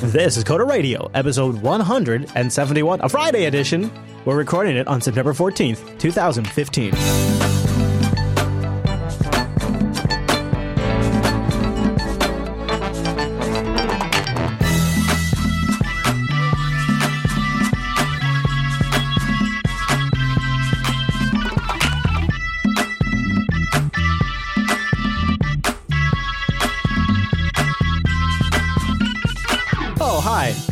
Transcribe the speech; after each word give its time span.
This 0.00 0.36
is 0.36 0.44
Coder 0.44 0.68
Radio, 0.68 1.10
episode 1.12 1.60
171, 1.60 3.00
a 3.02 3.08
Friday 3.08 3.46
edition. 3.46 3.90
We're 4.24 4.36
recording 4.36 4.76
it 4.76 4.86
on 4.86 5.00
September 5.00 5.32
14th, 5.32 5.98
2015. 5.98 7.37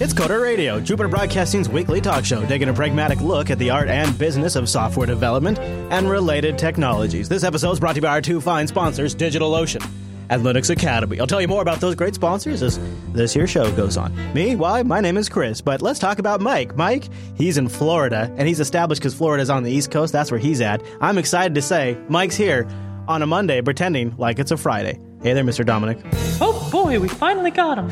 It's 0.06 0.14
Coder 0.14 0.40
Radio, 0.40 0.78
Jupiter 0.78 1.08
Broadcasting's 1.08 1.68
weekly 1.68 2.00
talk 2.00 2.24
show, 2.24 2.46
taking 2.46 2.68
a 2.68 2.72
pragmatic 2.72 3.20
look 3.20 3.50
at 3.50 3.58
the 3.58 3.70
art 3.70 3.88
and 3.88 4.16
business 4.16 4.54
of 4.54 4.68
software 4.68 5.04
development 5.04 5.58
and 5.58 6.08
related 6.08 6.56
technologies. 6.56 7.28
This 7.28 7.42
episode 7.42 7.72
is 7.72 7.80
brought 7.80 7.94
to 7.94 7.96
you 7.96 8.02
by 8.02 8.10
our 8.10 8.20
two 8.20 8.40
fine 8.40 8.68
sponsors, 8.68 9.16
DigitalOcean 9.16 9.84
and 10.28 10.44
Linux 10.44 10.70
Academy. 10.70 11.18
I'll 11.18 11.26
tell 11.26 11.40
you 11.40 11.48
more 11.48 11.60
about 11.60 11.80
those 11.80 11.96
great 11.96 12.14
sponsors 12.14 12.62
as 12.62 12.78
this 13.14 13.34
here 13.34 13.48
show 13.48 13.72
goes 13.72 13.96
on. 13.96 14.14
Me? 14.32 14.54
Why? 14.54 14.84
My 14.84 15.00
name 15.00 15.16
is 15.16 15.28
Chris, 15.28 15.60
but 15.60 15.82
let's 15.82 15.98
talk 15.98 16.20
about 16.20 16.40
Mike. 16.40 16.76
Mike, 16.76 17.08
he's 17.34 17.58
in 17.58 17.68
Florida, 17.68 18.32
and 18.36 18.46
he's 18.46 18.60
established 18.60 19.02
because 19.02 19.12
Florida's 19.12 19.50
on 19.50 19.64
the 19.64 19.72
East 19.72 19.90
Coast. 19.90 20.12
That's 20.12 20.30
where 20.30 20.38
he's 20.38 20.60
at. 20.60 20.84
I'm 21.00 21.18
excited 21.18 21.56
to 21.56 21.62
say 21.62 21.98
Mike's 22.08 22.36
here 22.36 22.68
on 23.08 23.22
a 23.22 23.26
Monday 23.26 23.60
pretending 23.60 24.14
like 24.18 24.38
it's 24.38 24.52
a 24.52 24.56
Friday. 24.56 25.00
Hey 25.22 25.32
there, 25.32 25.44
Mr. 25.44 25.64
Dominick. 25.64 25.98
Oh 26.40 26.68
boy, 26.70 27.00
we 27.00 27.08
finally 27.08 27.50
got 27.50 27.78
him. 27.78 27.90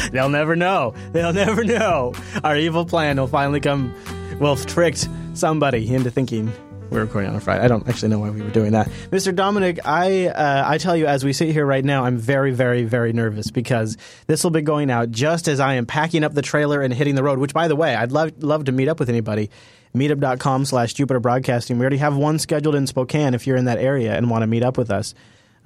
They'll 0.12 0.30
never 0.30 0.56
know. 0.56 0.94
They'll 1.12 1.32
never 1.32 1.64
know. 1.64 2.14
Our 2.42 2.56
evil 2.56 2.86
plan 2.86 3.18
will 3.18 3.26
finally 3.26 3.60
come. 3.60 3.94
Well, 4.40 4.56
tricked 4.56 5.08
somebody 5.34 5.92
into 5.92 6.10
thinking 6.10 6.50
we're 6.90 7.00
recording 7.00 7.30
on 7.30 7.36
a 7.36 7.40
Friday. 7.40 7.62
I 7.62 7.68
don't 7.68 7.86
actually 7.86 8.08
know 8.08 8.18
why 8.18 8.30
we 8.30 8.40
were 8.40 8.50
doing 8.50 8.72
that, 8.72 8.88
Mr. 9.10 9.34
Dominick. 9.34 9.80
I 9.84 10.28
uh, 10.28 10.64
I 10.66 10.78
tell 10.78 10.96
you, 10.96 11.06
as 11.06 11.22
we 11.22 11.32
sit 11.34 11.50
here 11.50 11.66
right 11.66 11.84
now, 11.84 12.04
I'm 12.04 12.16
very, 12.16 12.52
very, 12.52 12.84
very 12.84 13.12
nervous 13.12 13.50
because 13.50 13.98
this 14.26 14.42
will 14.42 14.50
be 14.50 14.62
going 14.62 14.90
out 14.90 15.10
just 15.10 15.48
as 15.48 15.60
I 15.60 15.74
am 15.74 15.84
packing 15.84 16.24
up 16.24 16.32
the 16.32 16.42
trailer 16.42 16.80
and 16.80 16.94
hitting 16.94 17.14
the 17.14 17.22
road. 17.22 17.38
Which, 17.38 17.52
by 17.52 17.68
the 17.68 17.76
way, 17.76 17.94
I'd 17.94 18.12
love 18.12 18.42
love 18.42 18.64
to 18.66 18.72
meet 18.72 18.88
up 18.88 18.98
with 19.00 19.10
anybody. 19.10 19.50
Meetup.com 19.94 20.64
slash 20.66 20.94
Jupiter 20.94 21.20
Broadcasting. 21.20 21.78
We 21.78 21.82
already 21.82 21.96
have 21.98 22.16
one 22.16 22.38
scheduled 22.38 22.74
in 22.74 22.86
Spokane. 22.86 23.34
If 23.34 23.46
you're 23.46 23.56
in 23.56 23.64
that 23.66 23.78
area 23.78 24.14
and 24.16 24.30
want 24.30 24.42
to 24.42 24.46
meet 24.46 24.62
up 24.62 24.78
with 24.78 24.90
us. 24.90 25.14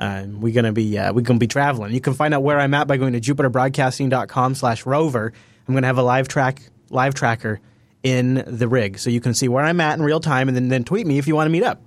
Um, 0.02 0.40
we're 0.40 0.52
gonna 0.52 0.72
be 0.72 0.98
uh, 0.98 1.12
we're 1.12 1.20
gonna 1.20 1.38
be 1.38 1.46
traveling. 1.46 1.94
You 1.94 2.00
can 2.00 2.14
find 2.14 2.34
out 2.34 2.42
where 2.42 2.58
I'm 2.58 2.74
at 2.74 2.88
by 2.88 2.96
going 2.96 3.12
to 3.12 3.20
jupiterbroadcasting.com 3.20 4.56
slash 4.56 4.84
rover. 4.84 5.32
I'm 5.68 5.74
gonna 5.74 5.86
have 5.86 5.98
a 5.98 6.02
live 6.02 6.26
track 6.26 6.60
live 6.90 7.14
tracker 7.14 7.60
in 8.02 8.42
the 8.44 8.66
rig, 8.66 8.98
so 8.98 9.10
you 9.10 9.20
can 9.20 9.32
see 9.32 9.46
where 9.46 9.64
I'm 9.64 9.80
at 9.80 9.96
in 9.96 10.02
real 10.04 10.18
time, 10.18 10.48
and 10.48 10.56
then 10.56 10.68
then 10.68 10.82
tweet 10.82 11.06
me 11.06 11.18
if 11.18 11.28
you 11.28 11.36
want 11.36 11.46
to 11.46 11.52
meet 11.52 11.62
up 11.62 11.80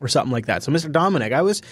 or 0.00 0.08
something 0.08 0.32
like 0.32 0.46
that. 0.46 0.64
So, 0.64 0.72
Mr. 0.72 0.90
Dominick, 0.90 1.32
I 1.32 1.42
was 1.42 1.62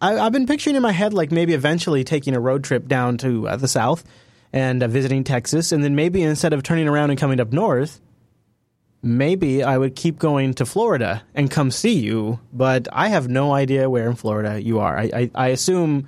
I, 0.00 0.18
I've 0.18 0.32
been 0.32 0.46
picturing 0.46 0.76
in 0.76 0.82
my 0.82 0.92
head 0.92 1.12
like 1.12 1.30
maybe 1.30 1.52
eventually 1.52 2.04
taking 2.04 2.34
a 2.34 2.40
road 2.40 2.64
trip 2.64 2.88
down 2.88 3.18
to 3.18 3.48
uh, 3.48 3.56
the 3.56 3.68
south 3.68 4.04
and 4.50 4.82
uh, 4.82 4.88
visiting 4.88 5.24
Texas, 5.24 5.72
and 5.72 5.84
then 5.84 5.94
maybe 5.94 6.22
instead 6.22 6.54
of 6.54 6.62
turning 6.62 6.88
around 6.88 7.10
and 7.10 7.20
coming 7.20 7.38
up 7.38 7.52
north 7.52 8.00
maybe 9.02 9.62
I 9.62 9.76
would 9.76 9.96
keep 9.96 10.18
going 10.18 10.54
to 10.54 10.66
Florida 10.66 11.22
and 11.34 11.50
come 11.50 11.70
see 11.70 11.98
you, 11.98 12.40
but 12.52 12.88
I 12.92 13.08
have 13.08 13.28
no 13.28 13.52
idea 13.52 13.90
where 13.90 14.08
in 14.08 14.16
Florida 14.16 14.62
you 14.62 14.78
are. 14.78 14.96
I, 14.96 15.10
I, 15.14 15.30
I 15.34 15.48
assume 15.48 16.06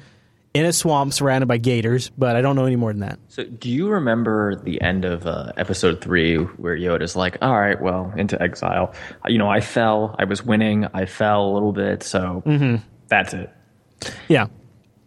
in 0.55 0.64
a 0.64 0.73
swamp 0.73 1.12
surrounded 1.12 1.47
by 1.47 1.59
gators, 1.59 2.11
but 2.17 2.36
I 2.36 2.41
don't 2.41 2.55
know 2.55 2.64
any 2.64 2.77
more 2.77 2.92
than 2.92 3.01
that. 3.01 3.19
So, 3.28 3.45
do 3.45 3.69
you 3.69 3.89
remember 3.89 4.55
the 4.55 4.81
end 4.81 5.05
of 5.05 5.27
uh, 5.27 5.53
episode 5.56 6.01
three 6.01 6.36
where 6.36 6.77
Yoda's 6.77 7.17
like, 7.17 7.36
"All 7.42 7.59
right, 7.59 7.81
well, 7.81 8.12
into 8.17 8.41
exile. 8.41 8.95
You 9.27 9.39
know, 9.39 9.51
I 9.51 9.61
fell. 9.61 10.14
I 10.19 10.25
was 10.25 10.45
winning. 10.45 10.86
I 10.95 11.06
fell 11.06 11.45
a 11.51 11.52
little 11.52 11.73
bit. 11.73 12.05
So 12.05 12.42
that's 13.08 13.35
it." 13.35 13.52
Yeah. 14.29 14.46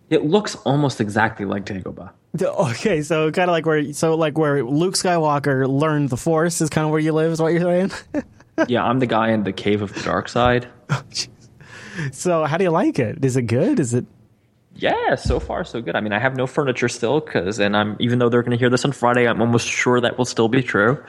It 0.10 0.26
looks 0.26 0.56
almost 0.58 1.02
exactly 1.02 1.46
like 1.46 1.66
Dagobah. 1.66 2.12
Okay, 2.44 3.02
so 3.02 3.32
kind 3.32 3.50
of 3.50 3.54
like 3.54 3.66
where 3.66 3.94
so 3.94 4.16
like 4.16 4.38
where 4.38 4.64
Luke 4.64 4.94
Skywalker 4.96 5.68
learned 5.68 6.10
the 6.10 6.18
Force 6.18 6.62
is 6.62 6.70
kind 6.70 6.86
of 6.86 6.92
where 6.92 7.00
you 7.00 7.12
live, 7.14 7.32
is 7.32 7.42
what 7.42 7.54
you're 7.54 7.62
saying. 7.62 7.92
yeah, 8.68 8.84
I'm 8.84 9.00
the 9.00 9.08
guy 9.08 9.32
in 9.32 9.44
the 9.44 9.54
cave 9.54 9.82
of 9.82 9.94
the 9.94 10.02
dark 10.02 10.30
side. 10.30 10.68
Oh, 10.90 11.04
so 12.12 12.46
how 12.46 12.58
do 12.58 12.64
you 12.64 12.70
like 12.70 13.00
it? 13.00 13.26
Is 13.26 13.36
it 13.38 13.44
good? 13.44 13.80
Is 13.80 13.94
it? 13.96 14.06
Yeah, 14.76 15.16
so 15.16 15.40
far 15.40 15.64
so 15.64 15.82
good. 15.82 15.96
I 15.96 16.00
mean, 16.02 16.14
I 16.14 16.20
have 16.20 16.36
no 16.36 16.46
furniture 16.46 16.88
still 16.88 17.20
because, 17.20 17.60
and 17.60 17.76
I'm 17.76 17.96
even 18.00 18.20
though 18.20 18.30
they're 18.30 18.44
going 18.44 18.52
to 18.52 18.58
hear 18.58 18.70
this 18.70 18.86
on 18.86 18.92
Friday, 18.92 19.28
I'm 19.28 19.42
almost 19.42 19.68
sure 19.68 20.00
that 20.00 20.16
will 20.18 20.26
still 20.26 20.48
be 20.48 20.62
true. 20.62 21.04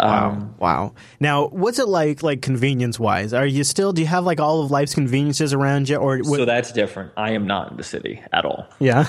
Wow. 0.00 0.28
Um, 0.30 0.54
wow. 0.58 0.94
Now, 1.20 1.48
what's 1.48 1.78
it 1.78 1.88
like, 1.88 2.22
like 2.22 2.40
convenience 2.40 2.98
wise? 2.98 3.34
Are 3.34 3.46
you 3.46 3.62
still, 3.64 3.92
do 3.92 4.00
you 4.00 4.06
have 4.08 4.24
like 4.24 4.40
all 4.40 4.62
of 4.62 4.70
life's 4.70 4.94
conveniences 4.94 5.52
around 5.52 5.88
you? 5.90 5.96
Or 5.96 6.22
So 6.24 6.44
that's 6.46 6.72
different. 6.72 7.12
I 7.16 7.32
am 7.32 7.46
not 7.46 7.70
in 7.70 7.76
the 7.76 7.84
city 7.84 8.22
at 8.32 8.44
all. 8.46 8.66
yeah. 8.78 9.08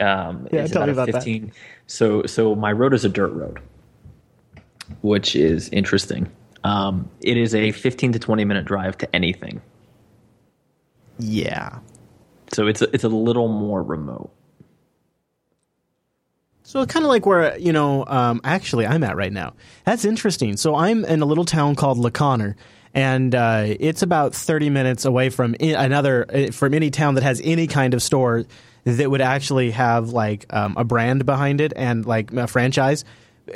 Um, 0.00 0.48
Yeah, 0.50 0.62
it's 0.62 0.72
tell 0.72 0.86
me 0.86 0.92
about 0.92 1.08
a 1.08 1.10
about 1.10 1.12
that. 1.12 1.24
15. 1.24 1.52
So, 1.86 2.22
so 2.24 2.54
my 2.54 2.72
road 2.72 2.94
is 2.94 3.04
a 3.04 3.08
dirt 3.08 3.32
road, 3.32 3.60
which 5.02 5.36
is 5.36 5.68
interesting. 5.70 6.30
Um, 6.64 7.08
it 7.20 7.36
is 7.36 7.54
a 7.54 7.72
15 7.72 8.12
to 8.12 8.18
20 8.18 8.44
minute 8.44 8.64
drive 8.64 8.96
to 8.98 9.14
anything. 9.16 9.60
Yeah. 11.18 11.78
So 12.52 12.66
it's 12.66 12.82
a, 12.82 12.92
it's 12.94 13.04
a 13.04 13.08
little 13.08 13.48
more 13.48 13.82
remote. 13.82 14.30
So 16.62 16.84
kind 16.86 17.04
of 17.04 17.08
like 17.08 17.26
where 17.26 17.58
you 17.58 17.72
know, 17.72 18.04
um, 18.06 18.40
actually, 18.44 18.86
I'm 18.86 19.02
at 19.02 19.16
right 19.16 19.32
now. 19.32 19.54
That's 19.84 20.04
interesting. 20.04 20.56
So 20.56 20.76
I'm 20.76 21.04
in 21.04 21.20
a 21.20 21.24
little 21.26 21.44
town 21.44 21.74
called 21.74 21.98
La 21.98 22.10
Conner, 22.10 22.54
and 22.94 23.34
uh, 23.34 23.64
it's 23.80 24.02
about 24.02 24.34
30 24.34 24.70
minutes 24.70 25.04
away 25.04 25.30
from 25.30 25.56
I- 25.60 25.84
another 25.84 26.26
uh, 26.32 26.52
from 26.52 26.74
any 26.74 26.90
town 26.90 27.16
that 27.16 27.24
has 27.24 27.40
any 27.42 27.66
kind 27.66 27.92
of 27.92 28.02
store 28.02 28.44
that 28.84 29.10
would 29.10 29.20
actually 29.20 29.70
have 29.72 30.10
like 30.10 30.46
um, 30.50 30.74
a 30.76 30.84
brand 30.84 31.26
behind 31.26 31.60
it 31.60 31.72
and 31.76 32.04
like 32.06 32.32
a 32.32 32.46
franchise. 32.46 33.04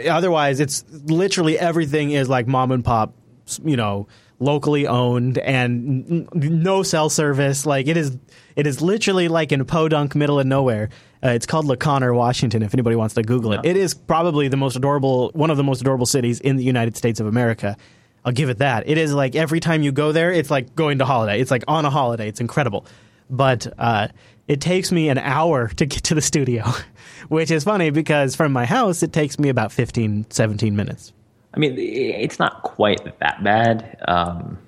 Otherwise, 0.09 0.61
it's 0.61 0.85
literally 0.91 1.59
everything 1.59 2.11
is 2.11 2.29
like 2.29 2.47
mom 2.47 2.73
and 2.73 2.85
pop, 2.85 3.15
you 3.63 3.77
know, 3.77 4.09
locally 4.41 4.87
owned 4.87 5.39
and 5.39 6.29
n- 6.35 6.63
no 6.63 6.83
cell 6.83 7.09
service. 7.09 7.65
Like 7.65 7.87
it 7.87 7.97
is, 7.97 8.17
it 8.57 8.67
is 8.67 8.83
literally 8.83 9.29
like 9.29 9.53
in 9.53 9.65
Podunk, 9.65 10.15
middle 10.15 10.41
of 10.41 10.47
nowhere. 10.47 10.91
Uh, 11.25 11.31
it's 11.31 11.47
called 11.47 11.65
La 11.65 11.77
Conner, 11.77 12.13
Washington. 12.13 12.63
If 12.63 12.75
anybody 12.75 12.97
wants 12.97 13.15
to 13.15 13.23
Google 13.23 13.53
it, 13.55 13.61
it 13.65 13.77
is 13.77 13.95
probably 13.95 14.49
the 14.49 14.57
most 14.57 14.77
adorable, 14.77 15.31
one 15.33 15.51
of 15.51 15.57
the 15.57 15.65
most 15.65 15.81
adorable 15.81 16.07
cities 16.07 16.41
in 16.41 16.57
the 16.57 16.65
United 16.65 16.97
States 16.97 17.21
of 17.21 17.27
America. 17.27 17.77
I'll 18.25 18.33
give 18.33 18.49
it 18.49 18.59
that. 18.59 18.89
It 18.89 18.99
is 18.99 19.13
like 19.15 19.35
every 19.35 19.61
time 19.61 19.83
you 19.83 19.93
go 19.93 20.13
there, 20.13 20.33
it's 20.33 20.51
like 20.51 20.75
going 20.75 20.99
to 20.99 21.05
holiday. 21.05 21.41
It's 21.41 21.51
like 21.51 21.65
on 21.69 21.85
a 21.85 21.91
holiday. 21.91 22.29
It's 22.29 22.41
incredible. 22.41 22.87
But 23.31 23.73
uh, 23.79 24.09
it 24.49 24.61
takes 24.61 24.93
me 24.93 25.09
an 25.09 25.19
hour 25.19 25.69
to 25.69 25.87
get 25.87 26.05
to 26.05 26.15
the 26.15 26.21
studio, 26.21 26.65
which 27.29 27.51
is 27.51 27.65
funny 27.65 27.91
because 27.91 28.37
from 28.37 28.53
my 28.53 28.67
house, 28.67 29.03
it 29.03 29.13
takes 29.13 29.39
me 29.39 29.49
about 29.49 29.73
15, 29.73 30.27
17 30.31 30.77
minutes. 30.77 31.13
I 31.55 31.59
mean, 31.59 31.79
it's 31.79 32.39
not 32.39 32.63
quite 32.63 33.19
that 33.21 33.43
bad. 33.45 33.97
Um, 34.09 34.59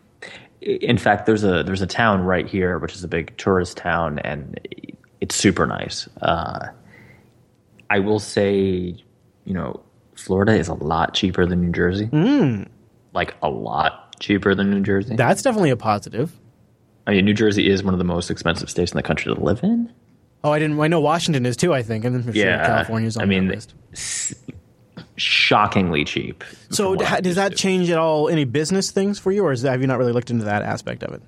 in 0.60 0.98
fact, 0.98 1.26
there's 1.26 1.44
a 1.44 1.62
there's 1.62 1.82
a 1.82 1.86
town 1.86 2.22
right 2.22 2.46
here, 2.46 2.78
which 2.78 2.94
is 2.94 3.04
a 3.04 3.08
big 3.08 3.36
tourist 3.36 3.76
town, 3.76 4.18
and 4.20 4.58
it's 5.20 5.34
super 5.34 5.66
nice. 5.66 6.08
Uh, 6.22 6.68
I 7.90 7.98
will 7.98 8.18
say, 8.18 8.96
you 9.44 9.54
know, 9.54 9.80
Florida 10.14 10.52
is 10.52 10.68
a 10.68 10.74
lot 10.74 11.14
cheaper 11.14 11.46
than 11.46 11.60
New 11.60 11.72
Jersey. 11.72 12.08
Like 13.12 13.34
a 13.42 13.48
lot 13.48 14.18
cheaper 14.20 14.54
than 14.54 14.70
New 14.70 14.80
Jersey. 14.80 15.16
That's 15.16 15.42
definitely 15.42 15.70
a 15.70 15.76
positive. 15.76 16.32
I 17.06 17.12
mean, 17.12 17.24
New 17.24 17.34
Jersey 17.34 17.68
is 17.70 17.82
one 17.82 17.94
of 17.94 17.98
the 17.98 18.04
most 18.04 18.30
expensive 18.30 18.68
states 18.68 18.92
in 18.92 18.96
the 18.96 19.02
country 19.02 19.32
to 19.34 19.40
live 19.40 19.62
in. 19.62 19.92
Oh, 20.42 20.52
I 20.52 20.58
didn't. 20.58 20.78
I 20.80 20.88
know 20.88 21.00
Washington 21.00 21.46
is 21.46 21.56
too. 21.56 21.72
I 21.72 21.82
think, 21.82 22.04
and 22.04 22.14
then 22.14 22.32
sure 22.32 22.42
California's 22.42 23.16
on 23.16 23.22
I 23.22 23.26
mean, 23.26 23.48
that 23.48 23.54
list. 23.54 23.74
s- 23.92 24.34
shockingly 25.16 26.04
cheap. 26.04 26.44
So, 26.70 26.94
does 26.97 27.36
that 27.36 27.53
to. 27.53 27.56
change 27.56 27.91
at 27.91 27.98
all 27.98 28.28
any 28.28 28.44
business 28.44 28.91
things 28.91 29.18
for 29.18 29.32
you, 29.32 29.44
or 29.44 29.53
is 29.53 29.62
that, 29.62 29.72
have 29.72 29.80
you 29.80 29.86
not 29.86 29.98
really 29.98 30.12
looked 30.12 30.30
into 30.30 30.44
that 30.44 30.62
aspect 30.62 31.03
of 31.03 31.14
it? 31.14 31.22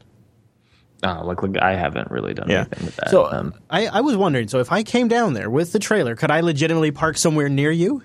Uh, 1.02 1.24
like, 1.24 1.42
like, 1.42 1.56
I 1.58 1.74
haven't 1.74 2.10
really 2.10 2.34
done 2.34 2.50
anything 2.50 2.84
with 2.84 2.96
that. 2.96 3.10
So, 3.10 3.30
um, 3.30 3.54
I, 3.70 3.86
I 3.86 4.00
was 4.00 4.16
wondering. 4.16 4.48
So, 4.48 4.58
if 4.58 4.72
I 4.72 4.82
came 4.82 5.08
down 5.08 5.32
there 5.34 5.48
with 5.48 5.72
the 5.72 5.78
trailer, 5.78 6.16
could 6.16 6.30
I 6.30 6.40
legitimately 6.40 6.90
park 6.90 7.16
somewhere 7.16 7.48
near 7.48 7.70
you? 7.70 8.02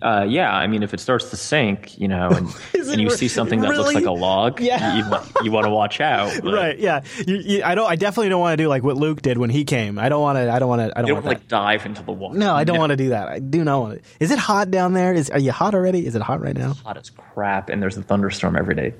Uh, 0.00 0.24
yeah, 0.28 0.54
I 0.54 0.66
mean, 0.68 0.82
if 0.82 0.94
it 0.94 1.00
starts 1.00 1.30
to 1.30 1.36
sink, 1.36 1.98
you 1.98 2.06
know, 2.06 2.28
and, 2.28 2.48
and 2.74 3.00
you 3.00 3.08
re- 3.08 3.14
see 3.16 3.26
something 3.28 3.60
that 3.60 3.68
looks 3.74 3.94
like 3.94 4.04
a 4.04 4.12
log, 4.12 4.60
Yeah. 4.60 4.96
you, 4.98 5.10
want, 5.10 5.26
you 5.42 5.50
want 5.50 5.64
to 5.66 5.70
watch 5.70 6.00
out. 6.00 6.32
but 6.42 6.52
Right. 6.54 6.78
Yeah. 6.78 7.02
You, 7.26 7.62
I 7.64 7.74
don't. 7.74 7.90
I 7.90 7.96
definitely 7.96 8.28
don't 8.28 8.40
want 8.40 8.52
to 8.56 8.62
do 8.62 8.68
like 8.68 8.82
what 8.84 8.96
Luke 8.96 9.22
did 9.22 9.38
when 9.38 9.50
he 9.50 9.64
came. 9.64 9.98
I 9.98 10.08
don't 10.08 10.22
want 10.22 10.36
to. 10.36 10.50
I 10.52 10.58
don't 10.60 10.68
want 10.68 10.82
to. 10.92 10.98
I 10.98 11.02
don't 11.02 11.12
want 11.14 11.24
that. 11.24 11.28
like 11.30 11.48
dive 11.48 11.84
into 11.86 12.02
the 12.04 12.12
water. 12.12 12.38
No, 12.38 12.54
I 12.54 12.64
don't 12.64 12.78
want 12.78 12.90
to 12.90 12.96
do 12.96 13.08
that. 13.08 13.28
I 13.28 13.38
do 13.40 13.64
not 13.64 13.80
want 13.80 14.02
to. 14.02 14.08
Is 14.20 14.30
it 14.30 14.38
hot 14.38 14.70
down 14.70 14.92
there? 14.92 15.12
Is 15.14 15.30
are 15.30 15.38
you 15.40 15.50
hot 15.52 15.74
already? 15.74 16.06
Is 16.06 16.14
it 16.14 16.22
hot 16.22 16.40
right 16.40 16.56
now? 16.56 16.70
It's 16.70 16.80
Hot 16.80 16.96
as 16.96 17.10
crap, 17.10 17.68
and 17.68 17.82
there's 17.82 17.96
a 17.96 18.02
thunderstorm 18.02 18.56
every 18.56 18.74
day. 18.76 18.94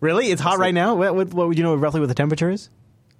Really? 0.00 0.26
It's 0.30 0.42
hot 0.42 0.58
right 0.58 0.74
now. 0.74 0.94
What, 0.96 1.14
what, 1.14 1.32
what 1.32 1.48
would 1.48 1.56
you 1.56 1.64
know 1.64 1.74
roughly 1.74 2.00
what 2.00 2.08
the 2.10 2.14
temperature 2.14 2.50
is? 2.50 2.68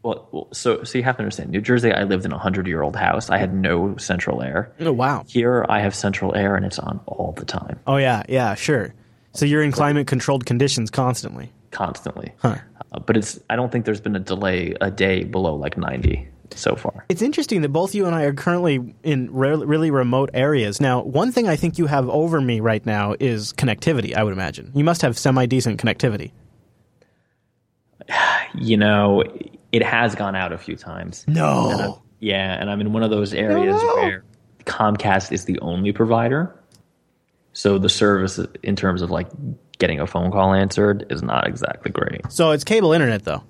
Well, 0.04 0.28
well, 0.32 0.48
so 0.52 0.84
so 0.84 0.98
you 0.98 1.04
have 1.04 1.16
to 1.16 1.22
understand. 1.22 1.50
New 1.50 1.62
Jersey, 1.62 1.90
I 1.90 2.04
lived 2.04 2.26
in 2.26 2.32
a 2.32 2.38
hundred 2.38 2.66
year 2.66 2.82
old 2.82 2.94
house. 2.94 3.30
I 3.30 3.38
had 3.38 3.54
no 3.54 3.96
central 3.96 4.42
air. 4.42 4.70
Oh 4.80 4.92
wow. 4.92 5.24
Here, 5.26 5.64
I 5.68 5.80
have 5.80 5.94
central 5.94 6.34
air, 6.36 6.54
and 6.56 6.64
it's 6.66 6.78
on 6.78 7.00
all 7.06 7.32
the 7.32 7.46
time, 7.46 7.80
Oh 7.86 7.96
yeah, 7.96 8.22
yeah, 8.28 8.54
sure. 8.54 8.94
So 9.32 9.46
you're 9.46 9.62
in 9.62 9.72
climate 9.72 10.06
controlled 10.06 10.44
conditions 10.46 10.90
constantly. 10.90 11.50
constantly. 11.70 12.32
Huh. 12.38 12.58
Uh, 12.92 13.00
but 13.00 13.16
it's. 13.16 13.40
I 13.50 13.56
don't 13.56 13.72
think 13.72 13.86
there's 13.86 14.00
been 14.02 14.14
a 14.14 14.20
delay 14.20 14.74
a 14.80 14.90
day 14.90 15.24
below 15.24 15.56
like 15.56 15.78
ninety 15.78 16.28
so 16.54 16.76
far. 16.76 17.06
It's 17.08 17.22
interesting 17.22 17.62
that 17.62 17.70
both 17.70 17.94
you 17.94 18.04
and 18.04 18.14
I 18.14 18.24
are 18.24 18.34
currently 18.34 18.94
in 19.02 19.32
re- 19.32 19.56
really 19.56 19.90
remote 19.90 20.28
areas. 20.34 20.80
Now, 20.80 21.02
one 21.02 21.32
thing 21.32 21.48
I 21.48 21.56
think 21.56 21.78
you 21.78 21.86
have 21.86 22.08
over 22.10 22.40
me 22.42 22.60
right 22.60 22.84
now 22.84 23.16
is 23.18 23.54
connectivity, 23.54 24.14
I 24.14 24.22
would 24.22 24.34
imagine. 24.34 24.70
You 24.74 24.84
must 24.84 25.00
have 25.02 25.16
semi 25.18 25.46
decent 25.46 25.80
connectivity. 25.80 26.32
You 28.56 28.76
know, 28.76 29.24
it 29.74 29.82
has 29.82 30.14
gone 30.14 30.36
out 30.36 30.52
a 30.52 30.58
few 30.58 30.76
times. 30.76 31.24
No. 31.26 32.00
Yeah, 32.20 32.54
and 32.60 32.70
I'm 32.70 32.80
in 32.80 32.92
one 32.92 33.02
of 33.02 33.10
those 33.10 33.34
areas 33.34 33.74
No. 33.82 33.94
where 33.96 34.24
Comcast 34.64 35.32
is 35.32 35.44
the 35.46 35.58
only 35.60 35.92
provider. 35.92 36.54
So 37.52 37.78
the 37.78 37.88
service 37.88 38.38
in 38.62 38.76
terms 38.76 39.02
of 39.02 39.10
like 39.10 39.26
getting 39.78 39.98
a 40.00 40.06
phone 40.06 40.30
call 40.30 40.54
answered 40.54 41.06
is 41.10 41.22
not 41.22 41.46
exactly 41.48 41.90
great. 41.90 42.22
So 42.30 42.52
it's 42.52 42.64
cable 42.64 42.92
internet 42.92 43.24
though. 43.24 43.42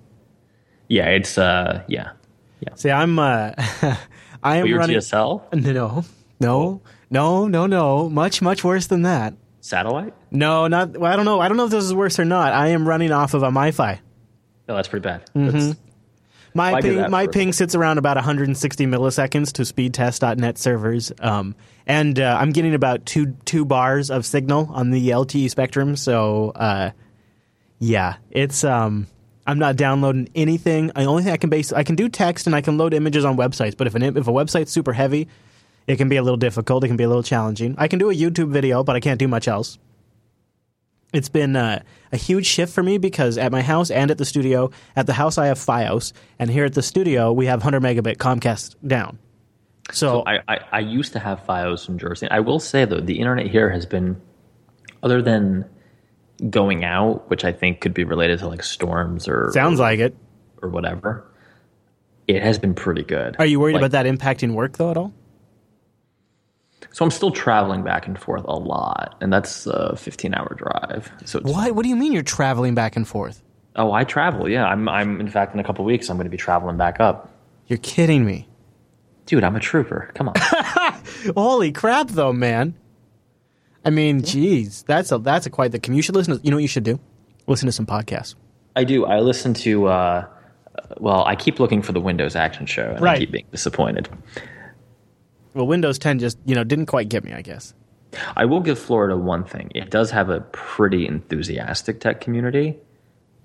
Yeah, 0.89 1.09
it's 1.09 1.37
uh 1.39 1.83
yeah. 1.89 2.13
Yeah. 2.61 2.75
See, 2.75 2.91
I'm 2.91 3.19
uh 3.19 3.53
I 4.43 4.57
am 4.57 4.67
your 4.67 4.79
running 4.79 4.97
DSL 4.97 5.43
No. 5.53 6.05
No. 6.41 6.81
No, 7.11 7.47
no, 7.47 7.67
no. 7.67 8.09
Much 8.11 8.43
much 8.43 8.65
worse 8.65 8.87
than 8.89 9.03
that. 9.03 9.35
satellite? 9.61 10.15
No, 10.31 10.67
not 10.69 10.97
well, 10.97 11.13
I 11.13 11.17
don't 11.17 11.25
know. 11.27 11.39
I 11.41 11.49
don't 11.49 11.57
know 11.57 11.67
if 11.67 11.71
this 11.71 11.85
is 11.85 11.95
worse 11.95 12.19
or 12.19 12.25
not. 12.25 12.53
I 12.53 12.69
am 12.69 12.89
running 12.89 13.13
off 13.13 13.35
of 13.35 13.43
a 13.43 13.51
MiFi. 13.51 13.99
No, 14.69 14.75
that's 14.77 14.89
pretty 14.89 15.05
bad. 15.05 15.27
Mm-hmm. 15.35 15.47
That's- 15.47 15.77
My 16.57 16.81
ping, 16.81 17.11
my 17.11 17.27
ping 17.27 17.53
sits 17.53 17.75
around 17.75 17.99
about 17.99 18.17
160 18.17 18.87
milliseconds 18.87 19.53
to 19.55 19.63
speedtest.net 19.63 20.57
servers, 20.57 21.13
um, 21.19 21.57
and 21.85 22.19
uh, 22.21 22.37
I'm 22.41 22.53
getting 22.53 22.75
about 22.75 23.05
two 23.05 23.37
two 23.45 23.65
bars 23.65 24.09
of 24.09 24.25
signal 24.25 24.71
on 24.73 24.91
the 24.91 25.09
LTE 25.09 25.51
spectrum. 25.51 25.97
So, 25.97 26.51
uh, 26.51 26.93
yeah, 27.81 28.17
it's 28.31 28.63
um, 28.63 29.09
I'm 29.49 29.59
not 29.59 29.75
downloading 29.75 30.29
anything. 30.37 30.89
The 30.89 31.05
only 31.05 31.25
thing 31.25 31.33
I 31.33 31.39
can 31.39 31.51
base 31.51 31.73
I 31.73 31.83
can 31.83 31.97
do 31.97 32.09
text 32.09 32.47
and 32.47 32.55
I 32.55 32.61
can 32.61 32.79
load 32.79 32.95
images 32.95 33.25
on 33.25 33.37
websites. 33.37 33.77
But 33.77 33.89
if 33.89 33.97
an 33.97 34.05
if 34.05 34.29
a 34.29 34.33
website's 34.33 34.71
super 34.71 34.93
heavy, 34.93 35.27
it 35.89 35.97
can 35.97 36.09
be 36.09 36.17
a 36.17 36.23
little 36.23 36.37
difficult. 36.37 36.85
It 36.85 36.87
can 36.87 36.97
be 36.97 37.05
a 37.05 37.09
little 37.09 37.25
challenging. 37.25 37.75
I 37.79 37.89
can 37.89 37.99
do 37.99 38.11
a 38.11 38.15
YouTube 38.15 38.51
video, 38.51 38.85
but 38.85 38.95
I 38.95 39.01
can't 39.01 39.19
do 39.19 39.27
much 39.27 39.49
else 39.49 39.79
it's 41.15 41.29
been 41.29 41.57
uh, 41.57 41.83
a 42.13 42.17
huge 42.17 42.47
shift 42.47 42.73
for 42.75 42.83
me 42.83 42.99
because 42.99 43.39
at 43.39 43.51
my 43.53 43.63
house 43.63 43.91
and 43.91 44.11
at 44.11 44.19
the 44.19 44.25
studio, 44.25 44.71
at 44.97 45.07
the 45.07 45.13
house 45.15 45.39
I 45.39 45.47
have 45.47 45.59
FiOS, 45.59 46.13
and 46.39 46.51
here 46.51 46.65
at 46.65 46.75
the 46.75 46.83
studio 46.83 47.33
we 47.33 47.47
have 47.47 47.63
100 47.65 47.81
megabit 47.83 48.17
Comcast 48.17 48.75
down. 48.87 49.19
So, 49.93 50.23
I, 50.27 50.41
I, 50.49 50.59
I 50.73 50.79
used 50.81 51.13
to 51.13 51.19
have 51.19 51.41
FiOS 51.47 51.89
in 51.89 51.99
Jersey. 51.99 52.27
I 52.31 52.41
will 52.41 52.59
say 52.59 52.85
though, 52.85 53.01
the 53.01 53.19
internet 53.19 53.47
here 53.49 53.71
has 53.71 53.85
been, 53.87 54.21
other 55.03 55.21
than 55.23 55.67
going 56.51 56.85
out, 56.85 57.29
which 57.31 57.45
I 57.45 57.53
think 57.53 57.81
could 57.81 57.95
be 57.95 58.05
related 58.05 58.39
to 58.41 58.49
like 58.49 58.63
storms 58.65 59.29
or 59.29 59.51
sounds 59.53 59.79
like 59.79 60.01
it. 60.01 60.17
or 60.63 60.69
whatever, 60.71 61.25
it 62.27 62.43
has 62.43 62.59
been 62.59 62.75
pretty 62.75 63.03
good. 63.03 63.37
Are 63.39 63.45
you 63.47 63.61
worried 63.61 63.75
Like, 63.75 63.83
about 63.83 63.91
that 63.93 64.07
impacting 64.07 64.55
work 64.55 64.79
though 64.79 64.91
at 64.91 64.97
all? 64.97 65.13
So 66.95 67.05
I'm 67.05 67.11
still 67.11 67.33
traveling 67.33 67.83
back 67.83 68.07
and 68.07 68.17
forth 68.17 68.45
a 68.47 68.57
lot, 68.57 69.17
and 69.21 69.33
that's 69.33 69.67
a 69.67 69.97
15 69.97 70.33
hour 70.33 70.55
drive. 70.55 71.11
So 71.25 71.41
it's, 71.41 71.51
What? 71.51 71.75
What 71.75 71.83
do 71.83 71.89
you 71.89 71.97
mean 71.97 72.13
you're 72.13 72.23
traveling 72.23 72.77
back 72.77 72.95
and 72.95 73.07
forth? 73.07 73.43
oh, 73.75 73.91
I 73.91 74.05
travel. 74.05 74.49
Yeah, 74.49 74.65
I'm. 74.65 74.89
I'm 74.89 75.21
in 75.21 75.29
fact 75.29 75.55
in 75.55 75.59
a 75.59 75.65
couple 75.65 75.85
weeks 75.85 76.09
I'm 76.09 76.17
going 76.17 76.27
to 76.27 76.31
be 76.31 76.37
traveling 76.37 76.77
back 76.77 77.01
up. 77.01 77.29
You're 77.67 77.81
kidding 77.81 78.25
me. 78.25 78.49
Dude, 79.27 79.43
I'm 79.43 79.57
a 79.57 79.61
trooper. 79.61 80.13
Come 80.15 80.29
on. 80.29 80.35
Holy 81.37 81.73
crap, 81.73 82.11
though, 82.11 82.33
man. 82.33 82.75
I 83.85 83.91
mean, 83.91 84.23
jeez, 84.23 84.85
that's 84.87 85.11
a 85.11 85.19
that's 85.19 85.47
a 85.47 85.51
quite 85.51 85.73
the 85.73 85.81
commute. 85.81 85.97
You 85.97 86.03
should 86.03 86.15
listen. 86.15 86.39
To, 86.39 86.45
you 86.45 86.53
know 86.53 86.59
what 86.59 86.63
you 86.63 86.69
should 86.69 86.85
do? 86.85 87.01
Listen 87.49 87.67
to 87.67 87.73
some 87.73 87.87
podcasts. 87.87 88.37
I 88.77 88.85
do. 88.85 89.05
I 89.05 89.19
listen 89.19 89.53
to. 89.55 89.87
Uh, 89.89 90.27
well, 90.99 91.25
I 91.25 91.35
keep 91.35 91.59
looking 91.59 91.83
for 91.83 91.91
the 91.91 92.01
Windows 92.01 92.37
Action 92.37 92.67
Show, 92.67 92.91
and 92.93 93.01
Right. 93.01 93.17
I 93.17 93.19
keep 93.19 93.33
being 93.33 93.47
disappointed. 93.51 94.09
Well, 95.55 95.67
Windows 95.67 95.99
10 95.99 96.19
just 96.19 96.39
you 96.45 96.55
know 96.55 96.65
didn't 96.65 96.87
quite 96.87 97.09
get 97.09 97.25
me. 97.25 97.33
I 97.33 97.43
guess. 97.43 97.75
I 98.37 98.45
will 98.45 98.61
give 98.61 98.79
Florida 98.79 99.17
one 99.17 99.45
thing. 99.45 99.73
It 99.75 99.91
does 99.91 100.11
have 100.13 100.31
a 100.31 100.41
pretty 100.41 101.07
enthusiastic 101.07 102.01
tech 102.01 102.21
community, 102.21 102.77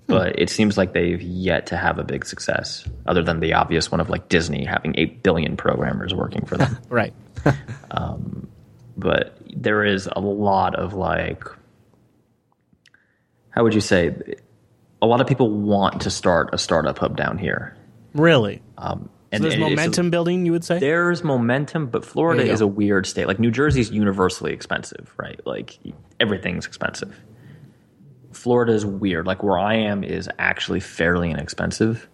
but 0.06 0.38
it 0.38 0.48
seems 0.48 0.78
like 0.78 0.92
they've 0.92 1.20
yet 1.20 1.66
to 1.66 1.76
have 1.76 1.98
a 1.98 2.04
big 2.04 2.24
success, 2.24 2.84
other 3.06 3.22
than 3.22 3.40
the 3.40 3.54
obvious 3.54 3.90
one 3.90 4.00
of 4.00 4.10
like 4.10 4.28
Disney 4.28 4.64
having 4.64 4.94
8 4.96 5.22
billion 5.24 5.56
programmers 5.56 6.14
working 6.14 6.44
for 6.46 6.56
them. 6.56 6.78
Right. 6.88 7.12
but 8.96 9.36
there 9.56 9.84
is 9.84 10.08
a 10.10 10.20
lot 10.20 10.74
of 10.76 10.94
like, 10.94 11.44
how 13.50 13.64
would 13.64 13.74
you 13.74 13.80
say? 13.80 14.14
A 15.02 15.06
lot 15.06 15.20
of 15.20 15.26
people 15.26 15.50
want 15.50 16.02
to 16.02 16.10
start 16.10 16.50
a 16.52 16.58
startup 16.58 16.98
hub 16.98 17.16
down 17.16 17.38
here. 17.38 17.74
really. 18.12 18.62
Um, 18.76 19.08
So 19.32 19.36
and 19.36 19.44
there's 19.44 19.54
and 19.54 19.62
it's- 19.62 19.76
momentum 19.76 20.10
building. 20.10 20.44
You 20.46 20.52
would 20.52 20.64
say. 20.64 20.78
there's 20.80 21.22
momentum, 21.22 21.86
but 21.86 22.04
Florida 22.04 22.38
There 22.38 22.48
you 22.48 22.52
is 22.52 22.60
a 22.60 22.66
weird 22.66 23.06
state. 23.06 23.26
Like 23.28 23.38
New 23.38 23.50
Jersey's 23.52 23.90
universally 23.90 24.52
expensive, 24.52 25.12
right? 25.16 25.40
Like 25.46 25.78
everything's 26.18 26.66
expensive. 26.66 27.16
Florida 28.32 28.72
is 28.72 28.84
weird. 28.86 29.26
Like 29.26 29.42
where 29.42 29.58
I 29.58 29.74
am 29.74 30.02
is 30.04 30.28
actually 30.38 30.80
fairly 30.80 31.30
inexpensive. 31.30 32.08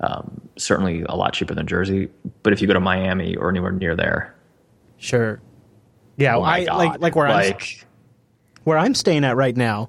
Um, 0.00 0.40
certainly 0.56 1.02
a 1.02 1.14
lot 1.14 1.34
cheaper 1.34 1.54
than 1.54 1.66
Jersey. 1.66 2.08
But 2.42 2.52
if 2.52 2.60
you 2.62 2.66
go 2.66 2.72
to 2.74 2.80
Miami 2.80 3.36
or 3.36 3.48
anywhere 3.50 3.72
near 3.72 3.94
there, 3.94 4.34
Sure. 4.96 5.40
Yeah, 6.16 6.36
oh 6.36 6.42
my 6.42 6.48
I 6.60 6.64
God. 6.66 6.76
like 6.78 7.00
like 7.00 7.16
where 7.16 7.26
I'm 7.28 7.34
like 7.50 7.84
where 8.64 8.76
I'm 8.76 8.94
staying 8.94 9.24
at 9.24 9.36
right 9.36 9.56
now. 9.56 9.88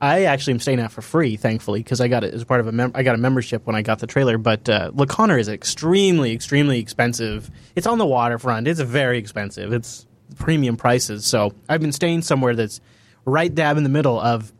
I 0.00 0.24
actually 0.24 0.54
am 0.54 0.60
staying 0.60 0.80
at 0.80 0.92
for 0.92 1.02
free, 1.02 1.36
thankfully, 1.36 1.80
because 1.80 2.00
I 2.00 2.08
got 2.08 2.24
it 2.24 2.34
as 2.34 2.44
part 2.44 2.60
of 2.60 2.66
a 2.66 2.72
mem- 2.72 2.92
I 2.94 3.02
got 3.02 3.14
a 3.14 3.18
membership 3.18 3.66
when 3.66 3.76
I 3.76 3.82
got 3.82 4.00
the 4.00 4.06
trailer. 4.06 4.38
But 4.38 4.68
uh, 4.68 4.90
La 4.94 5.06
Conner 5.06 5.38
is 5.38 5.48
extremely, 5.48 6.32
extremely 6.32 6.78
expensive. 6.78 7.50
It's 7.74 7.86
on 7.86 7.98
the 7.98 8.06
waterfront. 8.06 8.68
It's 8.68 8.80
very 8.80 9.18
expensive. 9.18 9.72
It's 9.72 10.06
premium 10.36 10.76
prices. 10.76 11.24
So 11.24 11.54
I've 11.68 11.80
been 11.80 11.92
staying 11.92 12.22
somewhere 12.22 12.54
that's 12.54 12.80
right 13.24 13.54
dab 13.54 13.76
in 13.76 13.82
the 13.82 13.88
middle 13.88 14.20
of 14.20 14.52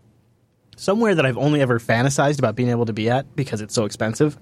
somewhere 0.77 1.15
that 1.15 1.27
I've 1.27 1.39
only 1.39 1.61
ever 1.61 1.79
fantasized 1.79 2.39
about 2.39 2.57
being 2.57 2.71
able 2.71 2.87
to 2.87 2.93
be 2.93 3.11
at 3.11 3.35
because 3.37 3.61
it's 3.61 3.75
so 3.75 3.85
expensive. 3.85 4.39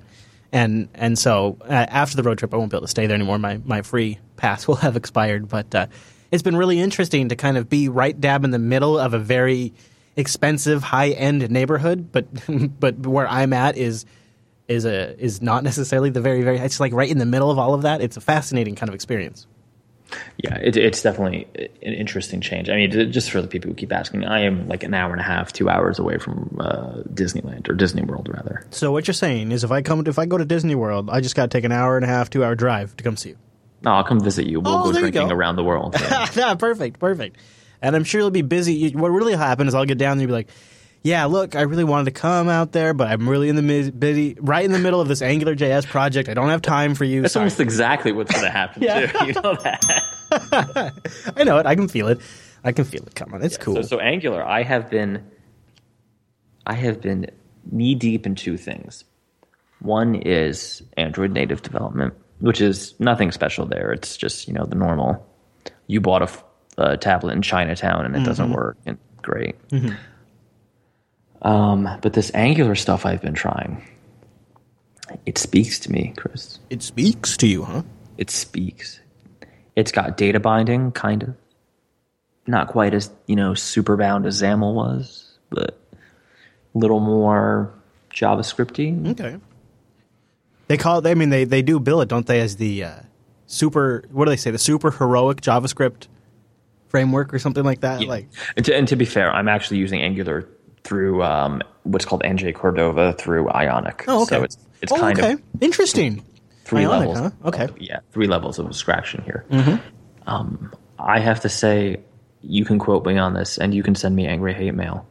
And 0.53 0.88
and 0.95 1.19
so 1.19 1.56
uh, 1.62 1.73
after 1.73 2.17
the 2.17 2.23
road 2.23 2.38
trip, 2.38 2.53
I 2.53 2.59
won't 2.59 2.71
be 2.71 2.77
able 2.77 2.87
to 2.87 2.91
stay 2.91 3.06
there 3.06 3.15
anymore. 3.15 3.38
My 3.38 3.59
my 3.65 3.83
free 3.83 4.19
pass 4.37 4.67
will 4.69 4.77
have 4.77 4.97
expired. 4.97 5.49
But 5.49 5.75
uh, 5.75 5.87
it's 6.31 6.43
been 6.43 6.56
really 6.56 6.79
interesting 6.79 7.31
to 7.31 7.37
kind 7.37 7.56
of 7.56 7.69
be 7.69 7.88
right 7.88 8.19
dab 8.19 8.45
in 8.45 8.50
the 8.50 8.59
middle 8.59 8.99
of 8.99 9.14
a 9.14 9.19
very 9.19 9.73
expensive, 10.16 10.83
high 10.83 11.11
end 11.11 11.50
neighborhood. 11.50 12.11
But 12.12 12.26
but 12.81 12.99
where 13.07 13.28
I'm 13.28 13.52
at 13.52 13.76
is 13.76 14.04
is 14.69 14.85
a 14.85 15.19
is 15.23 15.42
not 15.42 15.64
necessarily 15.64 16.11
the 16.11 16.21
very 16.21 16.42
very. 16.42 16.59
It's 16.59 16.81
like 16.81 16.92
right 16.92 17.11
in 17.11 17.19
the 17.19 17.26
middle 17.26 17.50
of 17.50 17.59
all 17.59 17.75
of 17.75 17.83
that. 17.83 18.00
It's 18.00 18.16
a 18.16 18.21
fascinating 18.21 18.75
kind 18.75 18.88
of 18.88 18.95
experience. 18.95 19.47
yeah, 20.37 20.57
it, 20.59 20.76
it's 20.76 21.00
definitely 21.00 21.47
an 21.83 21.95
interesting 21.95 22.42
change. 22.42 22.69
I 22.69 22.76
mean, 22.76 23.11
just 23.12 23.31
for 23.31 23.40
the 23.40 23.49
people 23.49 23.71
who 23.71 23.75
keep 23.75 23.92
asking, 23.92 24.25
I 24.26 24.40
am 24.42 24.69
like 24.69 24.83
an 24.83 24.92
hour 24.92 25.11
and 25.11 25.21
a 25.21 25.25
half, 25.25 25.54
two 25.54 25.71
hours 25.71 25.99
away 25.99 26.19
from 26.19 26.59
uh, 26.61 26.97
Disneyland 27.14 27.66
or 27.71 27.73
Disney 27.73 28.02
World, 28.02 28.28
rather. 28.31 28.66
So 28.71 28.92
what 28.92 29.07
you're 29.07 29.14
saying 29.14 29.52
is, 29.52 29.64
if 29.64 29.71
I 29.71 29.81
come 29.81 30.07
if 30.07 30.19
I 30.19 30.26
go 30.26 30.37
to 30.37 30.45
Disney 30.45 30.75
World, 30.75 31.09
I 31.11 31.21
just 31.23 31.35
got 31.35 31.50
to 31.50 31.57
take 31.57 31.64
an 31.64 31.73
hour 31.73 31.97
and 31.97 32.04
a 32.04 32.09
half, 32.09 32.28
two 32.28 32.45
hour 32.45 32.54
drive 32.54 32.95
to 32.99 33.04
come 33.04 33.16
see 33.16 33.31
you. 33.31 33.38
No, 33.85 33.92
I'll 33.92 34.04
come 34.04 34.21
visit 34.21 34.47
you. 34.47 34.61
We'll 34.61 34.75
Oh, 34.76 34.92
go 34.92 34.99
drinking 35.00 35.28
go. 35.28 35.35
around 35.35 35.57
the 35.57 35.64
world. 35.64 35.97
Yeah. 35.99 36.28
yeah, 36.35 36.54
perfect, 36.54 37.00
perfect. 37.00 37.37
And 37.83 37.95
I'm 37.97 38.05
sure 38.05 38.21
you'll 38.21 38.31
be 38.31 38.43
busy. 38.43 38.91
What 38.93 39.09
really 39.11 39.35
happen 39.35 39.67
is 39.69 39.75
I'll 39.75 39.85
get 39.85 39.99
down 39.99 40.17
there 40.19 40.25
and 40.25 40.29
be 40.29 40.33
like, 40.33 40.49
"Yeah, 41.03 41.25
look, 41.25 41.57
I 41.57 41.62
really 41.62 41.85
wanted 41.85 42.05
to 42.07 42.11
come 42.12 42.49
out 42.49 42.71
there, 42.73 42.95
but 42.95 43.09
I'm 43.09 43.29
really 43.29 43.49
in 43.49 43.57
the 43.57 43.62
mid- 43.62 43.99
busy, 43.99 44.37
right 44.41 44.65
in 44.65 44.71
the 44.73 44.79
middle 44.79 45.01
of 45.01 45.09
this 45.09 45.21
Angular 45.21 45.55
JS 45.57 45.87
project. 45.87 46.29
I 46.29 46.35
don't 46.35 46.49
have 46.49 46.62
time 46.62 46.95
for 46.95 47.05
you." 47.05 47.23
That's 47.23 47.35
Sorry. 47.35 47.43
almost 47.43 47.61
exactly 47.61 48.12
what's 48.12 48.31
going 48.33 48.45
to 48.45 48.51
happen 48.51 48.83
Yeah. 48.85 49.07
too. 49.07 49.27
You 49.27 49.33
know 49.35 49.55
that. 49.57 50.93
I 51.37 51.45
know 51.45 51.59
it. 51.59 51.67
I 51.67 51.75
can 51.75 51.89
feel 51.89 52.09
it. 52.09 52.21
I 52.65 52.71
can 52.73 52.85
feel 52.85 53.03
it 53.03 53.15
coming. 53.17 53.43
It's 53.43 53.57
cool. 53.57 53.75
So, 53.75 53.83
so 53.83 53.99
Angular, 53.99 54.45
I 54.47 54.62
have 54.62 54.89
been, 54.89 55.29
I 56.67 56.75
have 56.75 57.01
been 57.01 57.27
knee 57.71 57.95
deep 57.97 58.25
in 58.27 58.35
two 58.37 58.57
things. 58.57 59.05
One 59.81 60.15
is 60.15 60.83
Android 60.97 61.33
native 61.33 61.62
development, 61.62 62.15
which 62.39 62.61
is 62.61 62.95
nothing 63.01 63.33
special 63.33 63.67
there. 63.67 63.93
It's 63.93 64.17
just 64.17 64.47
you 64.47 64.55
know 64.55 64.65
the 64.67 64.77
normal. 64.77 65.27
You 65.89 66.01
bought 66.01 66.23
a, 66.23 66.31
a 66.79 66.97
tablet 66.97 67.33
in 67.33 67.43
Chinatown 67.43 68.05
and 68.07 68.17
it 68.17 68.25
doesn't 68.25 68.52
work, 68.52 68.76
and 68.87 68.99
great. 69.23 69.57
Um, 71.43 71.88
but 72.00 72.12
this 72.12 72.31
Angular 72.35 72.75
stuff 72.75 73.05
I've 73.05 73.21
been 73.21 73.35
trying, 73.35 73.83
it 75.26 75.38
speaks 75.38 75.79
to 75.81 75.93
me, 75.93 76.14
Chris. 76.17 76.59
it 76.71 76.83
speaks 76.83 77.37
to 77.38 77.47
you, 77.47 77.64
huh? 77.64 77.83
It 78.17 78.31
speaks. 78.31 79.00
It's 79.75 79.91
got 79.91 80.17
data 80.17 80.38
binding, 80.38 80.93
kind 80.93 81.23
of. 81.23 81.35
Not 82.47 82.69
quite 82.69 82.93
as, 82.95 83.11
you 83.26 83.37
know, 83.37 83.55
super 83.55 83.97
bound 83.97 84.26
as 84.26 84.43
XAML 84.43 84.75
was, 84.75 85.38
but 85.50 85.79
a 86.75 86.79
little 86.79 87.00
more 87.00 87.73
JavaScripty. 88.14 89.11
Okay. 89.12 89.38
They 90.69 90.76
call 90.76 90.99
it. 91.05 91.11
I 91.11 91.14
mean, 91.14 91.31
they 91.31 91.45
they 91.45 91.62
do 91.62 91.79
bill 91.79 92.00
it, 92.00 92.09
don't 92.09 92.26
they, 92.26 92.41
as 92.41 92.57
the 92.57 92.85
uh, 92.85 92.95
super? 93.47 94.05
What 94.11 94.25
do 94.25 94.31
they 94.31 94.37
say? 94.37 94.50
The 94.50 94.59
super 94.59 94.91
heroic 94.91 95.41
JavaScript 95.41 96.07
framework 96.92 97.34
or 97.34 97.40
something 97.40 97.64
like 97.64 97.80
that. 97.80 98.02
Yeah. 98.02 98.08
Like, 98.08 98.28
And 98.56 98.64
to, 98.66 98.76
and 98.76 98.87
to 98.88 98.94
be 98.96 99.04
fair, 99.04 99.32
I'm 99.32 99.49
actually 99.49 99.78
using 99.78 100.00
Angular 100.00 100.46
through 100.84 101.22
um, 101.25 101.62
what's 101.82 102.04
called 102.04 102.22
NG 102.25 102.52
Cordova 102.52 103.14
through 103.14 103.50
Ionic. 103.50 104.04
oh, 104.06 104.22
okay. 104.22 104.37
So 104.37 104.42
it's 104.44 104.58
it's 104.80 104.92
oh, 104.92 104.96
kind 104.99 105.18
okay. 105.18 105.32
of 105.32 105.42
interesting. 105.61 106.25
three 106.64 106.84
Ionic, 106.84 107.08
levels. 107.08 107.18
huh? 107.18 107.49
Okay. 107.49 107.64
Mm-hmm. 107.64 107.75
of- 107.75 107.82
yeah, 107.82 107.99
three 108.12 108.28
levels 108.28 108.58
of 108.61 108.66
abstraction 108.66 109.22
here. 109.22 109.44
Um, 110.26 110.72
I 110.99 111.18
have 111.18 111.40
to 111.40 111.49
say, 111.49 112.00
you 112.42 112.64
can 112.64 112.78
quote 112.78 113.04
me 113.04 113.18
on 113.18 113.34
this, 113.34 113.58
and 113.58 113.75
you 113.75 113.82
can 113.82 113.94
send 113.96 114.14
me 114.14 114.26
angry 114.26 114.54
hate 114.54 114.75
mail. 114.75 115.06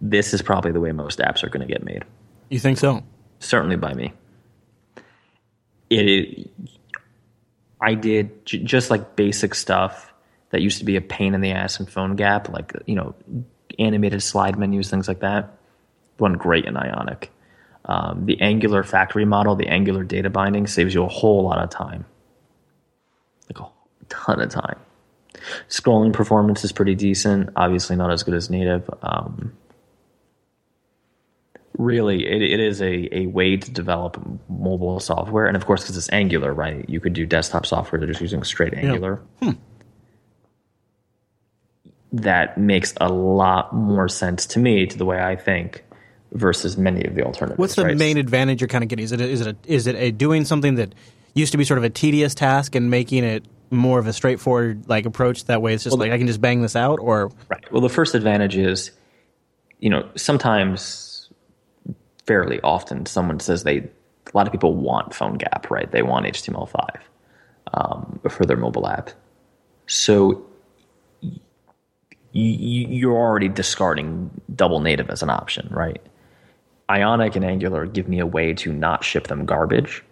This 0.00 0.34
is 0.34 0.42
probably 0.42 0.72
the 0.72 0.80
way 0.80 0.92
most 0.92 1.18
apps 1.20 1.42
are 1.42 1.48
going 1.48 1.66
to 1.66 1.72
get 1.72 1.82
made. 1.84 2.04
You 2.50 2.58
think 2.60 2.78
so? 2.78 3.02
certainly 3.38 3.74
by 3.76 3.92
me. 3.94 4.12
It, 5.90 6.08
it 6.08 6.50
I 7.82 7.94
did 7.94 8.46
j- 8.46 8.62
just 8.62 8.90
like 8.90 9.16
basic 9.16 9.54
stuff 9.54 10.12
that 10.50 10.62
used 10.62 10.78
to 10.78 10.84
be 10.84 10.96
a 10.96 11.00
pain 11.00 11.34
in 11.34 11.40
the 11.40 11.50
ass 11.50 11.80
in 11.80 11.86
Phone 11.86 12.14
Gap, 12.16 12.48
like 12.48 12.72
you 12.86 12.94
know, 12.94 13.14
animated 13.78 14.22
slide 14.22 14.58
menus, 14.58 14.88
things 14.88 15.08
like 15.08 15.20
that. 15.20 15.58
Run 16.18 16.34
great 16.34 16.64
in 16.64 16.76
Ionic. 16.76 17.30
Um, 17.84 18.26
the 18.26 18.40
Angular 18.40 18.84
factory 18.84 19.24
model, 19.24 19.56
the 19.56 19.66
Angular 19.66 20.04
data 20.04 20.30
binding, 20.30 20.68
saves 20.68 20.94
you 20.94 21.02
a 21.02 21.08
whole 21.08 21.42
lot 21.42 21.58
of 21.58 21.70
time, 21.70 22.04
like 23.52 23.66
a 23.66 23.70
ton 24.08 24.40
of 24.40 24.50
time. 24.50 24.78
Scrolling 25.68 26.12
performance 26.12 26.62
is 26.62 26.70
pretty 26.70 26.94
decent. 26.94 27.50
Obviously, 27.56 27.96
not 27.96 28.12
as 28.12 28.22
good 28.22 28.34
as 28.34 28.48
native. 28.48 28.88
Um, 29.02 29.56
really 31.78 32.26
it, 32.26 32.42
it 32.42 32.60
is 32.60 32.82
a, 32.82 33.16
a 33.16 33.26
way 33.26 33.56
to 33.56 33.70
develop 33.70 34.22
mobile 34.48 35.00
software 35.00 35.46
and 35.46 35.56
of 35.56 35.64
course 35.64 35.82
because 35.82 35.96
it's 35.96 36.12
angular 36.12 36.52
right 36.52 36.88
you 36.88 37.00
could 37.00 37.14
do 37.14 37.24
desktop 37.24 37.64
software 37.64 37.98
they're 37.98 38.08
just 38.08 38.20
using 38.20 38.42
straight 38.44 38.74
angular 38.74 39.22
hmm. 39.42 39.52
that 42.12 42.58
makes 42.58 42.92
a 43.00 43.08
lot 43.08 43.74
more 43.74 44.08
sense 44.08 44.44
to 44.46 44.58
me 44.58 44.86
to 44.86 44.98
the 44.98 45.04
way 45.04 45.18
i 45.18 45.34
think 45.34 45.82
versus 46.32 46.76
many 46.76 47.04
of 47.04 47.14
the 47.14 47.22
alternatives 47.22 47.58
What's 47.58 47.74
the 47.74 47.84
right? 47.84 47.96
main 47.96 48.16
advantage 48.16 48.60
you're 48.60 48.68
kind 48.68 48.82
of 48.82 48.88
getting? 48.88 49.04
Is 49.04 49.12
it 49.12 49.20
a, 49.20 49.24
is 49.24 49.40
it 49.42 49.46
a, 49.48 49.72
is 49.72 49.86
it 49.86 49.96
a 49.96 50.10
doing 50.10 50.44
something 50.44 50.76
that 50.76 50.94
used 51.34 51.52
to 51.52 51.58
be 51.58 51.64
sort 51.64 51.78
of 51.78 51.84
a 51.84 51.90
tedious 51.90 52.34
task 52.34 52.74
and 52.74 52.90
making 52.90 53.24
it 53.24 53.44
more 53.70 53.98
of 53.98 54.06
a 54.06 54.12
straightforward 54.12 54.88
like 54.88 55.06
approach? 55.06 55.44
That 55.44 55.62
way, 55.62 55.74
it's 55.74 55.84
just 55.84 55.98
like 55.98 56.10
I 56.10 56.18
can 56.18 56.26
just 56.26 56.40
bang 56.40 56.62
this 56.62 56.76
out, 56.76 56.98
or 57.00 57.30
Right. 57.48 57.70
Well, 57.72 57.82
the 57.82 57.88
first 57.88 58.14
advantage 58.14 58.56
is, 58.56 58.90
you 59.78 59.90
know, 59.90 60.08
sometimes, 60.16 61.11
fairly 62.26 62.60
often, 62.62 63.06
someone 63.06 63.40
says 63.40 63.64
they, 63.64 63.78
a 63.78 63.88
lot 64.34 64.46
of 64.46 64.52
people 64.52 64.74
want 64.74 65.14
Phone 65.14 65.34
Gap, 65.38 65.70
right? 65.70 65.90
They 65.90 66.02
want 66.02 66.26
HTML5 66.26 66.96
um, 67.74 68.20
for 68.28 68.44
their 68.46 68.56
mobile 68.56 68.86
app. 68.88 69.10
So 69.86 70.44
y- 71.22 71.30
y- 72.34 72.86
you're 72.88 73.16
already 73.16 73.48
discarding 73.48 74.30
double 74.54 74.80
native 74.80 75.10
as 75.10 75.22
an 75.22 75.30
option, 75.30 75.68
right? 75.70 76.00
Ionic 76.90 77.36
and 77.36 77.44
Angular 77.44 77.86
give 77.86 78.08
me 78.08 78.18
a 78.18 78.26
way 78.26 78.52
to 78.54 78.72
not 78.72 79.04
ship 79.04 79.28
them 79.28 79.44
garbage 79.46 80.04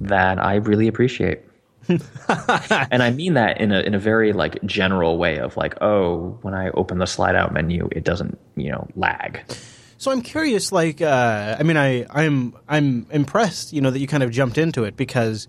that 0.00 0.38
I 0.38 0.56
really 0.56 0.88
appreciate 0.88 1.40
and 1.88 3.02
I 3.02 3.10
mean 3.10 3.34
that 3.34 3.60
in 3.60 3.70
a 3.72 3.80
in 3.80 3.94
a 3.94 3.98
very 3.98 4.32
like 4.32 4.62
general 4.64 5.18
way 5.18 5.38
of 5.38 5.56
like, 5.56 5.74
oh, 5.82 6.38
when 6.42 6.54
I 6.54 6.70
open 6.70 6.98
the 6.98 7.06
slide 7.06 7.36
out 7.36 7.52
menu, 7.52 7.88
it 7.92 8.04
doesn't 8.04 8.38
you 8.56 8.70
know 8.70 8.88
lag. 8.96 9.40
So 9.98 10.10
I'm 10.10 10.22
curious, 10.22 10.72
like, 10.72 11.00
uh, 11.00 11.56
I 11.58 11.62
mean, 11.62 11.76
I, 11.76 12.04
I'm 12.10 12.54
I'm 12.68 13.06
impressed, 13.10 13.72
you 13.72 13.80
know, 13.80 13.90
that 13.90 13.98
you 14.00 14.06
kind 14.06 14.22
of 14.22 14.30
jumped 14.30 14.58
into 14.58 14.84
it 14.84 14.96
because 14.96 15.48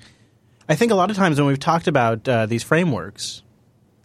I 0.70 0.76
think 0.76 0.92
a 0.92 0.96
lot 0.96 1.10
of 1.10 1.16
times 1.18 1.38
when 1.40 1.48
we've 1.48 1.60
talked 1.60 1.88
about 1.88 2.28
uh, 2.28 2.46
these 2.46 2.64
frameworks, 2.64 3.42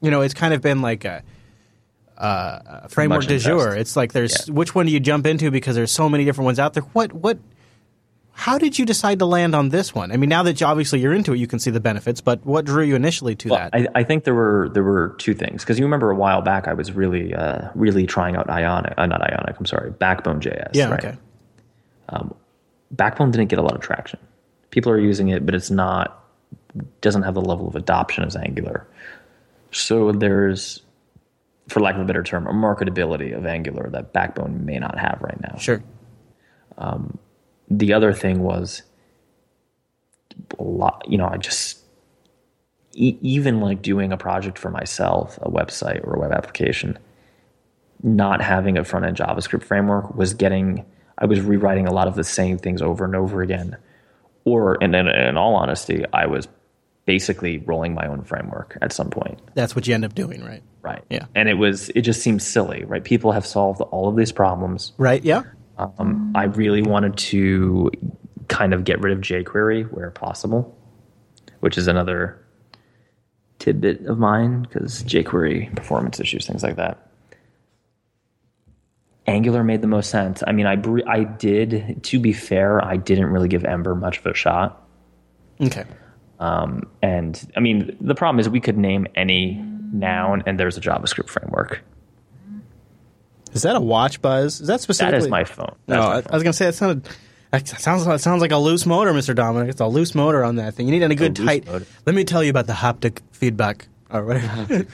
you 0.00 0.10
know, 0.10 0.22
it's 0.22 0.34
kind 0.34 0.52
of 0.54 0.60
been 0.62 0.80
like 0.82 1.04
a, 1.04 1.22
uh, 2.18 2.88
framework 2.88 3.24
du 3.26 3.38
jour. 3.38 3.74
It's 3.74 3.96
like 3.96 4.12
there's 4.12 4.48
Yeah. 4.48 4.54
which 4.54 4.74
one 4.74 4.86
do 4.86 4.92
you 4.92 5.00
jump 5.00 5.26
into 5.26 5.50
because 5.50 5.74
there's 5.76 5.90
so 5.92 6.08
many 6.08 6.24
different 6.24 6.46
ones 6.46 6.58
out 6.58 6.74
there. 6.74 6.82
What 6.92 7.12
what? 7.12 7.38
How 8.40 8.56
did 8.56 8.78
you 8.78 8.86
decide 8.86 9.18
to 9.18 9.26
land 9.26 9.54
on 9.54 9.68
this 9.68 9.94
one? 9.94 10.12
I 10.12 10.16
mean, 10.16 10.30
now 10.30 10.42
that 10.44 10.60
you, 10.60 10.66
obviously 10.66 11.00
you're 11.00 11.12
into 11.12 11.34
it, 11.34 11.38
you 11.38 11.46
can 11.46 11.58
see 11.58 11.70
the 11.70 11.80
benefits. 11.80 12.22
But 12.22 12.44
what 12.46 12.64
drew 12.64 12.82
you 12.82 12.96
initially 12.96 13.36
to 13.36 13.48
that? 13.50 13.74
I, 13.74 13.86
I 13.94 14.02
think 14.02 14.24
there 14.24 14.34
were 14.34 14.70
there 14.72 14.82
were 14.82 15.14
two 15.18 15.34
things 15.34 15.62
because 15.62 15.78
you 15.78 15.84
remember 15.84 16.10
a 16.10 16.16
while 16.16 16.40
back 16.40 16.66
I 16.66 16.72
was 16.72 16.92
really 16.92 17.34
uh, 17.34 17.68
really 17.74 18.06
trying 18.06 18.36
out 18.36 18.48
Ionic, 18.48 18.94
uh, 18.96 19.04
not 19.04 19.20
Ionic. 19.20 19.58
I'm 19.58 19.66
sorry, 19.66 19.90
Backbone 19.90 20.40
JS. 20.40 20.70
yeah. 20.72 20.88
right? 20.88 21.04
Okay. 21.04 21.18
Backbone 22.90 23.30
didn't 23.30 23.48
get 23.48 23.58
a 23.58 23.62
lot 23.62 23.74
of 23.74 23.80
traction. 23.80 24.18
People 24.70 24.90
are 24.92 24.98
using 24.98 25.28
it, 25.28 25.44
but 25.44 25.54
it's 25.54 25.70
not 25.70 26.24
doesn't 27.00 27.22
have 27.22 27.34
the 27.34 27.42
level 27.42 27.68
of 27.68 27.76
adoption 27.76 28.24
as 28.24 28.36
Angular. 28.36 28.86
So 29.72 30.12
there's, 30.12 30.82
for 31.68 31.80
lack 31.80 31.94
of 31.94 32.00
a 32.00 32.04
better 32.04 32.22
term, 32.22 32.46
a 32.46 32.52
marketability 32.52 33.36
of 33.36 33.44
Angular 33.44 33.90
that 33.90 34.12
Backbone 34.12 34.64
may 34.64 34.78
not 34.78 34.98
have 34.98 35.18
right 35.20 35.38
now. 35.40 35.58
Sure. 35.58 35.82
The 37.70 37.92
other 37.92 38.12
thing 38.12 38.42
was 38.42 38.82
a 40.58 40.62
lot 40.62 41.04
you 41.08 41.16
know 41.18 41.26
i 41.28 41.36
just 41.36 41.78
e- 42.94 43.18
even 43.20 43.60
like 43.60 43.82
doing 43.82 44.12
a 44.12 44.16
project 44.16 44.58
for 44.58 44.70
myself 44.70 45.38
a 45.42 45.50
website 45.50 46.04
or 46.06 46.14
a 46.14 46.18
web 46.20 46.32
application 46.32 46.98
not 48.02 48.40
having 48.40 48.78
a 48.78 48.84
front 48.84 49.04
end 49.04 49.16
javascript 49.16 49.62
framework 49.62 50.14
was 50.16 50.34
getting 50.34 50.84
i 51.18 51.24
was 51.26 51.40
rewriting 51.40 51.86
a 51.86 51.92
lot 51.92 52.08
of 52.08 52.14
the 52.14 52.24
same 52.24 52.58
things 52.58 52.80
over 52.82 53.04
and 53.04 53.14
over 53.14 53.42
again 53.42 53.76
or 54.44 54.78
and 54.82 54.94
in, 54.96 55.06
in 55.06 55.36
all 55.36 55.54
honesty 55.54 56.04
i 56.12 56.26
was 56.26 56.48
basically 57.06 57.58
rolling 57.58 57.94
my 57.94 58.06
own 58.06 58.22
framework 58.22 58.76
at 58.82 58.92
some 58.92 59.10
point 59.10 59.38
That's 59.54 59.74
what 59.74 59.86
you 59.88 59.94
end 59.94 60.04
up 60.04 60.14
doing, 60.14 60.44
right? 60.44 60.62
right 60.82 61.02
Yeah. 61.10 61.26
and 61.34 61.48
it 61.48 61.54
was 61.54 61.88
it 61.90 62.02
just 62.02 62.22
seems 62.22 62.46
silly 62.46 62.84
right 62.84 63.02
people 63.04 63.32
have 63.32 63.44
solved 63.46 63.80
all 63.80 64.08
of 64.08 64.16
these 64.16 64.32
problems 64.32 64.92
Right. 64.96 65.22
Yeah. 65.24 65.42
Um, 65.80 66.32
I 66.34 66.44
really 66.44 66.82
wanted 66.82 67.16
to 67.16 67.90
kind 68.48 68.74
of 68.74 68.84
get 68.84 69.00
rid 69.00 69.16
of 69.16 69.22
jQuery 69.22 69.90
where 69.90 70.10
possible, 70.10 70.76
which 71.60 71.78
is 71.78 71.88
another 71.88 72.44
tidbit 73.58 74.04
of 74.06 74.18
mine 74.18 74.62
because 74.62 75.02
jQuery 75.04 75.74
performance 75.74 76.20
issues, 76.20 76.46
things 76.46 76.62
like 76.62 76.76
that. 76.76 77.06
Angular 79.26 79.62
made 79.62 79.80
the 79.80 79.86
most 79.86 80.10
sense. 80.10 80.42
I 80.46 80.52
mean, 80.52 80.66
I 80.66 80.76
br- 80.76 81.06
I 81.06 81.24
did. 81.24 82.02
To 82.04 82.18
be 82.18 82.32
fair, 82.32 82.84
I 82.84 82.96
didn't 82.96 83.26
really 83.26 83.48
give 83.48 83.64
Ember 83.64 83.94
much 83.94 84.18
of 84.18 84.26
a 84.26 84.34
shot. 84.34 84.86
Okay. 85.60 85.84
Um, 86.40 86.90
and 87.00 87.40
I 87.56 87.60
mean, 87.60 87.96
the 88.00 88.14
problem 88.14 88.40
is 88.40 88.48
we 88.48 88.60
could 88.60 88.78
name 88.78 89.06
any 89.14 89.54
noun, 89.92 90.42
and 90.46 90.58
there's 90.58 90.76
a 90.76 90.80
JavaScript 90.80 91.28
framework. 91.28 91.84
Is 93.52 93.62
that 93.62 93.76
a 93.76 93.80
watch 93.80 94.22
buzz? 94.22 94.60
Is 94.60 94.66
that 94.68 94.74
That 94.74 94.80
specifically? 94.80 95.18
is 95.18 95.28
my 95.28 95.44
phone. 95.44 95.74
No, 95.88 95.96
That's 96.14 96.26
my 96.26 96.30
I, 96.30 96.32
I 96.32 96.36
was 96.36 96.42
gonna 96.42 96.52
say 96.52 96.66
that 96.66 96.74
sounded. 96.74 97.08
That 97.50 97.66
sounds 97.66 98.06
it 98.06 98.18
sounds 98.20 98.40
like 98.42 98.52
a 98.52 98.56
loose 98.58 98.86
motor, 98.86 99.12
Mister 99.12 99.34
Dominick. 99.34 99.70
It's 99.70 99.80
a 99.80 99.86
loose 99.86 100.14
motor 100.14 100.44
on 100.44 100.56
that 100.56 100.74
thing. 100.74 100.86
You 100.86 100.92
need 100.98 101.02
a 101.02 101.14
good 101.14 101.38
loose 101.38 101.48
tight. 101.48 101.66
motor. 101.66 101.84
Let 102.06 102.14
me 102.14 102.24
tell 102.24 102.44
you 102.44 102.50
about 102.50 102.66
the 102.68 102.72
haptic 102.74 103.18
feedback 103.32 103.88
or 104.10 104.24
whatever. 104.24 104.84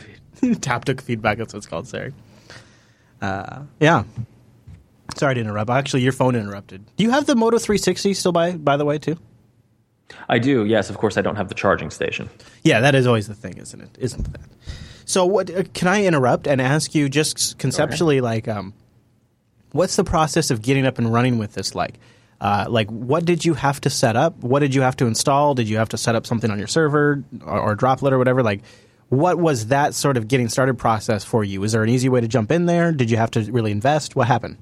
Taptic 0.42 1.00
feedback. 1.02 1.38
That's 1.38 1.52
what 1.52 1.58
it's 1.58 1.66
called. 1.66 1.86
Sorry. 1.88 2.12
Uh, 3.20 3.62
yeah. 3.80 4.04
Sorry 5.16 5.34
to 5.34 5.40
interrupt. 5.40 5.70
Actually, 5.70 6.02
your 6.02 6.12
phone 6.12 6.34
interrupted. 6.34 6.84
Do 6.96 7.04
you 7.04 7.10
have 7.10 7.26
the 7.26 7.34
Moto 7.36 7.58
360 7.58 8.14
still 8.14 8.32
by 8.32 8.52
by 8.52 8.76
the 8.76 8.84
way 8.84 8.98
too? 8.98 9.18
I 10.28 10.38
do. 10.38 10.64
Yes, 10.64 10.90
of 10.90 10.98
course. 10.98 11.16
I 11.16 11.22
don't 11.22 11.36
have 11.36 11.48
the 11.48 11.54
charging 11.54 11.90
station. 11.90 12.28
Yeah, 12.62 12.80
that 12.80 12.94
is 12.94 13.06
always 13.06 13.26
the 13.26 13.34
thing, 13.34 13.58
isn't 13.58 13.80
it? 13.80 13.90
Isn't 13.98 14.32
that? 14.32 14.40
So, 15.04 15.24
what 15.24 15.50
uh, 15.50 15.62
can 15.72 15.88
I 15.88 16.04
interrupt 16.04 16.46
and 16.46 16.60
ask 16.60 16.94
you 16.94 17.08
just 17.08 17.58
conceptually, 17.58 18.20
like, 18.20 18.48
um, 18.48 18.74
what's 19.72 19.96
the 19.96 20.04
process 20.04 20.50
of 20.50 20.62
getting 20.62 20.86
up 20.86 20.98
and 20.98 21.12
running 21.12 21.38
with 21.38 21.52
this 21.54 21.74
like? 21.74 21.98
Uh, 22.40 22.66
like, 22.68 22.88
what 22.90 23.24
did 23.24 23.44
you 23.44 23.54
have 23.54 23.80
to 23.80 23.90
set 23.90 24.16
up? 24.16 24.36
What 24.42 24.60
did 24.60 24.74
you 24.74 24.82
have 24.82 24.96
to 24.96 25.06
install? 25.06 25.54
Did 25.54 25.68
you 25.68 25.78
have 25.78 25.88
to 25.90 25.96
set 25.96 26.14
up 26.14 26.26
something 26.26 26.50
on 26.50 26.58
your 26.58 26.66
server 26.66 27.24
or, 27.44 27.60
or 27.60 27.74
Droplet 27.74 28.12
or 28.12 28.18
whatever? 28.18 28.42
Like, 28.42 28.62
what 29.08 29.38
was 29.38 29.68
that 29.68 29.94
sort 29.94 30.16
of 30.16 30.28
getting 30.28 30.48
started 30.48 30.76
process 30.76 31.24
for 31.24 31.44
you? 31.44 31.60
Was 31.60 31.72
there 31.72 31.82
an 31.82 31.88
easy 31.88 32.08
way 32.08 32.20
to 32.20 32.28
jump 32.28 32.50
in 32.50 32.66
there? 32.66 32.92
Did 32.92 33.10
you 33.10 33.16
have 33.16 33.30
to 33.32 33.40
really 33.52 33.70
invest? 33.70 34.16
What 34.16 34.26
happened? 34.26 34.58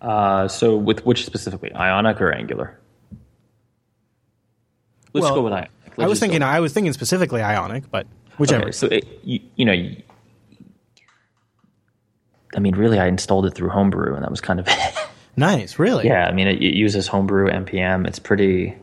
Uh, 0.00 0.48
so 0.48 0.76
with 0.76 1.04
which 1.06 1.24
specifically, 1.24 1.72
Ionic 1.74 2.20
or 2.20 2.32
Angular? 2.32 2.78
Let's 5.12 5.24
Well, 5.24 5.34
go 5.34 5.42
with 5.42 5.52
Ionic. 5.52 5.70
Let's 5.96 5.98
I 5.98 6.06
was 6.08 6.18
go- 6.18 6.26
thinking, 6.26 6.42
I 6.42 6.60
was 6.60 6.72
thinking 6.72 6.92
specifically 6.92 7.42
Ionic, 7.42 7.90
but 7.90 8.06
whichever. 8.38 8.64
Okay, 8.64 8.72
so 8.72 8.86
it, 8.86 9.06
you, 9.24 9.40
you 9.56 9.64
know, 9.64 9.72
you, 9.72 10.02
I 12.56 12.60
mean, 12.60 12.74
really, 12.76 12.98
I 12.98 13.06
installed 13.06 13.46
it 13.46 13.54
through 13.54 13.70
Homebrew, 13.70 14.14
and 14.14 14.22
that 14.24 14.30
was 14.30 14.40
kind 14.40 14.60
of 14.60 14.68
Nice, 15.36 15.78
really. 15.78 16.06
yeah. 16.06 16.26
I 16.26 16.32
mean, 16.32 16.46
it, 16.46 16.56
it 16.62 16.74
uses 16.74 17.06
Homebrew 17.08 17.48
npm. 17.50 18.06
It's 18.06 18.18
pretty 18.18 18.76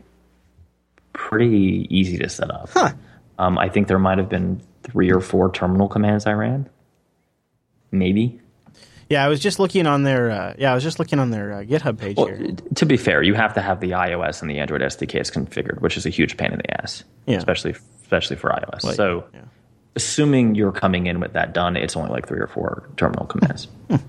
pretty 1.14 1.88
easy 1.90 2.18
to 2.18 2.30
set 2.30 2.50
up. 2.50 2.70
Huh. 2.74 2.94
Um, 3.38 3.58
I 3.58 3.70
think 3.70 3.88
there 3.88 4.00
might 4.00 4.18
have 4.18 4.30
been 4.30 4.62
three 4.84 5.12
or 5.12 5.20
four 5.20 5.52
terminal 5.52 5.88
commands 5.88 6.26
I 6.26 6.34
ran, 6.34 6.68
maybe. 7.92 8.40
Yeah, 9.10 9.26
I 9.26 9.28
was 9.28 9.40
just 9.40 9.58
looking 9.60 9.88
on 9.88 10.04
their. 10.04 10.30
Uh, 10.30 10.54
yeah, 10.58 10.72
I 10.72 10.76
was 10.76 10.84
just 10.84 11.00
looking 11.00 11.18
on 11.20 11.32
their 11.32 11.52
uh, 11.54 11.64
GitHub 11.64 11.98
page 11.98 12.16
Well, 12.18 12.28
here. 12.28 12.52
to 12.76 12.86
be 12.86 12.96
fair, 12.96 13.24
you 13.24 13.34
have 13.34 13.56
to 13.56 13.62
have 13.62 13.80
the 13.80 13.92
iOS 13.92 14.42
and 14.42 14.50
the 14.52 14.60
Android 14.60 14.82
SDKs 14.82 15.32
configured, 15.34 15.82
which 15.82 15.98
is 15.98 16.06
a 16.06 16.10
huge 16.10 16.38
pain 16.38 16.52
in 16.52 16.60
the 16.60 16.82
ass, 16.82 17.04
Yeah. 17.26 17.38
especially 17.38 17.72
especially 18.04 18.36
for 18.36 18.50
iOS. 18.52 18.84
Like, 18.84 18.96
so, 18.96 19.24
yeah. 19.34 19.42
assuming 19.96 20.54
you're 20.56 20.72
coming 20.72 21.08
in 21.08 21.20
with 21.20 21.34
that 21.34 21.54
done, 21.54 21.76
it's 21.76 21.96
only 21.96 22.12
like 22.12 22.28
three 22.28 22.40
or 22.40 22.48
four 22.48 22.88
terminal 22.98 23.26
commands. 23.26 23.68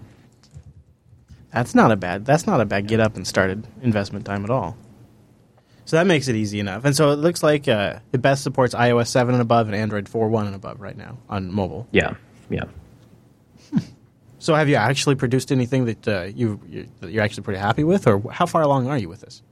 That's 1.53 1.75
not 1.75 1.91
a 1.91 1.97
bad. 1.97 2.25
That's 2.25 2.47
not 2.47 2.61
a 2.61 2.65
bad 2.65 2.87
get 2.87 3.01
up 3.01 3.17
and 3.17 3.27
started 3.27 3.67
investment 3.83 4.25
time 4.25 4.45
at 4.45 4.51
all. 4.51 4.77
So 5.85 5.97
that 5.97 6.07
makes 6.07 6.29
it 6.29 6.37
easy 6.37 6.61
enough. 6.61 6.85
And 6.85 6.95
so 6.95 7.11
it 7.11 7.17
looks 7.17 7.43
like 7.43 7.67
uh, 7.67 7.99
it 8.13 8.23
best 8.23 8.45
supports 8.45 8.75
iOS 8.75 9.09
seven 9.09 9.35
and 9.35 9.43
above 9.43 9.67
and 9.67 9.75
Android 9.75 10.09
four 10.09 10.29
one 10.29 10.47
and 10.47 10.55
above 10.55 10.81
right 10.81 10.97
now 10.97 11.19
on 11.29 11.51
mobile. 11.53 11.89
yeah, 11.91 12.15
yeah. 12.49 12.65
So 14.41 14.55
have 14.55 14.71
you 14.71 14.77
actually 14.77 15.17
produced 15.17 15.53
anything 15.53 15.85
that 15.85 16.09
uh, 16.09 16.23
you 16.35 16.59
you're 17.03 17.23
actually 17.23 17.43
pretty 17.43 17.61
happy 17.61 17.85
with, 17.85 18.07
or 18.07 18.23
how 18.33 18.47
far 18.47 18.63
along 18.63 18.89
are 18.89 18.97
you 18.97 19.09
with 19.09 19.21
this? 19.21 19.43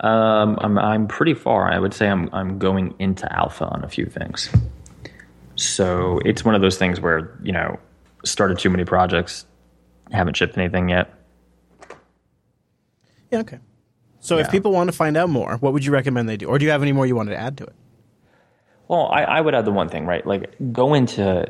Um, 0.00 0.58
I'm 0.60 0.78
I'm 0.78 1.06
pretty 1.06 1.32
far. 1.32 1.72
I 1.72 1.78
would 1.78 1.94
say 1.94 2.08
I'm 2.08 2.28
I'm 2.32 2.58
going 2.58 2.94
into 2.98 3.32
alpha 3.32 3.66
on 3.66 3.84
a 3.84 3.88
few 3.88 4.06
things. 4.06 4.50
So 5.54 6.20
it's 6.24 6.44
one 6.44 6.56
of 6.56 6.60
those 6.60 6.76
things 6.76 7.00
where 7.00 7.38
you 7.42 7.52
know 7.52 7.78
started 8.24 8.58
too 8.58 8.68
many 8.68 8.84
projects, 8.84 9.46
haven't 10.10 10.36
shipped 10.36 10.58
anything 10.58 10.88
yet. 10.88 11.14
Yeah. 13.30 13.38
Okay. 13.38 13.60
So 14.18 14.38
if 14.38 14.50
people 14.50 14.72
want 14.72 14.90
to 14.90 14.96
find 14.96 15.16
out 15.16 15.30
more, 15.30 15.56
what 15.58 15.72
would 15.72 15.84
you 15.84 15.92
recommend 15.92 16.28
they 16.28 16.36
do, 16.36 16.48
or 16.48 16.58
do 16.58 16.64
you 16.64 16.72
have 16.72 16.82
any 16.82 16.90
more 16.90 17.06
you 17.06 17.14
wanted 17.14 17.30
to 17.30 17.38
add 17.38 17.56
to 17.58 17.64
it? 17.64 17.74
Well, 18.88 19.06
I, 19.06 19.22
I 19.22 19.40
would 19.40 19.54
add 19.54 19.64
the 19.64 19.72
one 19.72 19.88
thing, 19.88 20.04
right? 20.04 20.26
Like, 20.26 20.52
go 20.72 20.94
into 20.94 21.46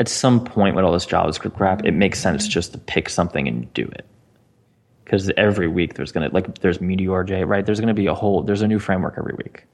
at 0.00 0.08
some 0.08 0.44
point 0.44 0.74
with 0.74 0.84
all 0.84 0.92
this 0.92 1.06
JavaScript 1.06 1.54
crap, 1.56 1.84
it 1.84 1.92
makes 1.92 2.18
sense 2.18 2.48
just 2.48 2.72
to 2.72 2.78
pick 2.78 3.08
something 3.08 3.46
and 3.46 3.72
do 3.74 3.82
it. 3.84 4.04
Because 5.04 5.30
every 5.36 5.68
week 5.68 5.94
there's 5.94 6.10
gonna 6.10 6.30
like 6.32 6.58
there's 6.60 6.80
Meteor 6.80 7.22
J, 7.24 7.44
right? 7.44 7.64
There's 7.64 7.78
gonna 7.80 7.94
be 7.94 8.06
a 8.06 8.14
whole 8.14 8.42
there's 8.42 8.62
a 8.62 8.68
new 8.68 8.78
framework 8.78 9.14
every 9.18 9.34
week. 9.36 9.64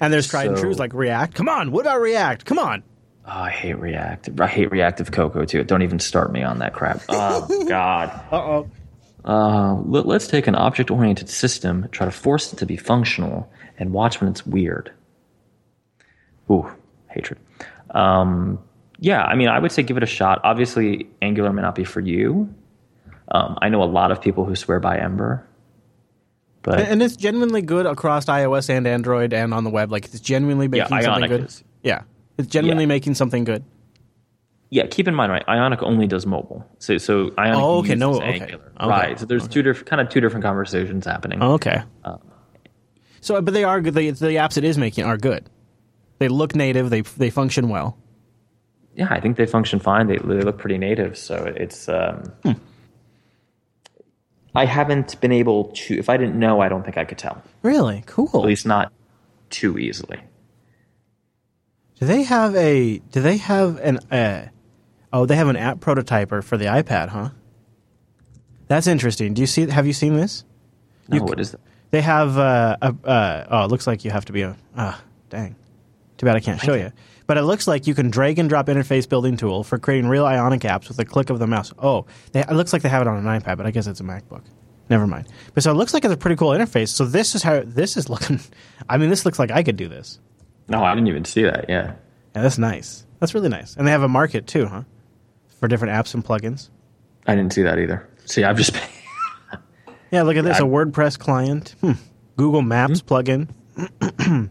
And 0.00 0.12
there's 0.12 0.26
tried 0.28 0.48
and 0.48 0.56
So- 0.56 0.62
trues 0.64 0.78
like 0.78 0.92
React. 0.94 1.34
Come 1.34 1.48
on, 1.48 1.70
what 1.70 1.82
about 1.82 2.00
React? 2.00 2.44
Come 2.46 2.58
on. 2.58 2.82
Oh, 3.26 3.30
I 3.30 3.50
hate 3.50 3.78
React. 3.78 4.38
I 4.40 4.46
hate 4.46 4.70
Reactive 4.70 5.10
Cocoa 5.10 5.44
too. 5.44 5.62
Don't 5.64 5.82
even 5.82 5.98
start 5.98 6.32
me 6.32 6.42
on 6.42 6.58
that 6.58 6.72
crap. 6.74 7.00
Oh 7.08 7.64
God. 7.68 8.08
Uh 8.32 8.36
oh. 8.36 8.70
Uh, 9.24 9.74
let, 9.86 10.04
let's 10.06 10.26
take 10.26 10.46
an 10.46 10.54
object-oriented 10.54 11.30
system, 11.30 11.88
try 11.92 12.04
to 12.04 12.10
force 12.12 12.52
it 12.52 12.58
to 12.58 12.66
be 12.66 12.76
functional, 12.76 13.50
and 13.78 13.90
watch 13.90 14.20
when 14.20 14.28
it's 14.30 14.44
weird. 14.46 14.92
Ooh, 16.50 16.70
hatred. 17.08 17.38
Um, 17.90 18.58
yeah, 19.04 19.22
I 19.22 19.34
mean, 19.34 19.48
I 19.48 19.58
would 19.58 19.70
say 19.72 19.82
give 19.82 19.96
it 19.98 20.02
a 20.02 20.06
shot. 20.06 20.40
Obviously, 20.44 21.06
Angular 21.20 21.52
may 21.52 21.62
not 21.62 21.74
be 21.74 21.84
for 21.84 22.00
you. 22.00 22.52
Um, 23.30 23.58
I 23.60 23.68
know 23.68 23.82
a 23.82 23.84
lot 23.84 24.10
of 24.10 24.20
people 24.20 24.44
who 24.44 24.54
swear 24.56 24.80
by 24.80 24.98
Ember, 24.98 25.46
but 26.62 26.80
And 26.80 27.02
it's 27.02 27.16
genuinely 27.16 27.60
good 27.62 27.84
across 27.86 28.24
iOS 28.26 28.70
and 28.70 28.86
Android 28.86 29.32
and 29.34 29.52
on 29.52 29.64
the 29.64 29.70
web. 29.70 29.90
Like 29.92 30.06
it's 30.06 30.20
genuinely 30.20 30.66
Yeah, 30.72 30.84
making 30.84 31.02
something 31.02 31.10
Ionic 31.24 31.30
good. 31.30 31.44
is. 31.44 31.64
Yeah, 31.82 32.02
it's 32.38 32.48
genuinely 32.48 32.84
Yeah. 32.84 32.88
making 32.88 33.14
something 33.14 33.44
good. 33.44 33.62
yeah, 34.70 34.86
keep 34.86 35.06
in 35.06 35.14
mind, 35.14 35.30
right? 35.30 35.44
Ionic 35.48 35.82
only 35.82 36.06
does 36.06 36.24
mobile, 36.26 36.64
so 36.78 36.98
so 36.98 37.30
Ionic 37.38 37.56
Oh, 37.62 37.78
okay, 37.78 37.88
uses 37.90 38.00
no, 38.00 38.14
okay. 38.16 38.40
Angular, 38.40 38.72
Okay, 38.80 38.88
right? 38.88 39.20
So 39.20 39.26
there's 39.26 39.46
two 39.46 39.62
different 39.62 39.88
kind 39.88 40.00
of 40.00 40.08
two 40.08 40.20
different 40.20 40.42
conversations 40.44 41.04
happening. 41.06 41.38
Oh, 41.42 41.52
okay. 41.52 41.82
Uh, 42.04 42.16
so, 43.20 43.40
but 43.40 43.54
they 43.54 43.64
are 43.64 43.80
good. 43.80 43.94
The, 43.94 44.10
the 44.10 44.36
apps 44.36 44.56
it 44.58 44.64
is 44.64 44.76
making 44.76 45.04
are 45.04 45.16
good. 45.16 45.48
They 46.18 46.28
look 46.28 46.54
native. 46.54 46.90
They 46.90 47.02
they 47.02 47.30
function 47.30 47.68
well. 47.68 47.96
Yeah, 48.96 49.08
I 49.10 49.20
think 49.20 49.36
they 49.36 49.46
function 49.46 49.78
fine. 49.80 50.06
They, 50.06 50.18
they 50.18 50.40
look 50.42 50.58
pretty 50.58 50.78
native, 50.78 51.16
so 51.18 51.52
it's. 51.56 51.88
Um, 51.88 52.32
Hmm. 52.42 52.52
I 54.56 54.66
haven't 54.66 55.20
been 55.20 55.32
able 55.32 55.64
to. 55.74 55.98
If 55.98 56.08
I 56.08 56.16
didn't 56.16 56.38
know, 56.38 56.60
I 56.60 56.68
don't 56.68 56.84
think 56.84 56.96
I 56.96 57.04
could 57.04 57.18
tell. 57.18 57.42
Really 57.62 58.04
cool. 58.06 58.30
At 58.34 58.46
least 58.46 58.66
not 58.66 58.92
too 59.50 59.78
easily. 59.78 60.20
Do 61.98 62.06
they 62.06 62.22
have 62.22 62.54
a? 62.54 62.98
Do 62.98 63.20
they 63.20 63.36
have 63.38 63.78
an? 63.80 63.98
Uh, 64.12 64.46
oh, 65.12 65.26
they 65.26 65.34
have 65.36 65.48
an 65.48 65.56
app 65.56 65.80
prototyper 65.80 66.42
for 66.42 66.56
the 66.56 66.66
iPad, 66.66 67.08
huh? 67.08 67.30
That's 68.68 68.86
interesting. 68.86 69.34
Do 69.34 69.40
you 69.42 69.46
see? 69.46 69.68
Have 69.68 69.86
you 69.88 69.92
seen 69.92 70.16
this? 70.16 70.44
No, 71.08 71.16
You 71.16 71.24
what 71.24 71.40
is 71.40 71.50
that? 71.50 71.60
They 71.90 72.00
have 72.02 72.38
uh, 72.38 72.76
a. 72.80 72.94
Uh, 73.04 73.46
oh, 73.50 73.64
it 73.64 73.70
looks 73.70 73.86
like 73.88 74.04
you 74.04 74.12
have 74.12 74.24
to 74.26 74.32
be 74.32 74.42
a. 74.42 74.56
Ah, 74.76 75.02
dang. 75.30 75.56
Too 76.16 76.26
bad 76.26 76.36
I 76.36 76.40
can't 76.40 76.60
show 76.60 76.74
you. 76.74 76.92
But 77.26 77.38
it 77.38 77.42
looks 77.42 77.66
like 77.66 77.86
you 77.86 77.94
can 77.94 78.10
drag 78.10 78.38
and 78.38 78.48
drop 78.48 78.66
interface 78.66 79.08
building 79.08 79.36
tool 79.36 79.64
for 79.64 79.78
creating 79.78 80.08
real 80.10 80.26
Ionic 80.26 80.60
apps 80.62 80.88
with 80.88 80.98
a 80.98 81.04
click 81.04 81.30
of 81.30 81.38
the 81.38 81.46
mouse. 81.46 81.72
Oh, 81.78 82.04
they, 82.32 82.40
it 82.40 82.52
looks 82.52 82.72
like 82.72 82.82
they 82.82 82.88
have 82.90 83.00
it 83.02 83.08
on 83.08 83.16
an 83.16 83.40
iPad, 83.40 83.56
but 83.56 83.64
I 83.66 83.70
guess 83.70 83.86
it's 83.86 84.00
a 84.00 84.04
MacBook. 84.04 84.42
Never 84.90 85.06
mind. 85.06 85.28
But 85.54 85.62
so 85.62 85.70
it 85.70 85.74
looks 85.74 85.94
like 85.94 86.04
it's 86.04 86.12
a 86.12 86.18
pretty 86.18 86.36
cool 86.36 86.50
interface. 86.50 86.88
So 86.88 87.06
this 87.06 87.34
is 87.34 87.42
how 87.42 87.62
this 87.64 87.96
is 87.96 88.08
looking. 88.10 88.40
I 88.88 88.98
mean, 88.98 89.08
this 89.08 89.24
looks 89.24 89.38
like 89.38 89.50
I 89.50 89.62
could 89.62 89.76
do 89.76 89.88
this. 89.88 90.20
No, 90.68 90.84
I 90.84 90.94
didn't 90.94 91.08
even 91.08 91.24
see 91.24 91.42
that. 91.44 91.66
Yeah. 91.68 91.94
Yeah, 92.34 92.42
that's 92.42 92.58
nice. 92.58 93.06
That's 93.20 93.32
really 93.34 93.48
nice. 93.48 93.76
And 93.76 93.86
they 93.86 93.90
have 93.92 94.02
a 94.02 94.08
market 94.08 94.46
too, 94.46 94.66
huh? 94.66 94.82
For 95.60 95.68
different 95.68 95.94
apps 95.94 96.12
and 96.14 96.22
plugins. 96.24 96.68
I 97.26 97.34
didn't 97.34 97.54
see 97.54 97.62
that 97.62 97.78
either. 97.78 98.06
See, 98.26 98.44
I've 98.44 98.56
just. 98.58 98.74
Yeah, 100.10 100.22
look 100.22 100.36
at 100.36 100.44
this. 100.44 100.60
A 100.60 100.62
I- 100.62 100.68
WordPress 100.68 101.18
client. 101.18 101.74
Hmm. 101.80 101.92
Google 102.36 102.62
Maps 102.62 103.02
plugin. 103.02 103.48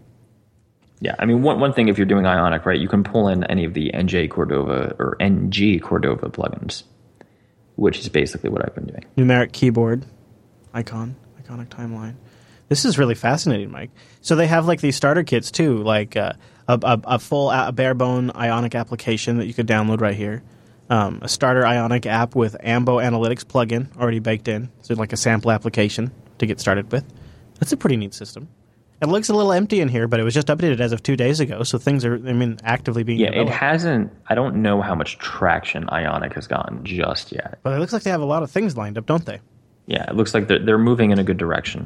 yeah, 1.03 1.15
I 1.19 1.25
mean, 1.25 1.41
one 1.41 1.59
one 1.59 1.73
thing 1.73 1.89
if 1.89 1.97
you're 1.97 2.07
doing 2.07 2.25
Ionic, 2.25 2.65
right, 2.65 2.79
you 2.79 2.87
can 2.87 3.03
pull 3.03 3.27
in 3.27 3.43
any 3.43 3.65
of 3.65 3.73
the 3.73 3.93
NG 3.93 4.29
Cordova 4.29 4.95
or 4.97 5.17
NG 5.19 5.81
Cordova 5.81 6.29
plugins, 6.29 6.83
which 7.75 7.99
is 7.99 8.07
basically 8.07 8.49
what 8.49 8.63
I've 8.63 8.73
been 8.73 8.85
doing. 8.85 9.05
numeric 9.17 9.51
keyboard 9.51 10.05
icon 10.73 11.17
iconic 11.41 11.67
timeline. 11.67 12.15
This 12.69 12.85
is 12.85 12.97
really 12.97 13.15
fascinating 13.15 13.69
mike. 13.69 13.91
So 14.21 14.37
they 14.37 14.47
have 14.47 14.65
like 14.65 14.79
these 14.79 14.95
starter 14.95 15.23
kits 15.23 15.51
too 15.51 15.83
like 15.83 16.15
uh, 16.15 16.33
a, 16.69 16.79
a, 16.81 17.01
a 17.03 17.19
full 17.19 17.51
a 17.51 17.73
bare 17.73 17.95
bone 17.95 18.31
ionic 18.33 18.73
application 18.73 19.39
that 19.39 19.45
you 19.47 19.53
could 19.53 19.67
download 19.67 19.99
right 19.99 20.15
here. 20.15 20.41
Um, 20.89 21.19
a 21.21 21.27
starter 21.27 21.67
ionic 21.67 22.05
app 22.05 22.33
with 22.33 22.55
ambo 22.61 22.99
analytics 22.99 23.43
plugin 23.43 23.93
already 23.97 24.19
baked 24.19 24.47
in. 24.47 24.71
So 24.83 24.93
like 24.93 25.11
a 25.11 25.17
sample 25.17 25.51
application 25.51 26.13
to 26.37 26.45
get 26.45 26.61
started 26.61 26.89
with. 26.93 27.03
That's 27.59 27.73
a 27.73 27.77
pretty 27.77 27.97
neat 27.97 28.13
system 28.13 28.47
it 29.03 29.07
looks 29.09 29.29
a 29.29 29.33
little 29.33 29.51
empty 29.53 29.79
in 29.81 29.87
here 29.89 30.07
but 30.07 30.19
it 30.19 30.23
was 30.23 30.33
just 30.33 30.47
updated 30.47 30.79
as 30.79 30.91
of 30.91 31.03
two 31.03 31.15
days 31.15 31.39
ago 31.39 31.61
so 31.61 31.77
things 31.77 32.03
are 32.05 32.15
i 32.15 32.33
mean 32.33 32.57
actively 32.63 33.03
being 33.03 33.19
Yeah, 33.19 33.29
it 33.29 33.49
hasn't. 33.49 34.11
I 34.27 34.33
don't 34.35 34.55
know 34.63 34.81
how 34.81 34.95
much 34.95 35.17
traction 35.19 35.87
Ionic 35.89 36.33
has 36.33 36.47
gotten 36.47 36.83
just 36.83 37.31
yet. 37.31 37.59
but 37.61 37.73
it 37.73 37.79
looks 37.79 37.93
like 37.93 38.03
they 38.03 38.09
have 38.11 38.21
a 38.21 38.25
lot 38.25 38.41
of 38.41 38.49
things 38.49 38.75
lined 38.75 38.97
up 38.97 39.05
don't 39.05 39.25
they 39.25 39.39
Yeah, 39.85 40.09
it 40.09 40.15
looks 40.15 40.33
like 40.33 40.47
they're 40.47 40.63
they're 40.65 40.77
moving 40.77 41.11
in 41.11 41.19
a 41.19 41.23
good 41.23 41.37
direction. 41.37 41.85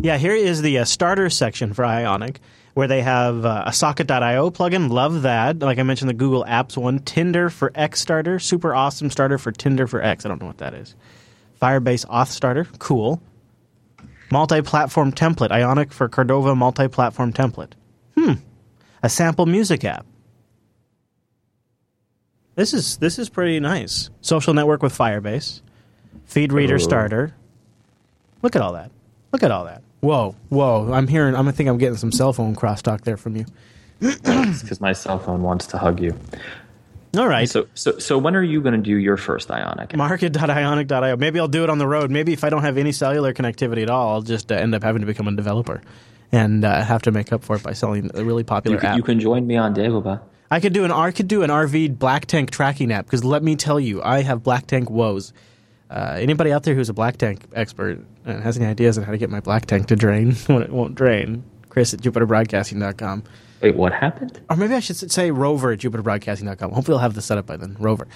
Yeah, 0.00 0.16
here 0.16 0.34
is 0.34 0.62
the 0.62 0.78
uh, 0.78 0.84
starter 0.84 1.30
section 1.30 1.72
for 1.72 1.84
Ionic, 1.84 2.40
where 2.74 2.88
they 2.88 3.02
have 3.02 3.44
uh, 3.44 3.64
a 3.66 3.72
Socket.io 3.72 4.50
plugin. 4.50 4.90
Love 4.90 5.22
that. 5.22 5.60
Like 5.60 5.78
I 5.78 5.84
mentioned, 5.84 6.08
the 6.08 6.14
Google 6.14 6.44
Apps 6.44 6.76
one. 6.76 6.98
Tinder 7.00 7.50
for 7.50 7.70
X 7.74 8.00
starter. 8.00 8.38
Super 8.40 8.74
awesome 8.74 9.10
starter 9.10 9.38
for 9.38 9.52
Tinder 9.52 9.86
for 9.86 10.02
X. 10.02 10.24
I 10.26 10.28
don't 10.28 10.40
know 10.40 10.48
what 10.48 10.58
that 10.58 10.74
is. 10.74 10.94
Firebase 11.62 12.04
Auth 12.06 12.28
starter. 12.28 12.66
Cool. 12.78 13.22
Multi 14.30 14.62
platform 14.62 15.12
template. 15.12 15.50
Ionic 15.50 15.92
for 15.92 16.08
Cordova 16.08 16.54
multi 16.54 16.88
platform 16.88 17.32
template. 17.32 17.72
Hmm. 18.16 18.32
A 19.02 19.08
sample 19.08 19.46
music 19.46 19.84
app. 19.84 20.06
This 22.56 22.72
is 22.72 22.96
this 22.96 23.18
is 23.18 23.28
pretty 23.28 23.60
nice. 23.60 24.10
Social 24.20 24.54
network 24.54 24.82
with 24.82 24.96
Firebase. 24.96 25.60
Feed 26.24 26.52
reader 26.52 26.76
Ooh. 26.76 26.80
starter. 26.80 27.34
Look 28.42 28.56
at 28.56 28.62
all 28.62 28.72
that. 28.72 28.90
Look 29.32 29.42
at 29.42 29.50
all 29.50 29.64
that. 29.66 29.82
Whoa, 30.00 30.34
whoa! 30.48 30.92
I'm 30.92 31.08
hearing. 31.08 31.34
I'm, 31.34 31.48
I 31.48 31.52
think 31.52 31.68
I'm 31.68 31.78
getting 31.78 31.96
some 31.96 32.12
cell 32.12 32.32
phone 32.32 32.54
crosstalk 32.54 33.02
there 33.02 33.16
from 33.16 33.36
you. 33.36 33.46
because 34.00 34.80
my 34.80 34.92
cell 34.92 35.18
phone 35.18 35.42
wants 35.42 35.66
to 35.68 35.78
hug 35.78 36.00
you. 36.00 36.18
All 37.16 37.28
right. 37.28 37.48
So, 37.48 37.66
so, 37.74 37.98
so 37.98 38.18
when 38.18 38.36
are 38.36 38.42
you 38.42 38.60
going 38.60 38.74
to 38.74 38.80
do 38.80 38.96
your 38.96 39.16
first 39.16 39.50
Ionic? 39.50 39.96
Market.ionic.io. 39.96 41.16
Maybe 41.16 41.40
I'll 41.40 41.48
do 41.48 41.64
it 41.64 41.70
on 41.70 41.78
the 41.78 41.86
road. 41.86 42.10
Maybe 42.10 42.32
if 42.32 42.44
I 42.44 42.50
don't 42.50 42.62
have 42.62 42.76
any 42.78 42.92
cellular 42.92 43.32
connectivity 43.32 43.82
at 43.82 43.90
all, 43.90 44.10
I'll 44.14 44.22
just 44.22 44.50
uh, 44.52 44.56
end 44.56 44.74
up 44.74 44.82
having 44.82 45.00
to 45.00 45.06
become 45.06 45.26
a 45.28 45.32
developer 45.34 45.80
and 46.32 46.64
uh, 46.64 46.82
have 46.84 47.02
to 47.02 47.12
make 47.12 47.32
up 47.32 47.42
for 47.44 47.56
it 47.56 47.62
by 47.62 47.72
selling 47.72 48.10
a 48.14 48.24
really 48.24 48.44
popular 48.44 48.76
You 48.76 48.80
can, 48.80 48.90
app. 48.90 48.96
you 48.96 49.02
can 49.02 49.20
join 49.20 49.46
me 49.46 49.56
on 49.56 49.74
Dagobah. 49.74 50.20
I 50.50 50.60
could 50.60 50.72
do 50.72 50.84
an 50.84 50.92
I 50.92 51.10
could 51.10 51.26
do 51.26 51.42
an 51.42 51.50
RV 51.50 51.98
black 51.98 52.26
tank 52.26 52.50
tracking 52.50 52.92
app 52.92 53.06
because 53.06 53.24
let 53.24 53.42
me 53.42 53.56
tell 53.56 53.80
you, 53.80 54.00
I 54.02 54.22
have 54.22 54.42
black 54.44 54.66
tank 54.68 54.88
woes. 54.90 55.32
Uh, 55.90 56.16
anybody 56.20 56.52
out 56.52 56.62
there 56.64 56.74
who's 56.74 56.88
a 56.88 56.92
black 56.94 57.16
tank 57.16 57.42
expert 57.52 57.98
and 58.24 58.42
has 58.42 58.56
any 58.56 58.66
ideas 58.66 58.98
on 58.98 59.04
how 59.04 59.12
to 59.12 59.18
get 59.18 59.30
my 59.30 59.40
black 59.40 59.66
tank 59.66 59.86
to 59.86 59.96
drain 59.96 60.32
when 60.46 60.62
it 60.62 60.70
won't 60.70 60.94
drain? 60.94 61.44
Chris 61.68 61.94
at 61.94 62.00
JupiterBroadcasting.com. 62.00 63.22
Wait, 63.60 63.74
what 63.74 63.92
happened? 63.92 64.40
Or 64.50 64.56
maybe 64.56 64.74
I 64.74 64.80
should 64.80 65.10
say 65.10 65.30
Rover 65.30 65.72
at 65.72 65.78
JupiterBroadcasting.com. 65.80 66.72
Hopefully, 66.72 66.96
I'll 66.96 67.02
have 67.02 67.14
this 67.14 67.24
set 67.24 67.38
up 67.38 67.46
by 67.46 67.56
then. 67.56 67.76
Rover. 67.78 68.06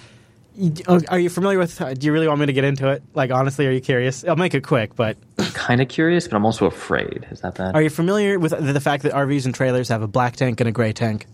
Oh, 0.87 1.01
Are 1.09 1.19
you 1.19 1.31
familiar 1.31 1.59
with? 1.59 1.81
uh, 1.81 1.95
Do 1.95 2.07
you 2.07 2.13
really 2.13 2.29
want 2.29 2.41
me 2.41 2.47
to 2.47 2.53
get 2.53 2.65
into 2.65 2.89
it? 2.89 3.03
Like, 3.15 3.31
honestly, 3.31 3.67
are 3.67 3.71
you 3.71 3.81
curious? 3.81 4.25
I'll 4.25 4.37
make 4.37 4.53
it 4.55 4.63
quick, 4.63 4.95
but 4.95 5.17
Kind 5.55 5.81
of 5.81 5.89
curious, 5.89 6.29
but 6.29 6.37
I'm 6.37 6.45
also 6.45 6.67
afraid. 6.67 7.27
Is 7.31 7.41
that 7.41 7.55
that? 7.55 7.75
are 7.75 7.81
you 7.81 7.89
familiar 7.89 8.39
with 8.39 8.51
the, 8.51 8.81
fact 8.81 9.05
that 9.05 9.13
RVs 9.13 9.47
and 9.47 9.55
trailers 9.55 9.89
have 9.89 10.03
a 10.03 10.09
black 10.09 10.37
tank 10.37 10.61
and 10.61 10.69
a 10.69 10.73
gray 10.73 10.93
tank? 10.93 11.27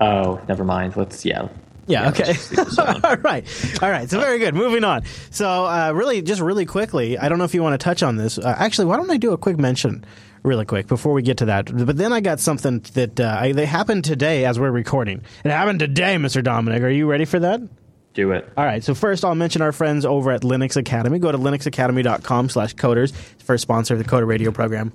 oh, 0.00 0.40
never 0.48 0.64
mind. 0.64 0.96
Let's 0.96 1.24
yeah. 1.24 1.48
Yeah. 1.86 2.08
okay. 2.08 2.24
let's 2.24 2.48
just 2.48 2.58
leave 2.58 2.66
this 2.66 2.78
alone. 2.78 3.00
All 3.04 3.16
right. 3.18 3.44
All 3.82 3.90
right. 3.90 4.10
So 4.10 4.18
very 4.18 4.38
good. 4.40 4.54
Moving 4.54 4.82
on. 4.82 5.02
So 5.30 5.66
uh, 5.66 5.92
really, 5.94 6.20
just 6.22 6.40
really 6.40 6.66
quickly, 6.66 7.16
I 7.18 7.28
don't 7.28 7.38
know 7.38 7.44
if 7.44 7.54
you 7.54 7.62
want 7.62 7.78
to 7.78 7.84
touch 7.84 8.02
on 8.02 8.16
this. 8.16 8.38
Uh, 8.38 8.54
actually, 8.58 8.86
why 8.86 8.96
don't 8.96 9.10
I 9.10 9.16
do 9.18 9.32
a 9.32 9.38
quick 9.38 9.58
mention, 9.58 10.04
really 10.46 10.64
quick, 10.64 10.86
before 10.86 11.12
we 11.12 11.22
get 11.22 11.38
to 11.38 11.44
that? 11.46 11.66
But 11.86 11.96
then 11.96 12.12
I 12.12 12.20
got 12.20 12.40
something 12.40 12.80
that 12.94 13.20
uh, 13.20 13.36
I, 13.38 13.52
they 13.52 13.66
happened 13.66 14.04
today 14.04 14.44
as 14.44 14.58
we're 14.58 14.70
recording. 14.70 15.22
It 15.44 15.50
happened 15.50 15.80
today, 15.80 16.16
Mr. 16.16 16.42
Dominick. 16.42 16.82
Are 16.82 16.88
you 16.88 17.06
ready 17.10 17.24
for 17.24 17.38
that? 17.40 17.60
Do 18.14 18.30
it. 18.32 18.50
All 18.56 18.64
right. 18.64 18.82
So 18.82 18.94
first, 18.94 19.24
I'll 19.24 19.34
mention 19.34 19.60
our 19.60 19.72
friends 19.72 20.06
over 20.06 20.30
at 20.30 20.40
Linux 20.40 20.76
Academy. 20.76 21.18
Go 21.18 21.30
to 21.32 21.36
linuxacademy.com/coders. 21.38 23.12
First 23.44 23.62
sponsor 23.62 23.94
of 23.94 23.98
the 23.98 24.06
Coder 24.08 24.26
Radio 24.26 24.50
program. 24.50 24.92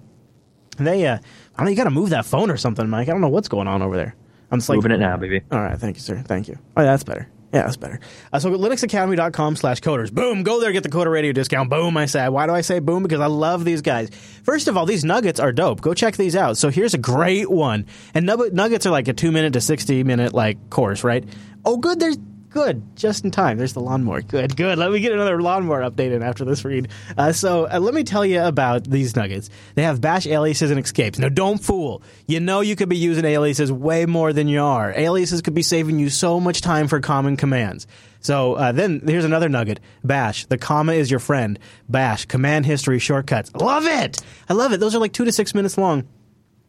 They, 0.78 1.06
uh, 1.06 1.18
I 1.18 1.20
don't 1.58 1.66
know. 1.66 1.70
You 1.70 1.78
got 1.78 1.84
to 1.84 1.92
move 1.92 2.10
that 2.10 2.26
phone 2.26 2.50
or 2.50 2.58
something, 2.58 2.90
Mike. 2.90 3.10
I 3.10 3.12
don't 3.12 3.22
know 3.22 3.30
what's 3.30 3.48
going 3.50 3.68
on 3.68 3.82
over 3.84 3.96
there. 3.96 4.16
I'm 4.50 4.60
just 4.60 4.70
like 4.70 4.78
Moving 4.78 4.92
it 4.94 5.00
now, 5.00 5.18
baby. 5.18 5.42
all 5.52 5.62
right, 5.62 5.78
thank 5.78 5.98
you, 5.98 6.02
sir. 6.02 6.24
Thank 6.26 6.48
you. 6.48 6.58
Oh, 6.76 6.82
yeah, 6.82 6.88
that's 6.88 7.04
better. 7.04 7.28
Yeah, 7.54 7.64
that's 7.64 7.76
better. 7.78 8.00
Uh, 8.32 8.40
so 8.40 8.50
linuxacademy.com 8.52 9.58
slash 9.58 9.82
coders. 9.82 10.12
Boom, 10.12 10.44
go 10.44 10.62
there, 10.62 10.72
get 10.72 10.84
the 10.84 10.90
Coder 10.90 11.12
Radio 11.12 11.34
discount. 11.34 11.70
Boom, 11.70 11.98
I 11.98 12.06
say. 12.06 12.30
Why 12.30 12.48
do 12.48 12.54
I 12.54 12.62
say 12.62 12.80
boom? 12.80 13.04
Because 13.04 13.20
I 13.20 13.26
love 13.26 13.66
these 13.66 13.82
guys. 13.82 14.10
First 14.44 14.70
of 14.70 14.78
all, 14.78 14.86
these 14.86 15.04
nuggets 15.04 15.40
are 15.40 15.52
dope. 15.52 15.82
Go 15.82 15.94
check 15.94 16.16
these 16.16 16.36
out. 16.36 16.58
So 16.58 16.70
here's 16.70 16.94
a 16.94 16.98
great 16.98 17.50
one. 17.52 17.88
And 18.14 18.28
nug- 18.28 18.54
nuggets 18.54 18.86
are 18.86 18.92
like 18.92 19.10
a 19.10 19.14
two 19.14 19.32
minute 19.34 19.54
to 19.54 19.62
60 19.62 20.04
minute 20.06 20.34
like 20.34 20.70
course, 20.70 21.04
right? 21.04 21.26
Oh, 21.66 21.78
good. 21.78 22.00
There's 22.00 22.18
good. 22.52 22.96
Just 22.96 23.24
in 23.24 23.32
time. 23.32 23.58
There's 23.58 23.74
the 23.74 23.80
lawnmower. 23.80 24.22
Good, 24.22 24.56
good. 24.56 24.78
Let 24.78 24.92
me 24.92 25.00
get 25.00 25.12
another 25.12 25.42
lawnmower 25.42 25.82
update 25.82 26.12
in 26.12 26.22
after 26.22 26.46
this 26.46 26.64
read. 26.64 26.90
Uh, 27.18 27.32
so 27.32 27.68
uh, 27.68 27.80
let 27.80 27.94
me 27.94 28.04
tell 28.04 28.26
you 28.26 28.42
about 28.42 28.84
these 28.84 29.16
nuggets. 29.16 29.50
They 29.76 29.84
have 29.84 30.02
bash 30.02 30.28
aliases 30.28 30.72
and 30.72 30.80
escapes. 30.80 31.18
Now, 31.18 31.30
don't 31.30 31.58
fool. 31.58 32.04
You 32.28 32.40
know 32.40 32.62
you 32.62 32.76
could 32.76 32.90
be 32.90 32.98
using 32.98 33.26
aliases 33.26 33.72
way 33.72 34.06
more 34.06 34.34
than 34.34 34.48
you 34.48 34.62
are. 34.62 34.92
Aliases 34.92 35.42
could 35.42 35.54
be 35.54 35.64
saving 35.64 36.00
you 36.00 36.10
so 36.10 36.40
much 36.40 36.62
time 36.62 36.88
for 36.88 37.00
common 37.00 37.38
commands. 37.38 37.88
So 38.20 38.54
uh, 38.54 38.72
then 38.72 39.02
here's 39.06 39.26
another 39.26 39.50
nugget. 39.50 39.80
Bash. 40.04 40.46
The 40.46 40.58
comma 40.58 40.94
is 40.94 41.10
your 41.10 41.20
friend. 41.20 41.58
Bash. 41.90 42.26
Command 42.26 42.66
history 42.66 43.00
shortcuts. 43.00 43.54
Love 43.56 43.86
it. 43.86 44.22
I 44.48 44.54
love 44.54 44.74
it. 44.74 44.80
Those 44.80 44.94
are 44.96 45.00
like 45.00 45.14
two 45.14 45.26
to 45.26 45.32
six 45.32 45.56
minutes 45.56 45.78
long. 45.78 46.08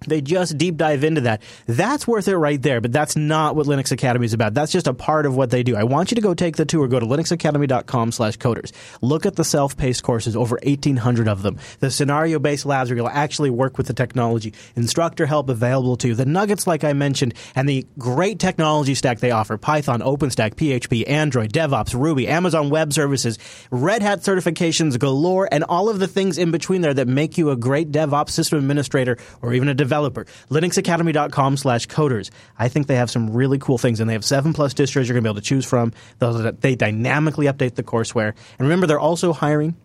They 0.07 0.21
just 0.21 0.59
deep 0.59 0.77
dive 0.77 1.05
into 1.05 1.23
that. 1.23 1.43
That's 1.67 2.07
worth 2.07 2.29
it 2.29 2.37
right 2.37 2.61
there, 2.61 2.81
but 2.81 2.93
that's 2.93 3.17
not 3.17 3.57
what 3.57 3.67
Linux 3.67 3.93
Academy 3.93 4.27
is 4.27 4.33
about. 4.33 4.55
That's 4.55 4.73
just 4.73 4.87
a 4.87 4.95
part 4.95 5.27
of 5.27 5.37
what 5.37 5.51
they 5.51 5.63
do. 5.63 5.77
I 5.77 5.85
want 5.85 6.11
you 6.11 6.15
to 6.17 6.21
go 6.21 6.35
take 6.35 6.57
the 6.57 6.65
tour. 6.65 6.89
Go 6.89 7.01
to 7.01 7.07
linuxacademy.com 7.07 8.13
slash 8.13 8.39
coders. 8.39 8.73
Look 9.01 9.27
at 9.27 9.37
the 9.37 9.45
self-paced 9.45 10.03
courses, 10.03 10.37
over 10.37 10.59
1,800 10.63 11.29
of 11.29 11.43
them. 11.43 11.59
The 11.81 11.91
scenario-based 11.91 12.67
labs 12.67 12.91
where 12.91 12.97
you'll 12.97 13.09
actually 13.09 13.51
work 13.51 13.79
with 13.79 13.87
the 13.87 13.95
technology. 13.95 14.55
Instructor 14.77 15.27
help 15.27 15.49
available 15.49 15.97
to 15.99 16.09
you. 16.09 16.15
The 16.15 16.27
nuggets, 16.27 16.67
like 16.67 16.85
I 16.85 16.93
mentioned, 16.93 17.35
and 17.55 17.69
the 17.69 17.87
great 17.99 18.39
technology 18.39 18.95
stack 18.95 19.21
they 19.21 19.31
offer. 19.31 19.57
Python, 19.57 20.01
OpenStack, 20.01 20.55
PHP, 20.55 21.09
Android, 21.09 21.53
DevOps, 21.53 21.99
Ruby, 21.99 22.29
Amazon 22.29 22.71
Web 22.71 22.93
Services, 22.93 23.39
Red 23.71 24.03
Hat 24.03 24.21
certifications 24.21 24.99
galore, 24.99 25.49
and 25.51 25.65
all 25.65 25.89
of 25.89 25.99
the 25.99 26.09
things 26.09 26.39
in 26.39 26.51
between 26.51 26.81
there 26.81 26.95
that 26.95 27.09
make 27.09 27.39
you 27.39 27.51
a 27.51 27.57
great 27.57 27.93
DevOps 27.93 28.31
system 28.31 28.59
administrator 28.59 29.17
or 29.41 29.53
even 29.53 29.69
a 29.69 29.75
developer. 29.75 29.92
linuxacademy.com 29.93 31.57
slash 31.57 31.87
coders. 31.89 32.31
I 32.59 32.69
think 32.69 32.87
they 32.87 32.97
have 32.97 33.11
some 33.11 33.31
really 33.33 33.59
cool 33.59 33.79
things, 33.79 34.01
and 34.01 34.09
they 34.09 34.15
have 34.15 34.25
seven 34.25 34.53
plus 34.53 34.75
distros 34.75 35.07
you're 35.09 35.15
going 35.15 35.23
to 35.25 35.29
be 35.29 35.29
able 35.31 35.35
to 35.37 35.41
choose 35.43 35.65
from. 35.65 35.93
Those- 36.19 36.55
They 36.61 36.75
dynamically 36.75 37.47
update 37.47 37.75
the 37.75 37.83
courseware. 37.83 38.29
And 38.59 38.61
remember, 38.69 38.87
they're 38.87 39.01
also 39.01 39.33
hiring 39.33 39.77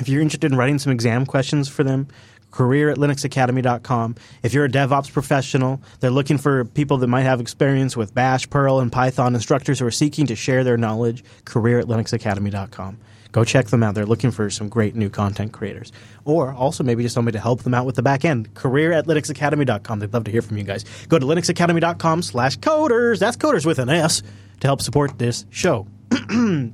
if 0.00 0.08
you're 0.08 0.22
interested 0.22 0.50
in 0.50 0.58
writing 0.58 0.78
some 0.80 0.92
exam 0.92 1.24
questions 1.24 1.68
for 1.68 1.84
them, 1.84 2.08
career 2.50 2.90
at 2.90 2.96
linuxacademy.com. 2.98 4.16
If 4.42 4.52
you're 4.52 4.64
a 4.64 4.68
DevOps 4.68 5.12
professional, 5.12 5.80
they're 6.00 6.10
looking 6.10 6.36
for 6.38 6.64
people 6.64 6.96
that 6.98 7.06
might 7.06 7.22
have 7.22 7.40
experience 7.40 7.96
with 7.96 8.12
Bash, 8.12 8.48
Perl, 8.50 8.80
and 8.80 8.90
Python 8.90 9.34
instructors 9.36 9.78
who 9.78 9.86
are 9.86 9.92
seeking 9.92 10.26
to 10.26 10.34
share 10.34 10.64
their 10.64 10.76
knowledge, 10.76 11.22
career 11.44 11.78
at 11.78 11.86
linuxacademy.com. 11.86 12.98
Go 13.34 13.42
check 13.42 13.66
them 13.66 13.82
out. 13.82 13.96
They're 13.96 14.06
looking 14.06 14.30
for 14.30 14.48
some 14.48 14.68
great 14.68 14.94
new 14.94 15.10
content 15.10 15.52
creators. 15.52 15.90
Or 16.24 16.52
also 16.52 16.84
maybe 16.84 17.02
just 17.02 17.16
somebody 17.16 17.36
to 17.36 17.42
help 17.42 17.64
them 17.64 17.74
out 17.74 17.84
with 17.84 17.96
the 17.96 18.02
back 18.02 18.24
end. 18.24 18.54
Career 18.54 18.92
at 18.92 19.06
linuxacademy.com. 19.06 19.98
They'd 19.98 20.14
love 20.14 20.22
to 20.24 20.30
hear 20.30 20.40
from 20.40 20.56
you 20.56 20.62
guys. 20.62 20.84
Go 21.08 21.18
to 21.18 21.26
linuxacademy.com 21.26 22.22
slash 22.22 22.58
coders. 22.60 23.18
That's 23.18 23.36
coders 23.36 23.66
with 23.66 23.80
an 23.80 23.88
S 23.88 24.22
to 24.60 24.68
help 24.68 24.80
support 24.80 25.18
this 25.18 25.46
show. 25.50 25.88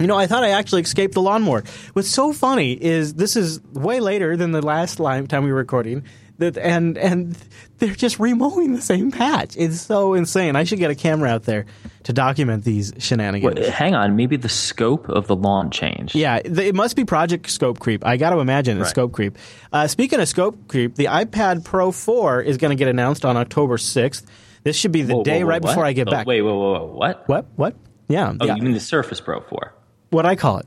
You 0.00 0.08
know, 0.08 0.18
I 0.18 0.26
thought 0.26 0.42
I 0.42 0.48
actually 0.48 0.82
escaped 0.82 1.14
the 1.14 1.22
lawnmower. 1.22 1.62
What's 1.92 2.08
so 2.08 2.32
funny 2.32 2.72
is 2.72 3.14
this 3.14 3.36
is 3.36 3.62
way 3.72 4.00
later 4.00 4.36
than 4.36 4.50
the 4.50 4.60
last 4.60 4.96
time 4.96 5.44
we 5.44 5.52
were 5.52 5.58
recording, 5.58 6.02
that 6.42 6.58
and 6.58 6.96
and 6.98 7.36
they're 7.78 7.94
just 7.94 8.18
remowing 8.20 8.74
the 8.74 8.80
same 8.82 9.10
patch. 9.10 9.56
It's 9.56 9.80
so 9.80 10.14
insane. 10.14 10.54
I 10.54 10.64
should 10.64 10.78
get 10.78 10.90
a 10.90 10.94
camera 10.94 11.30
out 11.30 11.44
there 11.44 11.66
to 12.04 12.12
document 12.12 12.64
these 12.64 12.92
shenanigans. 12.98 13.56
Wait, 13.58 13.68
hang 13.68 13.94
on. 13.94 14.14
Maybe 14.16 14.36
the 14.36 14.48
scope 14.48 15.08
of 15.08 15.26
the 15.26 15.34
lawn 15.36 15.70
changed. 15.70 16.14
Yeah, 16.14 16.36
it 16.44 16.74
must 16.74 16.94
be 16.96 17.04
Project 17.04 17.50
Scope 17.50 17.78
Creep. 17.80 18.04
I 18.06 18.16
got 18.16 18.30
to 18.30 18.38
imagine 18.38 18.76
it's 18.76 18.84
Right. 18.84 18.90
Scope 18.90 19.12
Creep. 19.12 19.38
Uh, 19.72 19.86
speaking 19.88 20.20
of 20.20 20.28
Scope 20.28 20.68
Creep, 20.68 20.94
the 20.96 21.06
iPad 21.06 21.64
Pro 21.64 21.90
4 21.92 22.42
is 22.42 22.56
going 22.58 22.70
to 22.70 22.76
get 22.76 22.88
announced 22.88 23.24
on 23.24 23.36
October 23.36 23.76
6th. 23.76 24.24
This 24.64 24.76
should 24.76 24.92
be 24.92 25.02
the 25.02 25.14
Whoa, 25.14 25.18
whoa, 25.18 25.24
day 25.24 25.42
whoa, 25.42 25.48
right 25.50 25.62
what? 25.62 25.70
before 25.70 25.84
I 25.84 25.92
get 25.92 26.06
Oh, 26.08 26.10
back. 26.12 26.26
Wait, 26.26 26.42
whoa, 26.42 26.54
wait, 26.72 26.80
whoa. 26.80 26.86
What? 26.94 27.28
What? 27.28 27.46
What? 27.56 27.76
Yeah. 28.08 28.32
Oh, 28.40 28.46
yeah. 28.46 28.54
you 28.56 28.62
mean 28.62 28.74
the 28.74 28.80
Surface 28.80 29.20
Pro 29.20 29.40
4? 29.40 29.72
what 30.10 30.26
I 30.26 30.36
call 30.36 30.58
it? 30.58 30.66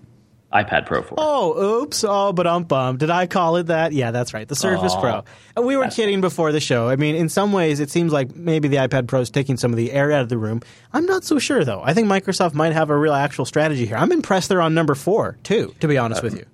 iPad 0.63 0.85
Pro 0.85 1.01
4. 1.01 1.17
Oh, 1.19 1.81
oops. 1.83 2.05
Oh, 2.07 2.31
but 2.31 2.47
um 2.47 2.63
bum. 2.63 2.97
Did 2.97 3.09
I 3.09 3.27
call 3.27 3.57
it 3.57 3.67
that? 3.67 3.91
Yeah, 3.91 4.11
that's 4.11 4.33
right. 4.33 4.47
The 4.47 4.55
Surface. 4.55 4.95
Pro. 4.95 5.23
And 5.57 5.65
we 5.65 5.75
were 5.75 5.83
That's 5.83 5.95
kidding 5.95 6.21
before 6.21 6.51
the 6.51 6.59
show. 6.61 6.87
I 6.87 6.95
mean, 6.95 7.15
in 7.15 7.27
some 7.29 7.51
ways, 7.51 7.79
it 7.79 7.89
seems 7.91 8.13
like 8.13 8.35
maybe 8.35 8.67
the 8.67 8.77
iPad 8.77 9.07
Pro 9.07 9.19
is 9.19 9.29
taking 9.29 9.57
some 9.57 9.71
of 9.71 9.77
the 9.77 9.91
air 9.91 10.11
out 10.11 10.21
of 10.21 10.29
the 10.29 10.37
room. 10.37 10.61
I'm 10.93 11.05
not 11.05 11.23
so 11.23 11.39
sure, 11.39 11.65
though. 11.65 11.81
I 11.83 11.93
think 11.93 12.07
Microsoft 12.07 12.53
might 12.53 12.73
have 12.73 12.89
a 12.89 12.97
real 12.97 13.13
actual 13.13 13.45
strategy 13.45 13.85
here. 13.85 13.97
I'm 13.97 14.11
impressed 14.11 14.49
they're 14.49 14.61
on 14.61 14.73
number 14.73 14.95
four, 14.95 15.37
too, 15.43 15.75
to 15.81 15.87
be 15.87 15.97
honest 15.97 16.23
with 16.23 16.37
you. 16.37 16.45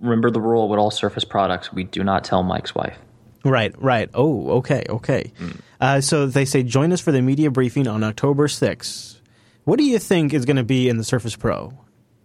Remember 0.00 0.30
the 0.30 0.40
rule 0.40 0.68
with 0.68 0.78
all 0.78 0.92
Surface 0.92 1.24
products: 1.24 1.72
we 1.72 1.82
do 1.84 2.04
not 2.04 2.22
tell 2.22 2.44
Mike's 2.44 2.74
wife. 2.74 2.96
Right, 3.44 3.74
right. 3.82 4.08
Oh, 4.14 4.50
okay, 4.58 4.84
okay. 4.88 5.32
Uh, 5.80 6.00
so 6.00 6.26
they 6.26 6.44
say 6.44 6.62
join 6.62 6.92
us 6.92 7.00
for 7.00 7.12
the 7.12 7.22
media 7.22 7.50
briefing 7.50 7.86
on 7.88 8.02
October 8.04 8.46
6th. 8.48 9.20
What 9.64 9.78
do 9.78 9.84
you 9.84 9.98
think 9.98 10.32
is 10.32 10.44
going 10.44 10.56
to 10.56 10.64
be 10.64 10.88
in 10.88 10.96
the 10.96 11.04
Surface 11.04 11.36
Pro? 11.36 11.72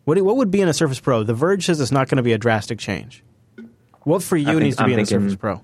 What, 0.05 0.21
what 0.21 0.35
would 0.37 0.51
be 0.51 0.61
in 0.61 0.67
a 0.67 0.73
Surface 0.73 0.99
Pro? 0.99 1.23
The 1.23 1.33
Verge 1.33 1.65
says 1.65 1.79
it's 1.79 1.91
not 1.91 2.09
going 2.09 2.17
to 2.17 2.23
be 2.23 2.33
a 2.33 2.37
drastic 2.37 2.77
change. 2.79 3.23
What 4.01 4.21
for 4.21 4.35
you 4.37 4.45
think- 4.47 4.59
needs 4.61 4.75
to 4.77 4.83
I'm 4.83 4.89
be 4.89 4.93
in 4.95 4.99
a 4.99 5.05
Surface 5.05 5.35
Pro? 5.35 5.61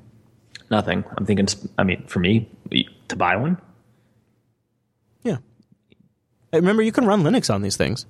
Nothing. 0.72 1.04
I'm 1.18 1.26
thinking. 1.26 1.48
I 1.78 1.84
mean, 1.84 2.06
for 2.08 2.20
me 2.20 2.48
to 3.08 3.16
buy 3.16 3.36
one. 3.36 3.60
Yeah. 5.24 5.38
Remember, 6.54 6.84
you 6.84 6.92
can 6.92 7.06
run 7.06 7.24
Linux 7.24 7.52
on 7.54 7.62
these 7.64 7.76
things. 7.76 8.06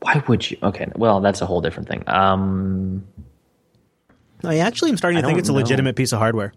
Why 0.00 0.22
would 0.28 0.50
you? 0.50 0.56
Okay, 0.62 0.88
well, 0.96 1.20
that's 1.20 1.42
a 1.42 1.46
whole 1.46 1.60
different 1.60 1.88
thing. 1.90 2.02
Um, 2.06 3.06
I 4.42 4.58
actually 4.60 4.90
am 4.90 4.96
starting 4.96 5.20
to 5.20 5.26
think 5.26 5.38
it's 5.38 5.50
a 5.50 5.52
know. 5.52 5.58
legitimate 5.58 5.94
piece 5.94 6.12
of 6.12 6.18
hardware. 6.18 6.54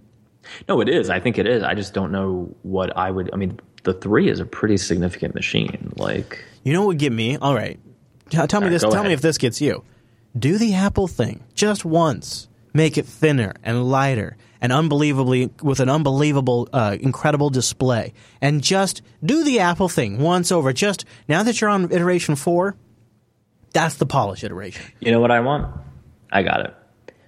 no, 0.70 0.80
it 0.80 0.88
is. 0.88 1.10
I 1.10 1.20
think 1.20 1.38
it 1.38 1.46
is. 1.46 1.62
I 1.62 1.74
just 1.74 1.94
don't 1.94 2.14
know 2.14 2.56
what 2.62 2.96
I 2.96 3.12
would. 3.12 3.30
I 3.34 3.36
mean, 3.36 3.60
the 3.84 3.94
three 3.94 4.30
is 4.30 4.40
a 4.40 4.46
pretty 4.46 4.78
significant 4.78 5.36
machine. 5.36 5.92
Like, 5.98 6.42
You 6.64 6.72
know 6.72 6.80
what 6.82 6.88
would 6.88 7.00
get 7.00 7.12
me? 7.12 7.36
All 7.36 7.54
right. 7.54 7.78
Tell, 8.30 8.62
me 8.62 8.70
this. 8.70 8.82
Tell 8.82 9.04
me 9.04 9.14
if 9.14 9.22
this 9.22 9.38
gets 9.38 9.62
you. 9.62 9.84
Do 10.38 10.58
the 10.58 10.74
Apple 10.76 11.08
thing 11.08 11.44
just 11.54 11.86
once. 11.86 12.48
Make 12.74 12.98
it 12.98 13.06
thinner 13.06 13.54
and 13.64 13.88
lighter 13.88 14.36
and 14.60 14.72
unbelievably 14.72 15.52
with 15.62 15.80
an 15.80 15.90
unbelievable, 15.90 16.68
uh, 16.74 16.98
incredible 17.00 17.52
display. 17.52 18.14
And 18.42 18.64
just 18.64 19.04
do 19.24 19.44
the 19.44 19.60
Apple 19.60 19.90
thing 19.90 20.18
once 20.20 20.52
over. 20.52 20.74
Just 20.74 21.06
now 21.28 21.44
that 21.44 21.62
you're 21.62 21.70
on 21.70 21.92
iteration 21.92 22.36
four, 22.36 22.76
that's 23.74 23.96
the 23.96 24.08
polish 24.08 24.44
iteration. 24.44 24.84
you 25.00 25.12
know 25.12 25.20
what 25.20 25.30
I 25.32 25.42
want? 25.42 25.72
I 26.32 26.42
got 26.42 26.62
it. 26.62 26.74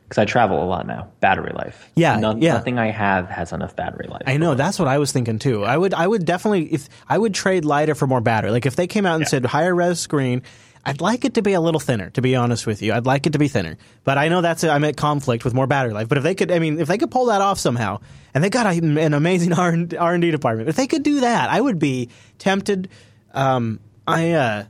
Because 0.08 0.20
I 0.20 0.26
travel 0.26 0.64
a 0.64 0.66
lot 0.66 0.86
now. 0.88 1.10
Battery 1.20 1.52
life. 1.56 1.92
Yeah, 1.96 2.20
No- 2.20 2.36
yeah. 2.36 2.54
Nothing 2.54 2.78
I 2.80 2.92
have 2.92 3.28
has 3.30 3.52
enough 3.52 3.76
battery 3.76 4.08
life. 4.08 4.22
I 4.28 4.38
know 4.38 4.54
that's 4.56 4.78
what 4.80 4.88
I 4.88 5.00
was 5.00 5.12
thinking 5.12 5.40
too. 5.40 5.64
I 5.64 5.76
would 5.78 5.94
I 5.96 6.06
would 6.08 6.26
definitely 6.26 6.74
if 6.74 6.90
I 7.10 7.18
would 7.18 7.34
trade 7.34 7.66
lighter 7.66 7.96
for 7.96 8.06
more 8.08 8.22
battery. 8.22 8.52
Like 8.52 8.66
if 8.68 8.76
they 8.76 8.86
came 8.88 9.06
out 9.08 9.16
and 9.16 9.28
said 9.28 9.46
higher 9.46 9.74
res 9.74 10.00
screen, 10.00 10.44
I'd 10.86 11.02
like 11.02 11.26
it 11.26 11.34
to 11.34 11.42
be 11.42 11.54
a 11.54 11.62
little 11.62 11.80
thinner. 11.80 12.12
To 12.12 12.22
be 12.22 12.36
honest 12.36 12.68
with 12.68 12.82
you, 12.82 12.94
I'd 12.94 13.08
like 13.08 13.26
it 13.26 13.34
to 13.34 13.40
be 13.40 13.48
thinner. 13.48 13.78
But 14.04 14.20
I 14.20 14.28
know 14.28 14.42
that's 14.42 14.64
I'm 14.64 14.84
at 14.84 14.96
conflict 14.96 15.44
with 15.44 15.54
more 15.54 15.66
battery 15.66 15.94
life. 15.94 16.08
But 16.08 16.20
if 16.20 16.24
they 16.24 16.36
could, 16.36 16.52
I 16.52 16.60
mean, 16.60 16.80
if 16.80 16.88
they 16.88 16.98
could 16.98 17.10
pull 17.10 17.26
that 17.28 17.42
off 17.42 17.60
somehow, 17.60 18.02
and 18.34 18.44
they 18.44 18.52
got 18.52 18.68
a, 18.68 18.78
an 18.78 19.14
amazing 19.14 19.54
R 19.60 19.70
and 19.74 20.22
D 20.22 20.32
department, 20.32 20.70
if 20.70 20.76
they 20.76 20.88
could 20.88 21.04
do 21.04 21.22
that, 21.22 21.50
I 21.50 21.60
would 21.60 21.80
be 21.80 22.10
tempted. 22.38 22.90
Um, 23.34 23.80
I. 24.08 24.32
Uh, 24.32 24.66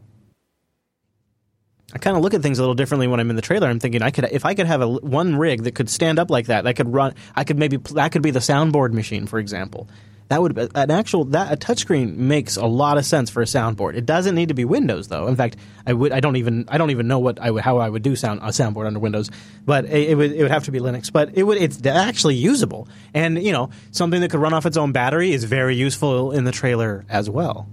I 1.93 1.97
kind 1.97 2.17
of 2.17 2.23
look 2.23 2.33
at 2.33 2.41
things 2.41 2.59
a 2.59 2.61
little 2.61 2.75
differently 2.75 3.07
when 3.07 3.21
I'm 3.21 3.29
in 3.29 3.37
the 3.37 3.41
trailer. 3.41 3.69
I'm 3.69 3.79
thinking 3.79 4.01
I 4.01 4.11
could, 4.11 4.25
if 4.25 4.43
I 4.43 4.53
could 4.53 4.65
have 4.65 4.81
a 4.81 4.87
one 4.87 5.37
rig 5.37 5.63
that 5.63 5.75
could 5.75 5.89
stand 5.89 6.19
up 6.19 6.29
like 6.29 6.47
that, 6.47 6.65
that 6.65 6.75
could 6.75 6.91
run. 6.91 7.15
I 7.33 7.45
could 7.45 7.57
maybe 7.57 7.77
that 7.77 8.11
could 8.11 8.21
be 8.21 8.31
the 8.31 8.39
soundboard 8.39 8.91
machine, 8.91 9.27
for 9.27 9.39
example. 9.39 9.87
That 10.27 10.41
would 10.41 10.55
be 10.55 10.67
an 10.73 10.89
actual 10.89 11.25
that 11.25 11.53
a 11.53 11.55
touchscreen 11.55 12.15
makes 12.15 12.57
a 12.57 12.65
lot 12.65 12.97
of 12.97 13.05
sense 13.05 13.29
for 13.29 13.43
a 13.43 13.45
soundboard. 13.45 13.95
It 13.95 14.07
doesn't 14.07 14.33
need 14.33 14.47
to 14.47 14.55
be 14.55 14.65
Windows 14.65 15.07
though. 15.07 15.27
In 15.27 15.35
fact, 15.35 15.55
I 15.85 15.93
would 15.93 16.11
I 16.11 16.19
don't 16.19 16.35
even 16.37 16.65
I 16.67 16.79
don't 16.79 16.89
even 16.89 17.07
know 17.07 17.19
what 17.19 17.39
I 17.39 17.51
would 17.51 17.61
how 17.61 17.77
I 17.77 17.89
would 17.89 18.01
do 18.01 18.15
sound 18.15 18.39
a 18.41 18.47
soundboard 18.47 18.87
under 18.87 18.99
Windows, 18.99 19.29
but 19.65 19.85
it, 19.85 20.09
it 20.09 20.15
would 20.15 20.31
it 20.31 20.41
would 20.41 20.51
have 20.51 20.63
to 20.63 20.71
be 20.71 20.79
Linux. 20.79 21.11
But 21.11 21.37
it 21.37 21.43
would 21.43 21.59
it's 21.59 21.85
actually 21.85 22.35
usable, 22.35 22.87
and 23.13 23.41
you 23.41 23.51
know 23.51 23.69
something 23.91 24.19
that 24.21 24.31
could 24.31 24.39
run 24.39 24.53
off 24.53 24.65
its 24.65 24.77
own 24.77 24.91
battery 24.91 25.31
is 25.31 25.43
very 25.43 25.75
useful 25.75 26.31
in 26.31 26.43
the 26.43 26.51
trailer 26.51 27.05
as 27.07 27.29
well. 27.29 27.67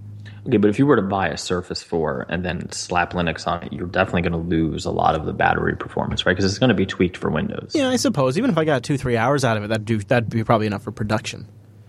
Okay, 0.46 0.56
but 0.56 0.68
if 0.68 0.78
you 0.78 0.86
were 0.86 0.96
to 0.96 1.02
buy 1.02 1.28
a 1.28 1.36
Surface 1.36 1.84
4 1.84 2.26
and 2.28 2.44
then 2.44 2.70
slap 2.72 3.12
Linux 3.12 3.46
on 3.46 3.62
it, 3.62 3.72
you're 3.72 3.86
definitely 3.86 4.22
going 4.22 4.32
to 4.32 4.38
lose 4.38 4.84
a 4.86 4.90
lot 4.90 5.14
of 5.14 5.24
the 5.24 5.32
battery 5.32 5.76
performance, 5.76 6.26
right? 6.26 6.32
Because 6.32 6.50
it's 6.50 6.58
going 6.58 6.68
to 6.68 6.74
be 6.74 6.84
tweaked 6.84 7.16
for 7.16 7.30
Windows. 7.30 7.70
Yeah, 7.74 7.88
I 7.88 7.94
suppose 7.94 8.36
even 8.36 8.50
if 8.50 8.58
I 8.58 8.64
got 8.64 8.82
two 8.82 8.98
three 8.98 9.16
hours 9.16 9.44
out 9.44 9.56
of 9.56 9.62
it, 9.62 9.68
that'd 9.68 9.84
do 9.84 9.98
that'd 9.98 10.28
be 10.28 10.42
probably 10.42 10.66
enough 10.66 10.82
for 10.82 10.90
production. 10.90 11.46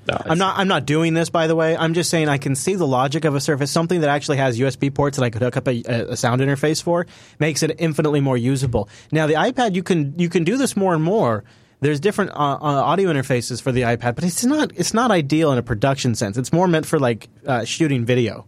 No, 0.08 0.22
I'm 0.26 0.38
not. 0.38 0.58
I'm 0.58 0.68
not 0.68 0.86
doing 0.86 1.14
this, 1.14 1.30
by 1.30 1.48
the 1.48 1.56
way. 1.56 1.78
I'm 1.78 1.94
just 1.94 2.10
saying 2.10 2.28
I 2.28 2.38
can 2.38 2.56
see 2.56 2.76
the 2.76 2.88
logic 2.88 3.24
of 3.24 3.36
a 3.36 3.40
Surface. 3.40 3.72
Something 3.72 4.02
that 4.02 4.10
actually 4.10 4.38
has 4.38 4.60
USB 4.60 4.94
ports 4.94 5.18
that 5.18 5.24
I 5.24 5.30
could 5.30 5.42
hook 5.42 5.56
up 5.56 5.68
a, 5.68 5.82
a 6.12 6.18
sound 6.18 6.42
interface 6.42 6.84
for 6.84 7.06
makes 7.40 7.64
it 7.64 7.76
infinitely 7.80 8.20
more 8.20 8.36
usable. 8.36 8.90
Now, 9.12 9.28
the 9.28 9.36
iPad, 9.36 9.76
you 9.76 9.84
can 9.84 10.18
you 10.20 10.30
can 10.30 10.44
do 10.44 10.58
this 10.58 10.76
more 10.76 10.94
and 10.94 11.04
more. 11.04 11.44
There's 11.80 12.00
different 12.00 12.32
uh, 12.32 12.34
uh, 12.34 12.58
audio 12.62 13.12
interfaces 13.12 13.62
for 13.62 13.72
the 13.72 13.82
iPad, 13.82 14.16
but 14.16 14.24
it's 14.24 14.44
not 14.44 14.72
it's 14.76 14.94
not 14.94 15.12
ideal 15.12 15.52
in 15.52 15.58
a 15.58 15.64
production 15.64 16.16
sense. 16.16 16.38
It's 16.38 16.52
more 16.52 16.68
meant 16.68 16.86
for 16.86 17.00
like 17.00 17.30
uh, 17.46 17.64
shooting 17.64 18.06
video. 18.06 18.46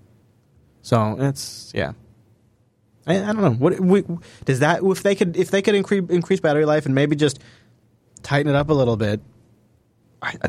So 0.81 1.17
it's 1.19 1.71
yeah. 1.73 1.93
I, 3.07 3.15
I 3.15 3.33
don't 3.33 3.41
know. 3.41 3.51
What 3.51 3.79
we, 3.79 4.03
does 4.45 4.59
that 4.59 4.83
if 4.83 5.03
they 5.03 5.15
could 5.15 5.37
if 5.37 5.51
they 5.51 5.61
could 5.61 5.75
increase 5.75 6.03
increase 6.09 6.39
battery 6.39 6.65
life 6.65 6.85
and 6.85 6.95
maybe 6.95 7.15
just 7.15 7.39
tighten 8.23 8.53
it 8.53 8.55
up 8.55 8.69
a 8.69 8.73
little 8.73 8.97
bit 8.97 9.21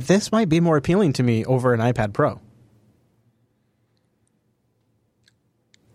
this 0.00 0.32
might 0.32 0.48
be 0.48 0.60
more 0.60 0.76
appealing 0.76 1.12
to 1.14 1.22
me 1.22 1.44
over 1.44 1.74
an 1.74 1.80
iPad 1.80 2.12
Pro. 2.12 2.40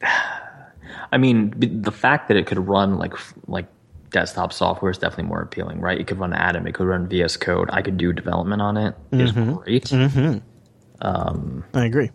I 1.14 1.18
mean, 1.18 1.54
the 1.58 1.92
fact 1.92 2.30
that 2.30 2.38
it 2.38 2.48
could 2.48 2.68
run 2.68 2.98
like 2.98 3.14
like 3.48 3.68
desktop 4.12 4.54
software 4.54 4.92
is 4.92 4.98
definitely 4.98 5.26
more 5.26 5.42
appealing, 5.42 5.80
right? 5.82 6.00
It 6.00 6.08
could 6.08 6.20
run 6.20 6.34
Atom, 6.34 6.68
it 6.68 6.74
could 6.74 6.86
run 6.86 7.08
VS 7.08 7.38
Code. 7.38 7.70
I 7.72 7.82
could 7.82 7.98
do 7.98 8.14
development 8.14 8.62
on 8.62 8.78
it. 8.78 8.96
It's 9.12 9.32
mm-hmm. 9.32 9.54
great. 9.56 9.86
Mm-hmm. 9.86 10.38
Um, 11.02 11.64
I 11.74 11.86
agree. 11.86 12.12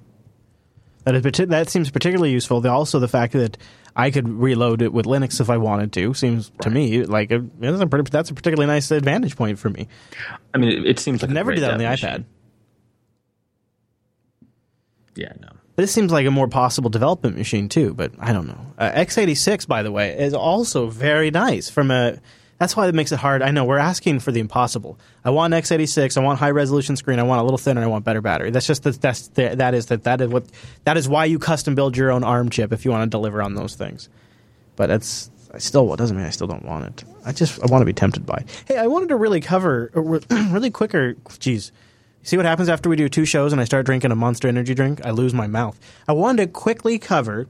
That 1.05 1.15
is 1.15 1.49
that 1.49 1.69
seems 1.69 1.91
particularly 1.91 2.33
useful. 2.33 2.67
Also, 2.67 2.99
the 2.99 3.09
fact 3.09 3.33
that 3.35 3.57
I 3.97 4.11
could 4.11 4.29
reload 4.29 4.83
it 4.83 4.93
with 4.93 5.07
Linux 5.07 5.41
if 5.41 5.49
I 5.49 5.57
wanted 5.57 5.91
to 5.95 6.13
seems 6.13 6.51
right. 6.51 6.61
to 6.61 6.71
me 6.71 7.05
like 7.05 7.31
a, 7.31 7.39
that's, 7.59 7.81
a 7.81 7.87
pretty, 7.87 8.11
that's 8.11 8.31
a 8.31 8.35
particularly 8.35 8.67
nice 8.67 8.91
advantage 8.91 9.37
point 9.37 9.59
for 9.59 9.71
me. 9.71 9.89
I 10.53 10.59
mean, 10.59 10.71
it, 10.71 10.87
it 10.87 10.99
seems 10.99 11.23
like 11.23 11.31
never 11.31 11.55
do 11.55 11.63
that 11.63 11.73
on 11.73 11.79
the 11.79 11.85
iPad. 11.85 12.25
Yeah, 15.15 15.33
no. 15.41 15.49
This 15.77 15.93
seems 15.93 16.13
like 16.13 16.27
a 16.27 16.31
more 16.31 16.49
possible 16.49 16.91
development 16.91 17.37
machine 17.37 17.71
too, 17.71 17.95
but 17.95 18.13
I 18.19 18.33
don't 18.33 18.47
know. 18.47 18.61
Uh, 18.79 18.91
x86, 18.93 19.67
by 19.67 19.83
the 19.83 19.91
way, 19.91 20.17
is 20.19 20.35
also 20.35 20.89
very 20.89 21.31
nice 21.31 21.71
from 21.71 21.91
a 21.91 22.19
that's 22.59 22.75
why 22.75 22.89
it 22.89 22.95
makes 22.95 23.13
it 23.13 23.19
hard. 23.19 23.43
I 23.43 23.51
know 23.51 23.65
we're 23.65 23.79
asking 23.79 24.21
for 24.21 24.33
the 24.33 24.41
impossible. 24.41 24.99
I 25.25 25.31
want 25.31 25.53
x86. 25.53 26.17
I 26.17 26.21
want 26.21 26.39
high 26.39 26.51
resolution 26.51 26.97
screen. 26.97 27.19
I 27.19 27.23
want 27.23 27.41
a 27.41 27.45
little 27.45 27.59
thinner. 27.59 27.83
I 27.83 27.87
want 27.87 28.05
better 28.05 28.23
battery. 28.23 28.51
That's 28.51 28.67
just 28.67 28.83
the, 28.83 28.93
that's 28.93 29.29
the, 29.29 29.55
that 29.57 29.75
is 29.75 29.87
that 29.87 30.05
that 30.05 30.21
is 30.21 30.29
what 30.29 30.47
that 30.85 30.97
is 30.97 31.09
why 31.09 31.27
you 31.27 31.39
custom 31.39 31.75
build 31.75 31.97
your 31.97 32.11
own 32.11 32.25
ARM 32.25 32.49
chip 32.49 32.73
if 32.73 32.85
you 32.85 32.91
want 32.91 33.05
to 33.05 33.11
deliver 33.15 33.43
on 33.43 33.55
those 33.55 33.75
things. 33.75 34.09
But 34.77 34.91
it's 34.91 35.31
I 35.53 35.59
still 35.59 35.93
it 35.93 35.99
doesn't 35.99 36.17
mean 36.17 36.27
I 36.27 36.31
still 36.31 36.47
don't 36.47 36.65
want 36.65 36.87
it. 36.87 37.05
I 37.25 37.33
just 37.33 37.61
I 37.63 37.67
want 37.67 37.83
to 37.83 37.87
be 37.87 37.93
tempted 37.93 38.25
by. 38.25 38.45
Hey, 38.67 38.79
I 38.79 38.87
wanted 38.87 39.11
to 39.11 39.17
really 39.17 39.41
cover 39.41 39.91
uh, 39.95 40.01
really 40.51 40.71
quicker. 40.71 41.15
Geez. 41.39 41.73
See 42.23 42.37
what 42.37 42.47
happens 42.47 42.69
after 42.69 42.89
we 42.89 42.97
do 42.97 43.09
two 43.09 43.25
shows 43.25 43.53
and 43.53 43.61
I 43.61 43.65
start 43.65 43.87
drinking 43.87 44.11
a 44.11 44.17
Monster 44.17 44.49
Energy 44.49 44.75
drink? 44.75 45.05
I 45.05 45.11
lose 45.11 45.33
my 45.33 45.47
mouth. 45.47 45.79
I 46.09 46.13
wanted 46.13 46.47
to 46.47 46.53
quickly 46.53 46.99
cover 46.99 47.47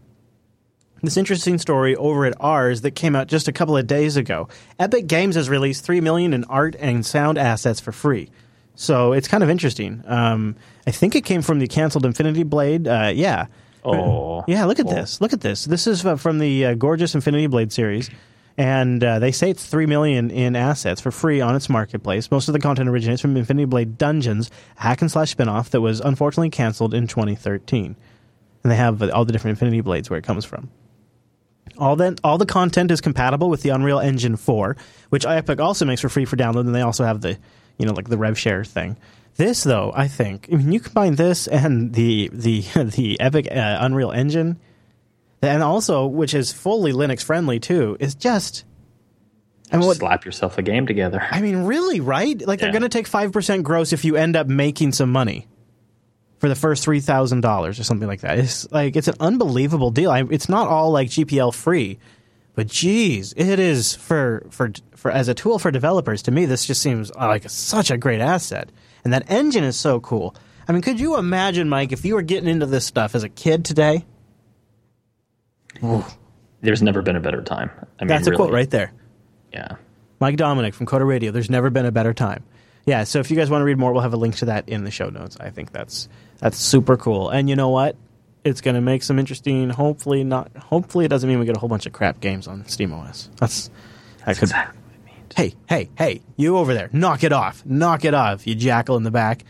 this 1.07 1.17
interesting 1.17 1.59
story 1.59 1.97
over 1.97 2.27
at 2.27 2.35
Ars 2.39 2.83
that 2.83 2.93
came 2.93 3.17
out 3.17 3.27
just 3.27 3.49
a 3.49 3.53
couple 3.53 3.77
of 3.77 3.87
days 3.87 4.17
ago. 4.17 4.49
Epic 4.79 5.07
Games 5.07 5.35
has 5.35 5.49
released 5.49 5.85
three 5.85 6.01
million 6.01 6.35
in 6.35 6.45
art 6.45 6.77
and 6.79 7.05
sound 7.05 7.39
assets 7.39 7.81
for 7.81 7.93
free, 7.93 8.31
so 8.75 9.13
it's 9.13 9.27
kind 9.27 9.43
of 9.43 9.51
interesting. 9.51 10.03
Um, 10.07 10.55
I 10.87 10.91
think 10.91 11.17
it 11.17 11.25
came 11.25 11.43
from 11.43 11.59
the 11.59 11.67
canceled 11.67 12.05
Infinity 12.05 12.43
Blade. 12.43 12.87
Uh, 12.87 13.11
yeah. 13.15 13.47
Oh. 13.85 14.45
Yeah. 14.47 14.67
Look 14.67 14.79
at 14.79 14.87
oh. 14.87 14.91
this. 14.91 15.21
Look 15.21 15.33
at 15.33 15.41
this. 15.41 15.65
This 15.65 15.87
is 15.87 16.05
uh, 16.05 16.17
from 16.17 16.39
the 16.39 16.67
uh, 16.67 16.75
gorgeous 16.75 17.15
Infinity 17.15 17.47
Blade 17.47 17.73
series. 17.73 18.11
And 18.59 19.05
uh, 19.05 19.19
they 19.19 19.33
say 19.33 19.51
it's 19.51 19.67
three 19.67 19.87
million 19.87 20.31
in 20.31 20.57
assets 20.57 21.01
for 21.01 21.11
free 21.11 21.41
on 21.41 21.55
its 21.55 21.69
marketplace. 21.69 22.31
Most 22.31 22.49
of 22.49 22.53
the 22.55 22.59
content 22.59 22.89
originates 22.89 23.21
from 23.21 23.37
Infinity 23.37 23.67
Blade 23.67 23.99
Dungeons, 23.99 24.51
a 24.79 24.83
hack 24.83 25.03
and 25.03 25.11
slash 25.11 25.35
spinoff 25.35 25.71
that 25.71 25.81
was 25.81 26.01
unfortunately 26.01 26.51
canceled 26.51 26.95
in 26.95 27.07
2013. 27.07 27.97
And 28.63 28.73
they 28.73 28.77
have 28.77 29.03
all 29.11 29.25
the 29.25 29.33
different 29.33 29.57
Infinity 29.57 29.83
Blades 29.83 30.09
where 30.09 30.19
it 30.19 30.25
comes 30.25 30.45
from. 30.45 30.71
All 31.79 31.97
that 31.97 32.21
all 32.25 32.39
the 32.39 32.47
content 32.47 32.91
is 32.91 33.01
compatible 33.01 33.51
with 33.51 33.63
the 33.63 33.71
Unreal 33.71 33.99
Engine 33.99 34.37
4, 34.37 34.77
which 35.11 35.27
Epic 35.27 35.61
also 35.61 35.85
makes 35.85 36.01
for 36.01 36.09
free 36.09 36.25
for 36.25 36.37
download, 36.37 36.61
and 36.61 36.75
they 36.75 36.81
also 36.81 37.05
have 37.05 37.21
the 37.21 37.39
you 37.79 37.87
know 37.87 37.93
like 37.93 38.09
the 38.09 38.17
rev 38.17 38.39
share 38.39 38.65
thing. 38.65 38.97
This 39.37 39.65
though, 39.65 39.93
I 39.95 40.09
think, 40.09 40.49
I 40.51 40.57
mean, 40.57 40.73
you 40.73 40.81
combine 40.81 41.17
this 41.17 41.47
and 41.47 41.93
the 41.93 42.31
the 42.33 42.61
the 42.85 43.21
Epic 43.21 43.49
uh, 43.51 43.79
Unreal 43.81 44.11
Engine, 44.11 44.59
and 45.43 45.63
also 45.63 46.07
which 46.07 46.35
is 46.35 46.53
fully 46.53 46.93
Linux 46.93 47.23
friendly 47.23 47.61
too, 47.61 47.97
is 48.01 48.15
just. 48.15 48.65
I 49.73 49.79
mean, 49.79 49.89
what, 49.89 49.97
slap 49.97 50.25
yourself 50.25 50.59
a 50.59 50.63
game 50.63 50.87
together. 50.87 51.27
I 51.29 51.41
mean, 51.41 51.65
really, 51.65 51.99
right? 51.99 52.41
Like 52.41 52.61
yeah. 52.61 52.67
they're 52.67 52.73
going 52.73 52.83
to 52.83 52.89
take 52.89 53.09
five 53.09 53.33
percent 53.33 53.65
gross 53.65 53.93
if 53.93 54.05
you 54.05 54.17
end 54.17 54.37
up 54.37 54.47
making 54.47 54.93
some 54.93 55.11
money 55.11 55.49
for 56.47 56.51
the 56.51 56.55
first 56.55 56.85
three 56.85 57.01
thousand 57.01 57.41
dollars 57.41 57.81
or 57.81 57.83
something 57.83 58.07
like 58.07 58.21
that. 58.21 58.39
It's 58.39 58.71
like 58.71 58.95
it's 58.95 59.09
an 59.09 59.17
unbelievable 59.19 59.91
deal. 59.91 60.13
I, 60.13 60.23
it's 60.31 60.49
not 60.49 60.69
all 60.69 60.93
like 60.93 61.09
GPL 61.09 61.53
free, 61.53 61.99
but 62.55 62.69
geez, 62.69 63.35
it 63.37 63.59
is 63.59 63.97
for 63.97 64.47
for 64.51 64.71
for 64.95 65.11
as 65.11 65.27
a 65.27 65.35
tool 65.35 65.59
for 65.59 65.73
developers. 65.73 66.23
To 66.23 66.31
me, 66.31 66.45
this 66.45 66.65
just 66.65 66.81
seems 66.81 67.11
uh, 67.11 67.27
like 67.27 67.51
such 67.51 67.91
a 67.91 67.97
great 67.97 68.21
asset, 68.21 68.71
and 69.03 69.13
that 69.13 69.29
engine 69.29 69.65
is 69.65 69.77
so 69.77 69.99
cool. 69.99 70.37
I 70.69 70.73
mean, 70.73 70.83
could 70.83 71.01
you 71.01 71.17
imagine, 71.17 71.69
Mike, 71.69 71.91
if 71.91 72.05
you 72.05 72.15
were 72.15 72.23
getting 72.23 72.49
into 72.49 72.67
this 72.67 72.87
stuff 72.87 73.17
as 73.17 73.25
a 73.25 73.29
kid 73.29 73.65
today? 73.65 74.05
There's 76.61 76.83
never 76.83 77.03
been 77.03 77.17
a 77.17 77.21
better 77.21 77.43
time. 77.43 77.71
I 77.99 78.05
mean, 78.05 78.09
That's 78.09 78.29
a 78.29 78.31
really. 78.31 78.37
quote 78.37 78.53
right 78.53 78.71
there. 78.71 78.93
Yeah. 79.53 79.77
Mike 80.21 80.37
Dominick 80.37 80.75
from 80.75 80.87
Coder 80.87 81.07
Radio. 81.07 81.33
There's 81.33 81.51
never 81.51 81.71
been 81.71 81.87
a 81.87 81.93
better 81.93 82.15
time. 82.15 82.45
Yeah, 82.87 83.03
so 83.03 83.19
if 83.19 83.33
you 83.33 83.37
guys 83.37 83.51
want 83.51 83.63
to 83.63 83.65
read 83.65 83.79
more, 83.79 83.93
we'll 83.93 84.03
have 84.03 84.15
a 84.15 84.17
link 84.17 84.37
to 84.37 84.45
that 84.47 84.69
in 84.69 84.85
the 84.85 84.93
show 84.93 85.11
notes. 85.11 85.37
I 85.41 85.51
think 85.51 85.73
that's 85.73 86.09
that's 86.39 86.59
super 86.59 86.97
cool. 86.97 87.31
And 87.31 87.49
you 87.49 87.57
know 87.57 87.69
what? 87.69 87.97
It's 88.45 88.61
going 88.61 88.75
to 88.75 88.81
make 88.81 89.03
some 89.03 89.19
interesting. 89.19 89.71
Hopefully 89.71 90.23
not. 90.23 90.55
Hopefully 90.57 91.05
it 91.05 91.09
doesn't 91.09 91.29
mean 91.29 91.39
we 91.39 91.47
get 91.47 91.57
a 91.57 91.61
whole 91.61 91.69
bunch 91.69 91.87
of 91.87 91.93
crap 91.93 92.21
games 92.21 92.47
on 92.47 92.63
SteamOS. 92.65 93.29
That's 93.37 93.71
that's 94.25 94.39
could, 94.39 94.51
exactly 94.51 94.81
what 94.81 94.95
it 94.95 95.05
means. 95.05 95.33
Hey, 95.35 95.55
hey, 95.69 95.91
hey! 95.97 96.23
You 96.37 96.59
over 96.59 96.73
there? 96.73 96.89
Knock 96.93 97.25
it 97.25 97.33
off! 97.33 97.65
Knock 97.67 98.05
it 98.05 98.15
off! 98.15 98.47
You 98.47 98.55
jackal 98.55 98.97
in 98.97 99.03
the 99.03 99.11
back. 99.11 99.45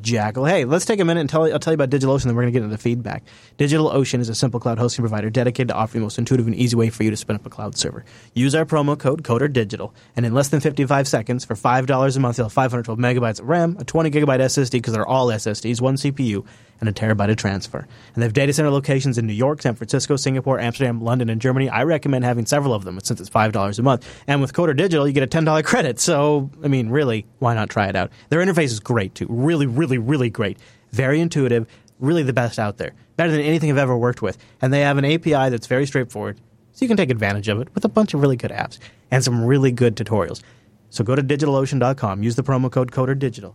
Jackal. 0.00 0.44
Hey, 0.44 0.64
let's 0.64 0.84
take 0.84 1.00
a 1.00 1.04
minute 1.04 1.20
and 1.20 1.28
tell 1.28 1.50
I'll 1.52 1.58
tell 1.58 1.72
you 1.72 1.74
about 1.74 1.90
DigitalOcean, 1.90 2.24
then 2.24 2.36
we're 2.36 2.42
going 2.42 2.52
to 2.52 2.58
get 2.58 2.62
into 2.64 2.76
the 2.76 2.82
feedback. 2.82 3.24
DigitalOcean 3.58 4.20
is 4.20 4.28
a 4.28 4.34
simple 4.34 4.60
cloud 4.60 4.78
hosting 4.78 5.02
provider 5.02 5.30
dedicated 5.30 5.68
to 5.68 5.74
offering 5.74 6.00
the 6.00 6.04
most 6.04 6.18
intuitive 6.18 6.46
and 6.46 6.54
easy 6.54 6.76
way 6.76 6.90
for 6.90 7.02
you 7.02 7.10
to 7.10 7.16
spin 7.16 7.34
up 7.34 7.44
a 7.44 7.50
cloud 7.50 7.76
server. 7.76 8.04
Use 8.34 8.54
our 8.54 8.64
promo 8.64 8.96
code 8.96 9.24
CODERDIGITAL, 9.24 9.92
and 10.14 10.24
in 10.24 10.32
less 10.32 10.48
than 10.48 10.60
55 10.60 11.08
seconds, 11.08 11.44
for 11.44 11.54
$5 11.54 12.16
a 12.16 12.20
month, 12.20 12.38
you'll 12.38 12.44
have 12.46 12.52
512 12.52 12.98
megabytes 12.98 13.40
of 13.40 13.48
RAM, 13.48 13.76
a 13.80 13.84
20 13.84 14.10
gigabyte 14.10 14.40
SSD, 14.40 14.72
because 14.72 14.92
they're 14.92 15.06
all 15.06 15.26
SSDs, 15.26 15.80
one 15.80 15.96
CPU, 15.96 16.46
and 16.80 16.88
a 16.88 16.92
terabyte 16.92 17.30
of 17.30 17.36
transfer. 17.36 17.78
And 17.78 18.16
they 18.16 18.22
have 18.22 18.32
data 18.32 18.52
center 18.52 18.70
locations 18.70 19.18
in 19.18 19.26
New 19.26 19.34
York, 19.34 19.62
San 19.62 19.74
Francisco, 19.74 20.16
Singapore, 20.16 20.58
Amsterdam, 20.58 21.00
London, 21.00 21.28
and 21.28 21.40
Germany. 21.40 21.68
I 21.68 21.84
recommend 21.84 22.24
having 22.24 22.46
several 22.46 22.74
of 22.74 22.84
them 22.84 22.98
since 23.00 23.20
it's 23.20 23.30
$5 23.30 23.78
a 23.78 23.82
month. 23.82 24.22
And 24.26 24.40
with 24.40 24.52
Coder 24.52 24.76
Digital, 24.76 25.06
you 25.06 25.12
get 25.12 25.22
a 25.22 25.26
$10 25.26 25.64
credit. 25.64 26.00
So, 26.00 26.50
I 26.64 26.68
mean, 26.68 26.88
really, 26.88 27.26
why 27.38 27.54
not 27.54 27.70
try 27.70 27.86
it 27.86 27.96
out? 27.96 28.10
Their 28.30 28.44
interface 28.44 28.64
is 28.64 28.80
great, 28.80 29.14
too. 29.14 29.26
Really, 29.28 29.66
really, 29.66 29.98
really 29.98 30.30
great. 30.30 30.58
Very 30.90 31.20
intuitive. 31.20 31.66
Really 31.98 32.22
the 32.22 32.32
best 32.32 32.58
out 32.58 32.78
there. 32.78 32.92
Better 33.16 33.30
than 33.30 33.42
anything 33.42 33.70
I've 33.70 33.78
ever 33.78 33.96
worked 33.96 34.22
with. 34.22 34.38
And 34.62 34.72
they 34.72 34.80
have 34.80 34.96
an 34.96 35.04
API 35.04 35.50
that's 35.50 35.66
very 35.66 35.86
straightforward. 35.86 36.40
So 36.72 36.84
you 36.84 36.88
can 36.88 36.96
take 36.96 37.10
advantage 37.10 37.48
of 37.48 37.60
it 37.60 37.68
with 37.74 37.84
a 37.84 37.88
bunch 37.88 38.14
of 38.14 38.22
really 38.22 38.36
good 38.36 38.50
apps 38.50 38.78
and 39.10 39.22
some 39.22 39.44
really 39.44 39.70
good 39.70 39.96
tutorials. 39.96 40.40
So 40.88 41.04
go 41.04 41.14
to 41.14 41.22
digitalocean.com, 41.22 42.22
use 42.22 42.36
the 42.36 42.42
promo 42.42 42.70
code 42.72 42.90
CODERDIGITAL 42.90 43.54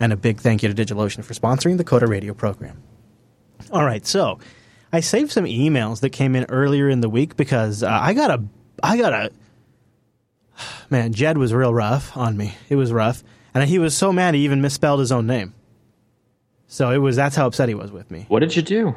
and 0.00 0.12
a 0.12 0.16
big 0.16 0.38
thank 0.38 0.62
you 0.62 0.72
to 0.72 0.84
DigitalOcean 0.84 1.24
for 1.24 1.34
sponsoring 1.34 1.78
the 1.78 1.84
Coder 1.84 2.08
Radio 2.08 2.34
program. 2.34 2.82
All 3.70 3.84
right, 3.84 4.06
so 4.06 4.38
I 4.92 5.00
saved 5.00 5.32
some 5.32 5.44
emails 5.44 6.00
that 6.00 6.10
came 6.10 6.36
in 6.36 6.44
earlier 6.48 6.88
in 6.88 7.00
the 7.00 7.08
week 7.08 7.36
because 7.36 7.82
uh, 7.82 7.88
I 7.90 8.14
got 8.14 8.30
a, 8.30 8.44
I 8.82 8.96
got 8.96 9.12
a, 9.12 9.30
man, 10.90 11.12
Jed 11.12 11.38
was 11.38 11.52
real 11.52 11.72
rough 11.72 12.16
on 12.16 12.36
me. 12.36 12.54
It 12.68 12.76
was 12.76 12.92
rough, 12.92 13.24
and 13.54 13.64
he 13.64 13.78
was 13.78 13.96
so 13.96 14.12
mad 14.12 14.34
he 14.34 14.44
even 14.44 14.60
misspelled 14.60 15.00
his 15.00 15.12
own 15.12 15.26
name. 15.26 15.54
So 16.68 16.90
it 16.90 16.98
was 16.98 17.16
that's 17.16 17.36
how 17.36 17.46
upset 17.46 17.68
he 17.68 17.74
was 17.74 17.90
with 17.92 18.10
me. 18.10 18.26
What 18.28 18.40
did 18.40 18.56
you 18.56 18.62
do? 18.62 18.94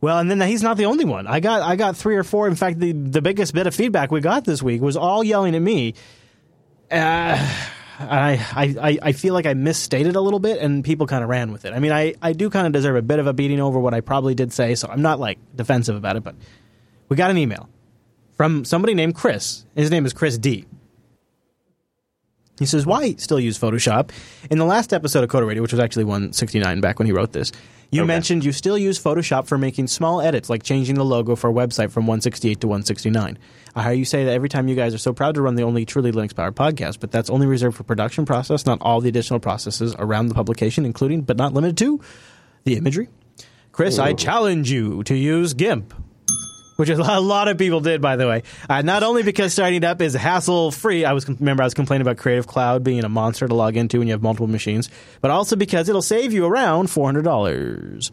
Well, 0.00 0.18
and 0.18 0.30
then 0.30 0.40
he's 0.40 0.62
not 0.62 0.76
the 0.76 0.84
only 0.84 1.04
one. 1.04 1.26
I 1.26 1.40
got 1.40 1.62
I 1.62 1.74
got 1.74 1.96
three 1.96 2.16
or 2.16 2.22
four. 2.22 2.46
In 2.46 2.54
fact, 2.54 2.78
the 2.78 2.92
the 2.92 3.20
biggest 3.20 3.52
bit 3.52 3.66
of 3.66 3.74
feedback 3.74 4.12
we 4.12 4.20
got 4.20 4.44
this 4.44 4.62
week 4.62 4.80
was 4.80 4.96
all 4.96 5.24
yelling 5.24 5.56
at 5.56 5.62
me. 5.62 5.94
Uh, 6.90 7.36
I, 8.00 8.76
I, 8.80 8.98
I 9.02 9.12
feel 9.12 9.34
like 9.34 9.46
I 9.46 9.54
misstated 9.54 10.14
a 10.14 10.20
little 10.20 10.38
bit 10.38 10.60
and 10.60 10.84
people 10.84 11.06
kind 11.06 11.24
of 11.24 11.28
ran 11.30 11.50
with 11.50 11.64
it. 11.64 11.72
I 11.72 11.80
mean, 11.80 11.90
I, 11.90 12.14
I 12.22 12.32
do 12.32 12.48
kind 12.48 12.66
of 12.66 12.72
deserve 12.72 12.96
a 12.96 13.02
bit 13.02 13.18
of 13.18 13.26
a 13.26 13.32
beating 13.32 13.60
over 13.60 13.78
what 13.78 13.92
I 13.92 14.00
probably 14.00 14.34
did 14.34 14.52
say, 14.52 14.74
so 14.76 14.88
I'm 14.88 15.02
not 15.02 15.18
like 15.18 15.38
defensive 15.56 15.96
about 15.96 16.16
it, 16.16 16.22
but 16.22 16.36
we 17.08 17.16
got 17.16 17.30
an 17.30 17.38
email 17.38 17.68
from 18.36 18.64
somebody 18.64 18.94
named 18.94 19.14
Chris. 19.16 19.64
His 19.74 19.90
name 19.90 20.06
is 20.06 20.12
Chris 20.12 20.38
D. 20.38 20.64
He 22.58 22.66
says, 22.66 22.84
"Why 22.84 23.14
still 23.14 23.38
use 23.38 23.58
Photoshop?" 23.58 24.10
In 24.50 24.58
the 24.58 24.64
last 24.64 24.92
episode 24.92 25.22
of 25.22 25.30
Coder 25.30 25.46
Radio, 25.46 25.62
which 25.62 25.72
was 25.72 25.80
actually 25.80 26.04
169 26.04 26.80
back 26.80 26.98
when 26.98 27.06
he 27.06 27.12
wrote 27.12 27.32
this, 27.32 27.52
you 27.90 28.02
Okay. 28.02 28.06
mentioned 28.06 28.44
you 28.44 28.52
still 28.52 28.76
use 28.76 28.98
Photoshop 29.02 29.46
for 29.46 29.56
making 29.58 29.86
small 29.86 30.20
edits, 30.20 30.50
like 30.50 30.62
changing 30.62 30.96
the 30.96 31.04
logo 31.04 31.34
for 31.36 31.48
a 31.48 31.52
website 31.52 31.90
from 31.90 32.06
168 32.06 32.60
to 32.60 32.66
169. 32.68 33.38
I 33.74 33.82
hear 33.82 33.92
you 33.92 34.04
say 34.04 34.24
that 34.24 34.32
every 34.32 34.48
time 34.48 34.68
you 34.68 34.74
guys 34.76 34.94
are 34.94 34.98
so 34.98 35.12
proud 35.12 35.34
to 35.36 35.42
run 35.42 35.54
the 35.54 35.62
only 35.62 35.84
truly 35.84 36.12
Linux-powered 36.12 36.54
podcast, 36.56 37.00
but 37.00 37.10
that's 37.10 37.30
only 37.30 37.46
reserved 37.46 37.76
for 37.76 37.84
production 37.84 38.24
process, 38.26 38.66
not 38.66 38.78
all 38.82 39.00
the 39.00 39.08
additional 39.08 39.40
processes 39.40 39.94
around 39.98 40.28
the 40.28 40.34
publication, 40.34 40.84
including 40.84 41.22
but 41.22 41.36
not 41.36 41.54
limited 41.54 41.78
to 41.78 42.00
the 42.64 42.76
imagery. 42.76 43.08
Chris, 43.72 43.98
I 43.98 44.12
challenge 44.12 44.70
you 44.70 45.02
to 45.04 45.14
use 45.14 45.54
GIMP 45.54 45.94
which 46.78 46.88
a 46.90 47.20
lot 47.20 47.48
of 47.48 47.58
people 47.58 47.80
did, 47.80 48.00
by 48.00 48.14
the 48.14 48.28
way. 48.28 48.44
Uh, 48.70 48.82
not 48.82 49.02
only 49.02 49.24
because 49.24 49.52
starting 49.52 49.78
it 49.78 49.84
up 49.84 50.00
is 50.00 50.14
hassle 50.14 50.70
free. 50.70 51.04
I 51.04 51.12
was 51.12 51.28
remember 51.28 51.64
I 51.64 51.66
was 51.66 51.74
complaining 51.74 52.02
about 52.02 52.18
Creative 52.18 52.46
Cloud 52.46 52.84
being 52.84 53.02
a 53.04 53.08
monster 53.08 53.48
to 53.48 53.54
log 53.54 53.76
into 53.76 53.98
when 53.98 54.06
you 54.06 54.14
have 54.14 54.22
multiple 54.22 54.46
machines, 54.46 54.88
but 55.20 55.32
also 55.32 55.56
because 55.56 55.88
it'll 55.88 56.02
save 56.02 56.32
you 56.32 56.46
around 56.46 56.88
four 56.88 57.06
hundred 57.06 57.24
dollars. 57.24 58.12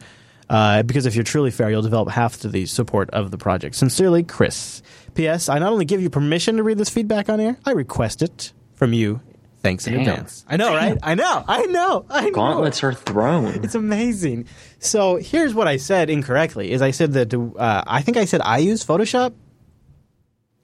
Uh, 0.50 0.84
because 0.84 1.06
if 1.06 1.16
you're 1.16 1.24
truly 1.24 1.52
fair, 1.52 1.70
you'll 1.70 1.82
develop 1.82 2.10
half 2.10 2.40
to 2.42 2.48
the 2.48 2.66
support 2.66 3.10
of 3.12 3.32
the 3.32 3.38
project. 3.38 3.76
Sincerely, 3.76 4.24
Chris. 4.24 4.82
P.S. 5.14 5.48
I 5.48 5.60
not 5.60 5.72
only 5.72 5.86
give 5.86 6.02
you 6.02 6.10
permission 6.10 6.58
to 6.58 6.64
read 6.64 6.78
this 6.78 6.90
feedback 6.90 7.30
on 7.30 7.40
air, 7.40 7.58
I 7.66 7.72
request 7.72 8.22
it 8.22 8.52
from 8.76 8.94
you. 8.94 9.22
Thanks 9.66 9.88
in 9.88 9.94
Damn. 9.94 10.02
advance. 10.02 10.46
I 10.48 10.58
know, 10.58 10.76
right? 10.76 10.96
I 11.02 11.16
know. 11.16 11.44
I 11.48 11.66
know. 11.66 12.06
I 12.08 12.26
know. 12.26 12.32
Gauntlets 12.32 12.84
are 12.84 12.94
thrown. 12.94 13.64
It's 13.64 13.74
amazing. 13.74 14.46
So 14.78 15.16
here's 15.16 15.56
what 15.56 15.68
I 15.68 15.78
said 15.78 16.12
incorrectly: 16.12 16.72
is 16.72 16.84
I 16.84 16.92
said 16.92 17.14
that 17.14 17.34
uh, 17.34 17.84
I 17.88 18.04
think 18.04 18.16
I 18.16 18.26
said 18.26 18.42
I 18.42 18.60
use 18.60 18.86
Photoshop 18.86 19.34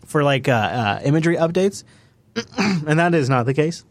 for 0.06 0.24
like 0.24 0.48
uh, 0.48 0.52
uh, 0.52 1.02
imagery 1.04 1.36
updates, 1.36 1.84
and 2.60 3.00
that 3.00 3.16
is 3.16 3.28
not 3.28 3.48
the 3.48 3.56
case. 3.56 3.84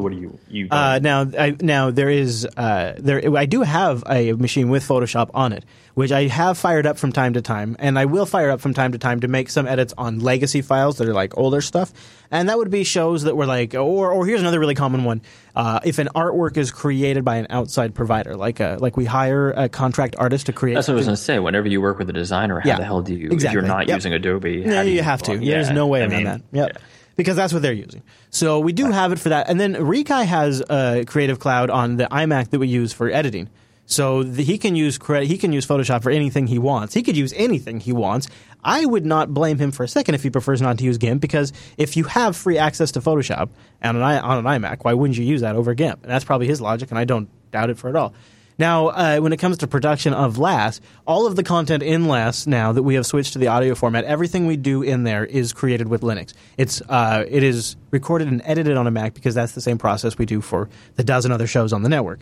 So 0.00 0.02
what 0.02 0.12
do 0.12 0.18
you 0.18 0.38
you? 0.48 0.68
Uh, 0.70 0.98
now, 1.02 1.26
I, 1.38 1.54
now 1.60 1.90
there 1.90 2.08
is 2.08 2.46
uh, 2.56 2.94
there. 2.98 3.36
I 3.36 3.44
do 3.46 3.60
have 3.60 4.02
a 4.08 4.32
machine 4.32 4.70
with 4.70 4.82
Photoshop 4.82 5.30
on 5.34 5.52
it, 5.52 5.64
which 5.94 6.10
I 6.10 6.28
have 6.28 6.56
fired 6.56 6.86
up 6.86 6.96
from 6.98 7.12
time 7.12 7.34
to 7.34 7.42
time, 7.42 7.76
and 7.78 7.98
I 7.98 8.06
will 8.06 8.24
fire 8.26 8.50
up 8.50 8.60
from 8.60 8.72
time 8.74 8.92
to 8.92 8.98
time 8.98 9.20
to 9.20 9.28
make 9.28 9.50
some 9.50 9.66
edits 9.66 9.92
on 9.98 10.20
legacy 10.20 10.62
files 10.62 10.96
that 10.98 11.08
are 11.08 11.12
like 11.12 11.36
older 11.36 11.60
stuff, 11.60 11.92
and 12.30 12.48
that 12.48 12.56
would 12.56 12.70
be 12.70 12.82
shows 12.84 13.24
that 13.24 13.36
were 13.36 13.46
like, 13.46 13.74
or 13.74 14.10
or 14.10 14.24
here's 14.26 14.40
another 14.40 14.58
really 14.58 14.74
common 14.74 15.04
one: 15.04 15.20
uh, 15.54 15.80
if 15.84 15.98
an 15.98 16.08
artwork 16.14 16.56
is 16.56 16.70
created 16.70 17.24
by 17.24 17.36
an 17.36 17.46
outside 17.50 17.94
provider, 17.94 18.36
like 18.36 18.60
a, 18.60 18.78
like 18.80 18.96
we 18.96 19.04
hire 19.04 19.50
a 19.50 19.68
contract 19.68 20.16
artist 20.18 20.46
to 20.46 20.52
create. 20.54 20.74
That's 20.76 20.88
what 20.88 20.94
I 20.94 20.96
was 20.96 21.06
going 21.06 21.16
to 21.16 21.22
say. 21.22 21.38
Whenever 21.38 21.68
you 21.68 21.80
work 21.82 21.98
with 21.98 22.08
a 22.08 22.14
designer, 22.14 22.60
how 22.60 22.68
Yeah, 22.68 22.76
the 22.78 22.84
hell 22.84 23.02
do 23.02 23.14
you? 23.14 23.26
If 23.26 23.32
exactly. 23.34 23.54
you're 23.60 23.68
not 23.68 23.86
Yep. 23.88 23.96
using 23.96 24.12
Adobe, 24.14 24.62
how 24.62 24.70
Yeah, 24.72 24.82
do 24.84 24.90
you 24.90 25.02
have 25.02 25.22
to. 25.24 25.32
well, 25.32 25.40
There's 25.44 25.70
no 25.70 25.86
way 25.88 26.00
I 26.00 26.06
around 26.06 26.10
mean, 26.12 26.24
that. 26.24 26.40
Yep. 26.52 26.70
yeah. 26.74 26.78
Because 27.16 27.36
that's 27.36 27.52
what 27.52 27.60
they're 27.62 27.72
using. 27.72 28.02
So 28.30 28.60
we 28.60 28.72
do 28.72 28.86
have 28.90 29.12
it 29.12 29.18
for 29.18 29.28
that. 29.30 29.48
And 29.48 29.60
then 29.60 29.74
Rikai 29.74 30.24
has 30.24 30.62
uh, 30.62 31.04
Creative 31.06 31.38
Cloud 31.38 31.68
on 31.70 31.96
the 31.96 32.04
iMac 32.04 32.50
that 32.50 32.58
we 32.58 32.68
use 32.68 32.92
for 32.92 33.10
editing. 33.10 33.48
So 33.86 34.22
the, 34.22 34.44
he 34.44 34.56
can 34.56 34.76
use 34.76 34.98
cre- 34.98 35.22
he 35.22 35.36
can 35.36 35.52
use 35.52 35.66
Photoshop 35.66 36.02
for 36.04 36.10
anything 36.10 36.46
he 36.46 36.58
wants. 36.60 36.94
He 36.94 37.02
could 37.02 37.16
use 37.16 37.32
anything 37.32 37.80
he 37.80 37.92
wants. 37.92 38.28
I 38.62 38.84
would 38.86 39.04
not 39.04 39.34
blame 39.34 39.58
him 39.58 39.72
for 39.72 39.82
a 39.82 39.88
second 39.88 40.14
if 40.14 40.22
he 40.22 40.30
prefers 40.30 40.62
not 40.62 40.78
to 40.78 40.84
use 40.84 40.96
GIMP 40.96 41.20
because 41.20 41.52
if 41.76 41.96
you 41.96 42.04
have 42.04 42.36
free 42.36 42.56
access 42.56 42.92
to 42.92 43.00
Photoshop 43.00 43.48
on 43.82 43.96
an, 43.96 44.02
i- 44.02 44.20
on 44.20 44.38
an 44.38 44.44
iMac, 44.44 44.84
why 44.84 44.94
wouldn't 44.94 45.18
you 45.18 45.24
use 45.24 45.40
that 45.40 45.56
over 45.56 45.74
GIMP? 45.74 46.04
And 46.04 46.10
that's 46.12 46.24
probably 46.24 46.46
his 46.46 46.60
logic, 46.60 46.90
and 46.90 46.98
I 46.98 47.04
don't 47.04 47.28
doubt 47.50 47.68
it 47.70 47.78
for 47.78 47.88
at 47.88 47.96
all. 47.96 48.14
Now, 48.60 48.88
uh, 48.88 49.20
when 49.20 49.32
it 49.32 49.38
comes 49.38 49.56
to 49.58 49.66
production 49.66 50.12
of 50.12 50.36
LAS, 50.36 50.82
all 51.06 51.26
of 51.26 51.34
the 51.34 51.42
content 51.42 51.82
in 51.82 52.08
LAS 52.08 52.46
now 52.46 52.72
that 52.72 52.82
we 52.82 52.94
have 52.94 53.06
switched 53.06 53.32
to 53.32 53.38
the 53.38 53.46
audio 53.46 53.74
format, 53.74 54.04
everything 54.04 54.46
we 54.46 54.58
do 54.58 54.82
in 54.82 55.04
there 55.04 55.24
is 55.24 55.54
created 55.54 55.88
with 55.88 56.02
Linux. 56.02 56.34
It's 56.58 56.82
uh, 56.90 57.24
it 57.26 57.42
is 57.42 57.76
recorded 57.90 58.28
and 58.28 58.42
edited 58.44 58.76
on 58.76 58.86
a 58.86 58.90
Mac 58.90 59.14
because 59.14 59.34
that's 59.34 59.52
the 59.52 59.62
same 59.62 59.78
process 59.78 60.18
we 60.18 60.26
do 60.26 60.42
for 60.42 60.68
the 60.96 61.02
dozen 61.02 61.32
other 61.32 61.46
shows 61.46 61.72
on 61.72 61.84
the 61.84 61.88
network, 61.88 62.20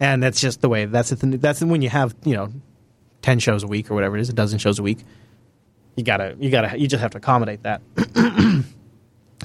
and 0.00 0.20
that's 0.20 0.40
just 0.40 0.60
the 0.60 0.68
way. 0.68 0.86
That's 0.86 1.10
the, 1.10 1.36
that's 1.36 1.62
when 1.62 1.82
you 1.82 1.88
have 1.88 2.16
you 2.24 2.34
know 2.34 2.52
ten 3.22 3.38
shows 3.38 3.62
a 3.62 3.68
week 3.68 3.88
or 3.88 3.94
whatever 3.94 4.16
it 4.16 4.22
is, 4.22 4.28
a 4.28 4.32
dozen 4.32 4.58
shows 4.58 4.80
a 4.80 4.82
week. 4.82 5.04
You 5.94 6.02
gotta 6.02 6.34
you 6.40 6.50
gotta 6.50 6.76
you 6.76 6.88
just 6.88 7.00
have 7.00 7.12
to 7.12 7.18
accommodate 7.18 7.62
that. 7.62 7.80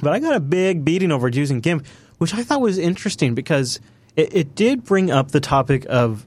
But 0.01 0.13
I 0.13 0.19
got 0.19 0.35
a 0.35 0.39
big 0.39 0.83
beating 0.83 1.11
over 1.11 1.27
using 1.27 1.59
GIMP, 1.59 1.85
which 2.17 2.33
I 2.33 2.41
thought 2.41 2.59
was 2.59 2.79
interesting 2.79 3.35
because 3.35 3.79
it, 4.15 4.33
it 4.33 4.55
did 4.55 4.83
bring 4.83 5.11
up 5.11 5.29
the 5.29 5.39
topic 5.39 5.85
of 5.89 6.25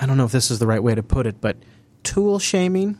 I 0.00 0.06
don't 0.06 0.16
know 0.16 0.24
if 0.24 0.32
this 0.32 0.50
is 0.50 0.58
the 0.58 0.66
right 0.66 0.82
way 0.82 0.94
to 0.94 1.02
put 1.02 1.26
it, 1.26 1.40
but 1.40 1.56
tool 2.02 2.38
shaming. 2.38 2.98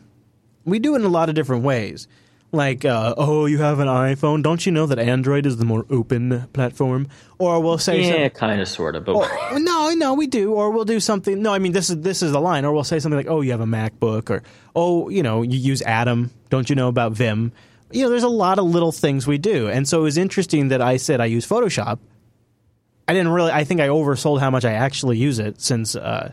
We 0.65 0.79
do 0.79 0.93
it 0.95 0.99
in 0.99 1.05
a 1.05 1.09
lot 1.09 1.29
of 1.29 1.35
different 1.35 1.63
ways. 1.63 2.07
Like, 2.53 2.85
uh, 2.85 3.13
oh, 3.17 3.45
you 3.45 3.57
have 3.57 3.79
an 3.79 3.87
iPhone. 3.89 4.41
Don't 4.41 4.65
you 4.65 4.71
know 4.71 4.85
that 4.85 4.99
Android 4.99 5.45
is 5.45 5.57
the 5.57 5.65
more 5.65 5.85
open 5.89 6.47
platform? 6.53 7.09
Or 7.39 7.59
we'll 7.61 7.77
say, 7.77 8.03
some- 8.09 8.19
Yeah, 8.21 8.29
kind 8.29 8.61
of, 8.61 8.67
sort 8.69 8.95
of, 8.95 9.03
but 9.03 9.15
or, 9.15 9.59
no, 9.59 9.93
no, 9.93 10.13
we 10.13 10.27
do. 10.27 10.53
Or 10.53 10.71
we'll 10.71 10.85
do 10.85 10.99
something. 11.01 11.41
No, 11.41 11.53
I 11.53 11.59
mean 11.59 11.73
this 11.73 11.89
is 11.89 11.97
this 12.01 12.21
is 12.23 12.31
the 12.31 12.39
line. 12.39 12.63
Or 12.63 12.71
we'll 12.71 12.85
say 12.85 12.99
something 12.99 13.17
like, 13.17 13.27
"Oh, 13.27 13.41
you 13.41 13.51
have 13.51 13.59
a 13.61 13.65
MacBook," 13.65 14.29
or 14.29 14.43
"Oh, 14.75 15.09
you 15.09 15.23
know, 15.23 15.41
you 15.41 15.57
use 15.57 15.81
Atom. 15.81 16.31
Don't 16.49 16.69
you 16.69 16.75
know 16.77 16.87
about 16.87 17.11
Vim?" 17.11 17.51
You 17.91 18.03
know, 18.03 18.09
there's 18.09 18.23
a 18.23 18.29
lot 18.29 18.59
of 18.59 18.65
little 18.65 18.91
things 18.93 19.27
we 19.27 19.37
do, 19.37 19.67
and 19.67 19.87
so 19.87 19.99
it 19.99 20.03
was 20.03 20.17
interesting 20.17 20.69
that 20.69 20.81
I 20.81 20.97
said 20.97 21.19
I 21.19 21.25
use 21.25 21.45
Photoshop. 21.45 21.99
I 23.09 23.13
didn't 23.13 23.29
really. 23.29 23.51
I 23.51 23.65
think 23.65 23.81
I 23.81 23.89
oversold 23.89 24.39
how 24.39 24.49
much 24.51 24.63
I 24.65 24.71
actually 24.73 25.17
use 25.17 25.39
it 25.39 25.59
since. 25.61 25.95
Uh, 25.97 26.31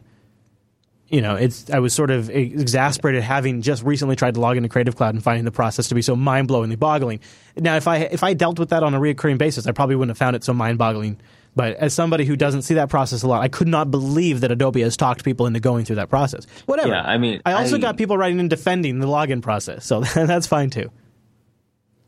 you 1.08 1.20
know, 1.20 1.34
it's. 1.34 1.70
I 1.70 1.78
was 1.78 1.92
sort 1.92 2.10
of 2.10 2.30
exasperated 2.30 3.22
having 3.22 3.62
just 3.62 3.82
recently 3.82 4.16
tried 4.16 4.34
to 4.34 4.40
log 4.40 4.56
into 4.56 4.68
Creative 4.68 4.96
Cloud 4.96 5.14
and 5.14 5.22
finding 5.22 5.44
the 5.44 5.52
process 5.52 5.88
to 5.88 5.94
be 5.94 6.02
so 6.02 6.16
mind 6.16 6.48
blowingly 6.48 6.78
boggling. 6.78 7.20
Now, 7.56 7.76
if 7.76 7.86
I 7.86 7.98
if 7.98 8.24
I 8.24 8.34
dealt 8.34 8.58
with 8.58 8.70
that 8.70 8.82
on 8.82 8.94
a 8.94 9.00
recurring 9.00 9.36
basis, 9.36 9.66
I 9.66 9.72
probably 9.72 9.96
wouldn't 9.96 10.10
have 10.10 10.18
found 10.18 10.34
it 10.34 10.44
so 10.44 10.54
mind 10.54 10.78
boggling. 10.78 11.20
But 11.56 11.76
as 11.76 11.94
somebody 11.94 12.24
who 12.24 12.34
doesn't 12.34 12.62
see 12.62 12.74
that 12.74 12.88
process 12.88 13.22
a 13.22 13.28
lot, 13.28 13.42
I 13.42 13.48
could 13.48 13.68
not 13.68 13.90
believe 13.90 14.40
that 14.40 14.50
Adobe 14.50 14.80
has 14.80 14.96
talked 14.96 15.24
people 15.24 15.46
into 15.46 15.60
going 15.60 15.84
through 15.84 15.96
that 15.96 16.10
process. 16.10 16.46
Whatever. 16.66 16.88
Yeah, 16.88 17.02
I 17.02 17.16
mean, 17.16 17.40
I 17.46 17.52
also 17.52 17.76
I- 17.76 17.80
got 17.80 17.96
people 17.96 18.18
writing 18.18 18.40
in 18.40 18.48
defending 18.48 18.98
the 18.98 19.06
login 19.06 19.40
process, 19.40 19.84
so 19.86 20.00
that's 20.14 20.46
fine 20.46 20.70
too. 20.70 20.90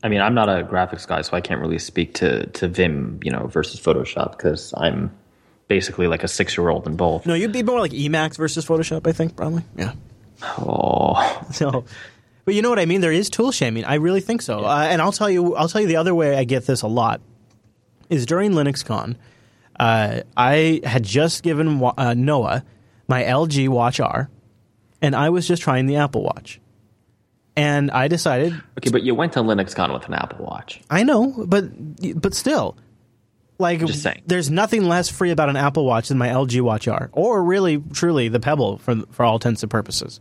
I 0.03 0.09
mean, 0.09 0.21
I'm 0.21 0.33
not 0.35 0.47
a 0.49 0.63
graphics 0.63 1.07
guy, 1.07 1.21
so 1.21 1.35
I 1.35 1.41
can't 1.41 1.61
really 1.61 1.79
speak 1.79 2.13
to 2.15 2.47
to 2.47 2.67
Vim, 2.67 3.19
you 3.23 3.31
know, 3.31 3.47
versus 3.47 3.79
Photoshop 3.79 4.31
because 4.37 4.73
I'm 4.77 5.11
basically 5.67 6.07
like 6.07 6.23
a 6.23 6.27
six 6.27 6.57
year 6.57 6.69
old 6.69 6.87
in 6.87 6.95
both. 6.95 7.25
No, 7.25 7.33
you'd 7.33 7.51
be 7.51 7.63
more 7.63 7.79
like 7.79 7.91
Emacs 7.91 8.37
versus 8.37 8.65
Photoshop, 8.65 9.07
I 9.07 9.11
think, 9.11 9.35
probably. 9.35 9.63
Yeah. 9.75 9.93
Oh, 10.57 11.43
So, 11.51 11.85
but 12.45 12.53
you 12.53 12.61
know 12.61 12.69
what 12.69 12.79
I 12.79 12.85
mean. 12.85 13.01
There 13.01 13.11
is 13.11 13.29
tool 13.29 13.51
shaming. 13.51 13.83
I 13.85 13.95
really 13.95 14.21
think 14.21 14.41
so. 14.41 14.59
Uh, 14.65 14.87
and 14.89 15.01
I'll 15.01 15.11
tell 15.11 15.29
you. 15.29 15.55
I'll 15.55 15.67
tell 15.69 15.81
you 15.81 15.87
the 15.87 15.97
other 15.97 16.15
way 16.15 16.37
I 16.37 16.43
get 16.43 16.65
this 16.65 16.81
a 16.81 16.87
lot 16.87 17.21
is 18.09 18.25
during 18.25 18.51
LinuxCon. 18.51 19.15
Uh, 19.79 20.21
I 20.35 20.81
had 20.83 21.03
just 21.03 21.43
given 21.43 21.83
uh, 21.97 22.13
Noah 22.13 22.63
my 23.07 23.23
LG 23.23 23.69
Watch 23.69 23.99
R, 23.99 24.29
and 25.01 25.15
I 25.15 25.29
was 25.29 25.47
just 25.47 25.61
trying 25.61 25.85
the 25.87 25.97
Apple 25.97 26.23
Watch. 26.23 26.59
And 27.55 27.89
I 27.89 28.07
decided, 28.07 28.53
okay, 28.77 28.91
but 28.91 29.01
you 29.03 29.15
went 29.15 29.33
to 29.33 29.39
LinuxCon 29.39 29.91
with 29.93 30.07
an 30.07 30.13
Apple 30.13 30.45
Watch. 30.45 30.79
I 30.89 31.03
know, 31.03 31.33
but 31.47 31.65
but 32.21 32.33
still, 32.33 32.77
like, 33.59 33.79
Just 33.79 34.03
saying. 34.03 34.21
there's 34.25 34.49
nothing 34.49 34.83
less 34.83 35.09
free 35.09 35.31
about 35.31 35.49
an 35.49 35.55
Apple 35.55 35.85
Watch 35.85 36.09
than 36.09 36.17
my 36.17 36.27
LG 36.27 36.61
Watch 36.61 36.87
R, 36.87 37.09
or 37.13 37.43
really, 37.43 37.81
truly, 37.93 38.27
the 38.27 38.39
Pebble 38.39 38.77
for 38.77 38.95
for 39.11 39.23
all 39.23 39.35
intents 39.35 39.63
and 39.63 39.71
purposes. 39.71 40.19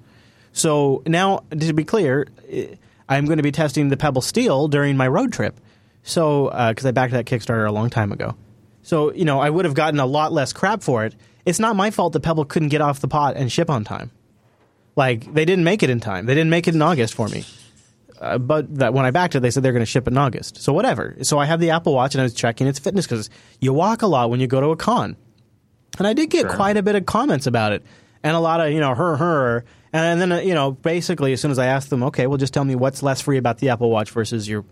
So 0.53 1.03
now, 1.07 1.45
to 1.51 1.73
be 1.73 1.85
clear, 1.85 2.27
eh, 2.51 2.77
I'm 3.09 3.27
going 3.27 3.37
to 3.37 3.43
be 3.43 3.53
testing 3.53 3.89
the 3.89 3.97
Pebble 3.97 4.23
Steel 4.23 4.69
during 4.69 4.97
my 4.97 5.07
road 5.07 5.33
trip. 5.33 5.61
So, 6.03 6.51
because 6.69 6.87
I 6.87 6.93
backed 6.93 7.13
that 7.13 7.27
Kickstarter 7.27 7.69
a 7.69 7.73
long 7.73 7.91
time 7.91 8.13
ago, 8.13 8.37
so 8.83 9.13
you 9.13 9.25
know, 9.25 9.41
I 9.41 9.51
would 9.51 9.65
have 9.65 9.75
gotten 9.75 9.99
a 10.01 10.07
lot 10.07 10.33
less 10.33 10.53
crap 10.53 10.83
for 10.83 11.05
it. 11.05 11.15
It's 11.45 11.59
not 11.59 11.77
my 11.77 11.91
fault 11.91 12.13
that 12.15 12.21
Pebble 12.21 12.45
couldn't 12.45 12.69
get 12.69 12.81
off 12.81 13.01
the 13.01 13.09
pot 13.09 13.37
and 13.37 13.51
ship 13.51 13.69
on 13.69 13.85
time. 13.85 14.11
Like 14.95 15.35
they 15.35 15.45
didn't 15.45 15.65
make 15.65 15.83
it 15.83 15.91
in 15.91 16.01
time. 16.01 16.27
They 16.27 16.35
didn't 16.35 16.51
make 16.51 16.67
it 16.69 16.75
in 16.75 16.83
August 16.83 17.15
for 17.15 17.29
me. 17.29 17.45
Uh, 18.21 18.39
but 18.39 18.77
that 18.77 18.95
when 18.95 19.05
I 19.05 19.11
backed 19.11 19.35
it, 19.35 19.41
they 19.41 19.51
said 19.51 19.63
they're 19.63 19.73
going 19.73 19.83
to 19.85 19.87
ship 19.87 20.09
in 20.09 20.17
August. 20.17 20.63
So 20.63 20.73
whatever. 20.73 21.17
So 21.23 21.39
I 21.39 21.45
have 21.45 21.61
the 21.61 21.71
Apple 21.71 21.95
Watch 21.95 22.15
and 22.15 22.21
I 22.23 22.25
was 22.25 22.35
checking 22.35 22.67
its 22.67 22.79
fitness 22.79 23.07
because 23.07 23.29
you 23.61 23.73
walk 23.73 24.03
a 24.03 24.07
lot 24.07 24.31
when 24.31 24.41
you 24.41 24.47
go 24.47 24.61
to 24.61 24.69
a 24.69 24.77
con, 24.77 25.17
and 25.99 26.07
I 26.07 26.13
did 26.15 26.31
get 26.31 26.43
Sure. 26.43 26.51
quite 26.55 26.77
a 26.77 26.83
bit 26.83 26.95
of 26.95 27.05
comments 27.07 27.47
about 27.47 27.73
it, 27.73 27.85
and 28.23 28.35
a 28.37 28.41
lot 28.41 28.61
of 28.61 28.73
you 28.73 28.81
know 28.81 28.95
her 28.95 29.17
her, 29.17 29.65
and 29.93 30.21
then 30.21 30.33
uh, 30.33 30.39
you 30.39 30.55
know 30.55 30.73
basically 30.73 31.33
as 31.33 31.41
soon 31.41 31.51
as 31.51 31.59
I 31.59 31.67
asked 31.67 31.91
them, 31.91 32.03
okay, 32.05 32.27
well 32.27 32.39
just 32.39 32.55
tell 32.55 32.65
me 32.65 32.75
what's 32.75 33.03
less 33.03 33.21
free 33.21 33.37
about 33.39 33.59
the 33.59 33.69
Apple 33.71 33.91
Watch 33.91 34.11
versus 34.11 34.49
your 34.49 34.65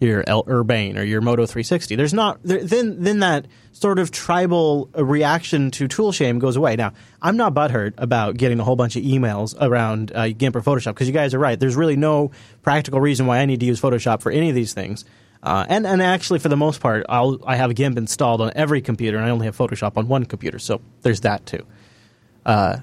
your 0.00 0.22
LG 0.24 0.48
Urbane 0.48 0.98
or 0.98 1.02
your 1.02 1.20
Moto 1.20 1.46
360. 1.46 1.96
There's 1.96 2.12
not 2.12 2.38
there, 2.42 2.62
then 2.62 3.02
then 3.02 3.20
that 3.20 3.46
sort 3.72 3.98
of 3.98 4.10
tribal 4.10 4.90
reaction 4.94 5.70
to 5.72 5.88
tool 5.88 6.12
shame 6.12 6.38
goes 6.38 6.56
away. 6.56 6.76
Now 6.76 6.92
I'm 7.22 7.36
not 7.36 7.54
butthurt 7.54 7.94
about 7.96 8.36
getting 8.36 8.60
a 8.60 8.64
whole 8.64 8.76
bunch 8.76 8.96
of 8.96 9.02
emails 9.02 9.54
around 9.60 10.12
uh, 10.14 10.28
GIMP 10.28 10.56
or 10.56 10.60
Photoshop 10.60 10.94
because 10.94 11.06
you 11.06 11.14
guys 11.14 11.34
are 11.34 11.38
right. 11.38 11.58
There's 11.58 11.76
really 11.76 11.96
no 11.96 12.30
practical 12.62 13.00
reason 13.00 13.26
why 13.26 13.38
I 13.38 13.46
need 13.46 13.60
to 13.60 13.66
use 13.66 13.80
Photoshop 13.80 14.20
for 14.20 14.30
any 14.30 14.48
of 14.48 14.54
these 14.54 14.74
things. 14.74 15.04
Uh, 15.42 15.64
and 15.68 15.86
and 15.86 16.02
actually, 16.02 16.40
for 16.40 16.48
the 16.48 16.56
most 16.56 16.80
part, 16.80 17.06
I'll 17.08 17.38
I 17.46 17.56
have 17.56 17.74
GIMP 17.74 17.96
installed 17.96 18.40
on 18.40 18.52
every 18.54 18.80
computer, 18.80 19.16
and 19.16 19.26
I 19.26 19.30
only 19.30 19.46
have 19.46 19.56
Photoshop 19.56 19.96
on 19.96 20.08
one 20.08 20.24
computer. 20.24 20.58
So 20.58 20.80
there's 21.02 21.20
that 21.20 21.46
too. 21.46 21.64
Uh, 22.44 22.78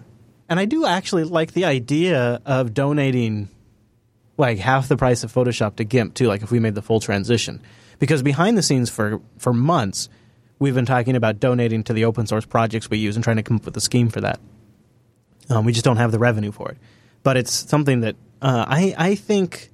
and 0.49 0.59
I 0.59 0.65
do 0.65 0.85
actually 0.85 1.23
like 1.23 1.53
the 1.53 1.65
idea 1.65 2.41
of 2.45 2.73
donating 2.73 3.49
like 4.37 4.57
half 4.57 4.87
the 4.87 4.97
price 4.97 5.23
of 5.23 5.31
Photoshop 5.31 5.75
to 5.77 5.83
GIMP 5.83 6.13
too. 6.13 6.27
Like 6.27 6.41
if 6.41 6.51
we 6.51 6.59
made 6.59 6.75
the 6.75 6.81
full 6.81 6.99
transition, 6.99 7.61
because 7.99 8.21
behind 8.21 8.57
the 8.57 8.63
scenes 8.63 8.89
for 8.89 9.21
for 9.37 9.53
months 9.53 10.09
we've 10.59 10.75
been 10.75 10.85
talking 10.85 11.15
about 11.15 11.39
donating 11.39 11.83
to 11.83 11.93
the 11.93 12.05
open 12.05 12.25
source 12.25 12.45
projects 12.45 12.89
we 12.89 12.97
use 12.97 13.15
and 13.15 13.23
trying 13.23 13.35
to 13.35 13.43
come 13.43 13.57
up 13.57 13.65
with 13.65 13.75
a 13.75 13.81
scheme 13.81 14.09
for 14.09 14.21
that. 14.21 14.39
Um, 15.49 15.65
we 15.65 15.73
just 15.73 15.83
don't 15.83 15.97
have 15.97 16.11
the 16.11 16.19
revenue 16.19 16.51
for 16.51 16.69
it, 16.69 16.77
but 17.21 17.37
it's 17.37 17.51
something 17.51 18.01
that 18.01 18.15
uh, 18.41 18.65
I 18.67 18.95
I 18.97 19.15
think 19.15 19.71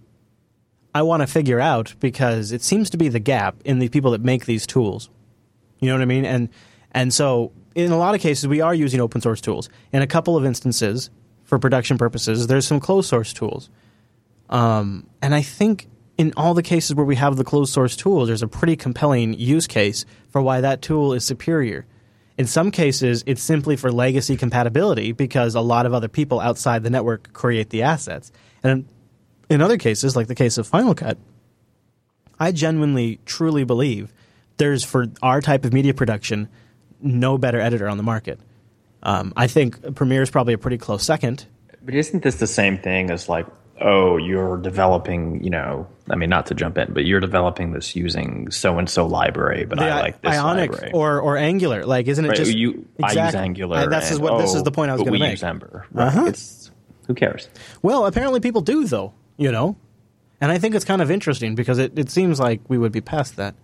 I 0.94 1.04
want 1.04 1.22
to 1.22 1.28
figure 1.28 1.60
out 1.60 1.94
because 2.00 2.52
it 2.52 2.62
seems 2.62 2.90
to 2.92 2.98
be 2.98 3.10
the 3.10 3.20
gap 3.20 3.56
in 3.66 3.80
the 3.80 3.90
people 3.90 4.12
that 4.12 4.22
make 4.22 4.46
these 4.46 4.66
tools. 4.66 5.10
You 5.80 5.88
know 5.88 5.96
what 5.96 6.02
I 6.02 6.06
mean? 6.06 6.26
And 6.26 6.50
and 6.92 7.14
so 7.14 7.52
in 7.76 7.92
a 7.92 7.98
lot 7.98 8.16
of 8.16 8.22
cases 8.22 8.48
we 8.48 8.62
are 8.62 8.74
using 8.74 9.00
open 9.00 9.22
source 9.22 9.42
tools. 9.42 9.70
In 9.94 10.02
a 10.02 10.08
couple 10.08 10.36
of 10.36 10.46
instances, 10.46 11.10
for 11.44 11.60
production 11.60 11.98
purposes, 11.98 12.48
there's 12.48 12.68
some 12.68 12.80
closed 12.80 13.10
source 13.10 13.34
tools. 13.34 13.70
Um, 14.50 15.08
and 15.22 15.34
I 15.34 15.42
think 15.42 15.88
in 16.18 16.34
all 16.36 16.54
the 16.54 16.64
cases 16.64 16.96
where 16.96 17.06
we 17.06 17.16
have 17.16 17.38
the 17.38 17.44
closed 17.44 17.74
source 17.74 17.96
tools, 17.96 18.28
there's 18.28 18.44
a 18.44 18.48
pretty 18.48 18.76
compelling 18.76 19.34
use 19.34 19.68
case 19.68 20.06
for 20.30 20.42
why 20.42 20.62
that 20.62 20.82
tool 20.82 21.14
is 21.14 21.24
superior. 21.24 21.86
In 22.38 22.48
some 22.48 22.72
cases, 22.72 23.24
it's 23.26 23.42
simply 23.42 23.76
for 23.76 23.92
legacy 23.92 24.38
compatibility 24.38 25.12
because 25.12 25.56
a 25.56 25.62
lot 25.62 25.86
of 25.86 25.94
other 25.94 26.08
people 26.08 26.40
outside 26.40 26.84
the 26.84 26.90
network 26.90 27.34
create 27.34 27.70
the 27.70 27.84
assets. 27.84 28.32
And 28.64 28.86
in 29.50 29.62
other 29.62 29.78
cases, 29.78 30.16
like 30.16 30.28
the 30.28 30.36
case 30.36 30.58
of 30.58 30.68
Final 30.68 30.96
Cut, 30.96 31.18
I 32.40 32.52
genuinely, 32.52 33.20
truly 33.26 33.66
believe 33.66 34.14
there's 34.58 34.84
for 34.84 35.08
our 35.22 35.42
type 35.42 35.66
of 35.66 35.74
media 35.74 35.94
production 35.94 36.50
no 37.02 37.38
better 37.38 37.60
editor 37.60 37.88
on 37.88 37.98
the 37.98 38.04
market. 38.04 38.40
Um, 39.04 39.34
I 39.36 39.48
think 39.48 39.96
Premiere 39.96 40.22
is 40.22 40.30
probably 40.30 40.54
a 40.54 40.58
pretty 40.58 40.78
close 40.78 41.04
second. 41.04 41.46
But 41.82 41.96
isn't 41.96 42.24
this 42.24 42.36
the 42.36 42.48
same 42.48 42.78
thing 42.78 43.10
as 43.10 43.30
like, 43.30 43.48
oh, 43.82 44.18
you're 44.18 44.58
developing, 44.58 45.44
you 45.44 45.50
know, 45.50 45.88
I 46.10 46.16
mean, 46.16 46.30
not 46.30 46.46
to 46.48 46.56
jump 46.56 46.78
in, 46.78 46.94
but 46.94 47.06
you're 47.06 47.20
developing 47.20 47.72
this 47.72 47.96
using 47.96 48.50
so 48.52 48.78
and 48.78 48.90
so 48.90 49.06
library, 49.06 49.66
but 49.66 49.78
The 49.78 49.86
I 49.86 50.00
like 50.02 50.22
this 50.22 50.34
Ionic 50.36 50.72
library. 50.72 50.92
or, 50.94 51.20
or 51.20 51.38
Angular. 51.38 51.86
Like, 51.86 52.08
isn't 52.08 52.24
it 52.26 52.30
Right, 52.30 52.38
just 52.38 52.54
you, 52.54 52.88
I 53.02 53.12
use 53.12 53.36
Angular. 53.36 53.78
Uh, 53.78 53.86
that's 53.88 54.12
and, 54.12 54.20
what 54.20 54.40
this 54.40 54.54
is 54.54 54.62
oh, 54.62 54.64
the 54.64 54.72
point 54.72 54.92
I 54.92 54.94
was 54.94 55.02
going 55.02 55.08
to 55.08 55.12
we 55.12 55.20
make. 55.20 55.32
use 55.32 55.44
Ember. 55.44 55.86
Right? 55.92 56.08
Uh-huh. 56.08 56.26
It's 56.26 56.72
who 57.08 57.14
cares? 57.14 57.50
Well, 57.82 58.06
apparently 58.06 58.40
people 58.40 58.62
do 58.62 58.86
though. 58.86 59.14
You 59.38 59.52
know, 59.54 59.78
and 60.42 60.52
I 60.52 60.58
think 60.58 60.76
it's 60.76 60.84
kind 60.84 61.02
of 61.02 61.10
interesting 61.10 61.56
because 61.56 61.78
it, 61.78 61.98
it 61.98 62.10
seems 62.10 62.40
like 62.40 62.60
we 62.68 62.78
would 62.78 62.92
be 62.92 63.00
past 63.02 63.38
that. 63.38 63.56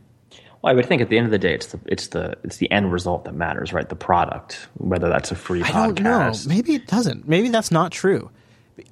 Well, 0.62 0.72
I 0.72 0.74
would 0.74 0.86
think 0.86 1.02
at 1.02 1.10
the 1.10 1.18
end 1.18 1.26
of 1.26 1.32
the 1.32 1.38
day, 1.38 1.54
it's 1.54 1.68
the 1.68 1.80
it's 1.86 2.08
the 2.08 2.38
it's 2.44 2.58
the 2.58 2.72
end 2.72 2.94
result 2.94 3.26
that 3.26 3.36
matters, 3.36 3.74
right? 3.74 3.88
The 3.88 3.96
product, 3.96 4.68
whether 4.78 5.10
that's 5.10 5.32
a 5.32 5.36
free 5.36 5.62
I 5.64 5.72
don't 5.72 6.02
know. 6.02 6.34
Maybe 6.48 6.76
it 6.76 6.88
doesn't. 6.88 7.28
Maybe 7.28 7.50
that's 7.50 7.72
not 7.72 7.92
true. 7.92 8.30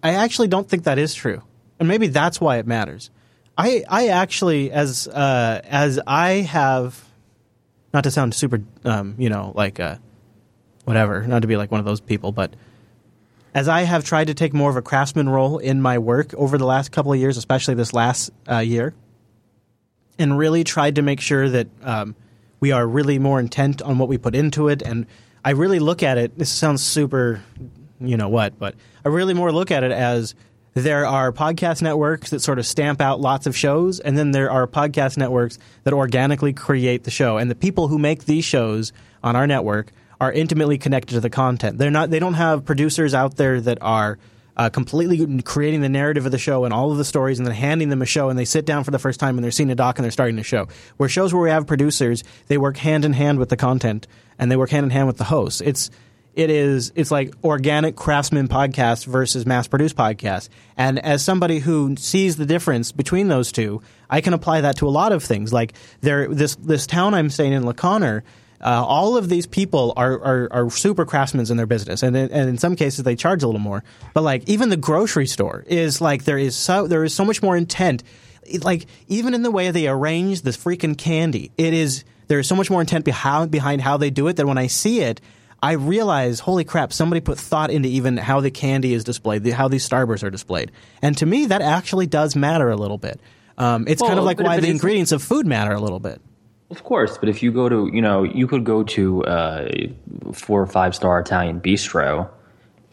I 0.02 0.16
actually 0.16 0.48
don't 0.48 0.68
think 0.68 0.84
that 0.84 0.98
is 0.98 1.14
true, 1.14 1.42
and 1.80 1.88
maybe 1.88 2.08
that's 2.08 2.40
why 2.40 2.58
it 2.58 2.68
matters. 2.68 3.10
I 3.58 3.84
I 3.88 4.08
actually 4.08 4.72
as 4.72 5.08
uh, 5.08 5.62
as 5.64 6.00
I 6.06 6.42
have, 6.42 7.04
not 7.94 8.04
to 8.06 8.12
sound 8.12 8.34
super, 8.34 8.62
um, 8.86 9.16
you 9.18 9.30
know, 9.30 9.52
like 9.56 9.80
uh, 9.80 9.98
whatever, 10.86 11.26
not 11.28 11.42
to 11.42 11.48
be 11.48 11.58
like 11.58 11.72
one 11.72 11.80
of 11.80 11.86
those 11.86 12.02
people, 12.02 12.32
but 12.32 12.56
as 13.54 13.68
I 13.68 13.82
have 13.82 14.04
tried 14.04 14.28
to 14.28 14.34
take 14.34 14.54
more 14.54 14.70
of 14.70 14.78
a 14.78 14.82
craftsman 14.82 15.30
role 15.30 15.60
in 15.60 15.82
my 15.82 16.00
work 16.00 16.34
over 16.34 16.58
the 16.58 16.66
last 16.66 16.92
couple 16.92 17.14
of 17.14 17.20
years, 17.20 17.38
especially 17.38 17.76
this 17.76 17.94
last 17.94 18.32
uh, 18.50 18.60
year, 18.60 18.94
and 20.18 20.38
really 20.38 20.64
tried 20.64 20.96
to 20.96 21.02
make 21.02 21.22
sure 21.22 21.48
that 21.48 21.68
um, 21.84 22.16
we 22.60 22.72
are 22.72 22.88
really 22.88 23.20
more 23.20 23.40
intent 23.40 23.82
on 23.82 23.98
what 23.98 24.10
we 24.10 24.18
put 24.18 24.34
into 24.34 24.70
it. 24.70 24.82
And 24.82 25.06
I 25.46 25.52
really 25.52 25.80
look 25.80 26.02
at 26.02 26.18
it. 26.18 26.38
This 26.38 26.50
sounds 26.50 26.82
super, 26.82 27.44
you 28.04 28.18
know 28.18 28.30
what, 28.30 28.58
but 28.60 28.76
I 29.06 29.10
really 29.10 29.34
more 29.34 29.52
look 29.52 29.72
at 29.72 29.84
it 29.84 29.92
as 29.92 30.36
there 30.74 31.06
are 31.06 31.32
podcast 31.32 31.82
networks 31.82 32.32
that 32.32 32.42
sort 32.42 32.58
of 32.60 32.66
stamp 32.66 33.00
out 33.00 33.22
lots 33.22 33.46
of 33.46 33.56
shows, 33.56 34.00
and 34.00 34.18
then 34.18 34.32
there 34.32 34.50
are 34.50 34.68
podcast 34.68 35.18
networks 35.18 35.60
that 35.84 35.94
organically 35.94 36.54
create 36.54 37.04
the 37.04 37.12
show. 37.12 37.38
And 37.38 37.50
the 37.50 37.56
people 37.56 37.88
who 37.88 38.00
make 38.00 38.26
these 38.26 38.46
shows 38.46 38.92
on 39.24 39.36
our 39.36 39.46
network 39.46 39.92
are 40.20 40.32
intimately 40.32 40.78
connected 40.78 41.14
to 41.14 41.20
the 41.20 41.30
content. 41.30 41.78
They're 41.78 41.92
not. 41.92 42.10
They 42.10 42.20
don't 42.20 42.34
have 42.34 42.66
producers 42.66 43.14
out 43.14 43.36
there 43.38 43.62
that 43.62 43.78
are 43.82 44.18
uh, 44.56 44.70
completely 44.70 45.42
creating 45.44 45.82
the 45.82 45.90
narrative 45.90 46.26
of 46.26 46.32
the 46.32 46.38
show 46.38 46.66
and 46.66 46.74
all 46.74 46.92
of 46.92 46.98
the 46.98 47.06
stories, 47.06 47.40
and 47.40 47.48
then 47.48 47.56
handing 47.56 47.90
them 47.90 48.02
a 48.02 48.06
show, 48.06 48.30
and 48.30 48.38
they 48.38 48.46
sit 48.46 48.66
down 48.66 48.84
for 48.84 48.92
the 48.92 49.00
first 49.00 49.20
time 49.20 49.38
and 49.38 49.44
they're 49.44 49.52
seeing 49.52 49.72
a 49.72 49.76
doc 49.76 49.98
and 49.98 50.04
they're 50.04 50.12
starting 50.12 50.40
a 50.40 50.44
show. 50.44 50.68
Where 50.98 51.10
shows 51.10 51.34
where 51.34 51.44
we 51.44 51.50
have 51.50 51.68
producers, 51.68 52.24
they 52.48 52.58
work 52.58 52.78
hand 52.78 53.06
in 53.06 53.14
hand 53.14 53.40
with 53.40 53.50
the 53.50 53.58
content 53.58 54.08
and 54.40 54.52
they 54.52 54.56
work 54.56 54.70
hand 54.70 54.86
in 54.86 54.90
hand 54.90 55.08
with 55.08 55.18
the 55.18 55.24
hosts. 55.26 55.62
It's 55.62 55.90
it 56.34 56.50
is 56.50 56.92
it's 56.96 57.12
like 57.12 57.34
organic 57.44 57.96
craftsman 57.96 58.48
podcast 58.48 59.06
versus 59.06 59.46
mass 59.46 59.68
produced 59.68 59.96
podcast. 59.96 60.50
And 60.76 61.00
as 61.00 61.24
somebody 61.24 61.60
who 61.60 61.96
sees 61.96 62.38
the 62.38 62.46
difference 62.46 62.92
between 62.92 63.28
those 63.28 63.52
two, 63.52 63.82
I 64.10 64.22
can 64.22 64.34
apply 64.34 64.62
that 64.62 64.78
to 64.78 64.88
a 64.88 64.90
lot 64.90 65.12
of 65.12 65.24
things. 65.24 65.54
Like 65.54 65.74
there 66.02 66.28
this 66.28 66.56
this 66.56 66.88
town 66.88 67.14
I'm 67.14 67.30
staying 67.30 67.54
in, 67.54 67.64
La 67.64 67.74
Conner, 67.74 68.24
uh, 68.62 68.84
all 68.86 69.18
of 69.18 69.28
these 69.30 69.46
people 69.46 69.94
are, 69.98 70.14
are, 70.14 70.48
are 70.52 70.70
super 70.70 71.06
craftsmen 71.06 71.46
in 71.50 71.58
their 71.58 71.66
business, 71.66 72.02
and 72.02 72.16
in, 72.16 72.32
and 72.32 72.50
in 72.50 72.58
some 72.58 72.76
cases 72.76 73.04
they 73.04 73.16
charge 73.16 73.44
a 73.44 73.46
little 73.46 73.60
more. 73.60 73.84
But 74.14 74.22
like 74.22 74.48
even 74.48 74.70
the 74.70 74.78
grocery 74.78 75.28
store 75.28 75.64
is 75.68 76.00
like 76.00 76.24
there 76.24 76.38
is 76.38 76.56
so 76.56 76.88
there 76.88 77.04
is 77.04 77.14
so 77.14 77.26
much 77.26 77.44
more 77.44 77.58
intent. 77.58 78.04
Like 78.62 78.88
even 79.08 79.34
in 79.34 79.44
the 79.44 79.52
way 79.52 79.72
they 79.72 79.88
arrange 79.88 80.42
the 80.42 80.52
freaking 80.52 80.98
candy, 80.98 81.52
it 81.58 81.74
is 81.74 82.06
there 82.28 82.40
is 82.40 82.48
so 82.48 82.56
much 82.56 82.70
more 82.70 82.82
intent 82.82 83.06
behind 83.06 83.52
behind 83.52 83.82
how 83.82 83.98
they 83.98 84.10
do 84.10 84.28
it 84.30 84.38
that 84.38 84.48
when 84.48 84.58
I 84.58 84.68
see 84.68 85.02
it, 85.02 85.22
I 85.64 85.74
realize, 85.74 86.42
holy 86.42 86.66
crap, 86.66 86.92
somebody 86.92 87.22
put 87.22 87.40
thought 87.40 87.72
into 87.72 87.88
even 87.88 88.18
how 88.18 88.42
the 88.42 88.52
candy 88.52 88.94
is 88.94 89.06
displayed, 89.06 89.44
the, 89.44 89.52
how 89.52 89.70
these 89.70 89.88
Starbursts 89.88 90.24
are 90.24 90.30
displayed, 90.30 90.74
and 91.02 91.18
to 91.20 91.26
me 91.26 91.46
that 91.46 91.62
actually 91.62 92.06
does 92.06 92.36
matter 92.36 92.70
a 92.70 92.76
little 92.76 92.98
bit. 92.98 93.22
Um, 93.58 93.86
it's 93.88 94.02
kind 94.02 94.20
of 94.20 94.26
like 94.26 94.42
why 94.42 94.60
the 94.60 94.68
ingredients 94.68 95.14
of 95.14 95.24
food 95.24 95.48
matter 95.48 95.72
a 95.72 95.80
little 95.80 96.02
bit. 96.02 96.22
Of 96.70 96.84
course, 96.84 97.18
but 97.18 97.30
if 97.30 97.42
you 97.42 97.54
go 97.54 97.70
to, 97.70 97.90
you 97.94 98.02
know, 98.02 98.24
you 98.24 98.46
could 98.46 98.66
go 98.66 98.84
to 98.84 99.24
uh, 99.24 99.70
four 100.34 100.62
or 100.62 100.68
five 100.68 100.96
star 100.96 101.20
Italian 101.22 101.62
bistro 101.62 102.30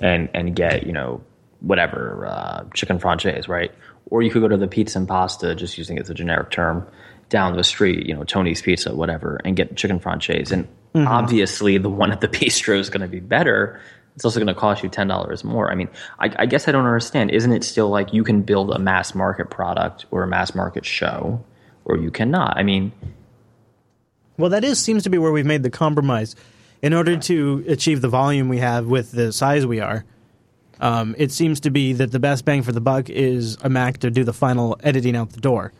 and 0.01 0.29
and 0.33 0.55
get, 0.55 0.87
you 0.87 0.93
know, 0.93 1.23
whatever 1.59 2.27
uh, 2.27 2.64
chicken 2.73 3.01
francese, 3.01 3.49
right? 3.49 3.73
Or 4.11 4.23
you 4.23 4.31
could 4.31 4.43
go 4.43 4.49
to 4.49 4.57
the 4.57 4.68
pizza 4.68 4.99
and 4.99 5.09
pasta, 5.09 5.57
just 5.57 5.77
using 5.77 5.97
it 5.97 6.03
as 6.03 6.11
a 6.11 6.14
generic 6.14 6.53
term, 6.53 6.87
down 7.31 7.57
the 7.57 7.64
street, 7.64 8.07
you 8.07 8.14
know, 8.14 8.23
Tony's 8.23 8.62
Pizza, 8.62 8.95
whatever, 8.95 9.41
and 9.45 9.57
get 9.57 9.77
chicken 9.77 9.99
francese. 9.99 10.53
And 10.53 10.68
obviously, 10.95 11.78
the 11.78 11.88
one 11.88 12.12
at 12.12 12.20
the 12.20 12.28
bistro 12.28 12.78
is 12.78 12.91
going 12.91 13.03
to 13.03 13.09
be 13.09 13.20
better. 13.20 13.80
It's 14.14 14.24
also 14.24 14.41
going 14.41 14.49
to 14.49 14.55
cost 14.55 14.82
you 14.82 14.88
ten 14.88 15.09
dollars 15.09 15.45
more. 15.45 15.70
I 15.70 15.74
mean, 15.74 15.88
I, 16.18 16.34
I 16.38 16.47
guess 16.47 16.68
I 16.68 16.72
don't 16.72 16.84
understand. 16.84 17.30
Isn't 17.30 17.53
it 17.53 17.64
still 17.64 17.88
like 17.88 18.12
you 18.12 18.24
can 18.24 18.43
build 18.43 18.70
a 18.70 18.78
mass 18.78 19.14
market 19.14 19.51
product 19.51 20.07
or 20.11 20.22
a 20.22 20.26
mass 20.26 20.55
market 20.55 20.84
show, 20.84 21.45
or 21.84 21.97
you 21.97 22.11
cannot? 22.11 22.57
I 22.57 22.62
mean. 22.62 22.93
Well, 24.36 24.51
that 24.51 24.64
is 24.64 24.78
seems 24.82 25.03
to 25.03 25.11
be 25.11 25.18
where 25.18 25.32
we've 25.32 25.47
made 25.47 25.62
the 25.62 25.70
compromise. 25.70 26.34
In 26.82 26.95
order 26.95 27.18
to 27.18 27.62
achieve 27.68 28.01
the 28.01 28.09
volume 28.09 28.49
we 28.49 28.57
have 28.57 28.86
with 28.86 29.12
the 29.12 29.34
size 29.34 29.66
we 29.66 29.80
are, 29.80 30.03
um, 30.80 31.14
it 31.18 31.30
seems 31.30 31.61
to 31.61 31.70
be 31.70 31.93
that 31.93 32.11
the 32.11 32.18
best 32.18 32.45
bang 32.47 32.62
for 32.62 32.72
the 32.72 32.80
buck 32.80 33.11
is 33.11 33.59
a 33.61 33.68
Mac 33.68 33.99
to 33.99 34.11
do 34.11 34.24
the 34.24 34.32
final 34.32 34.78
editing 34.82 35.14
out 35.14 35.30
the 35.30 35.41
door. 35.41 35.72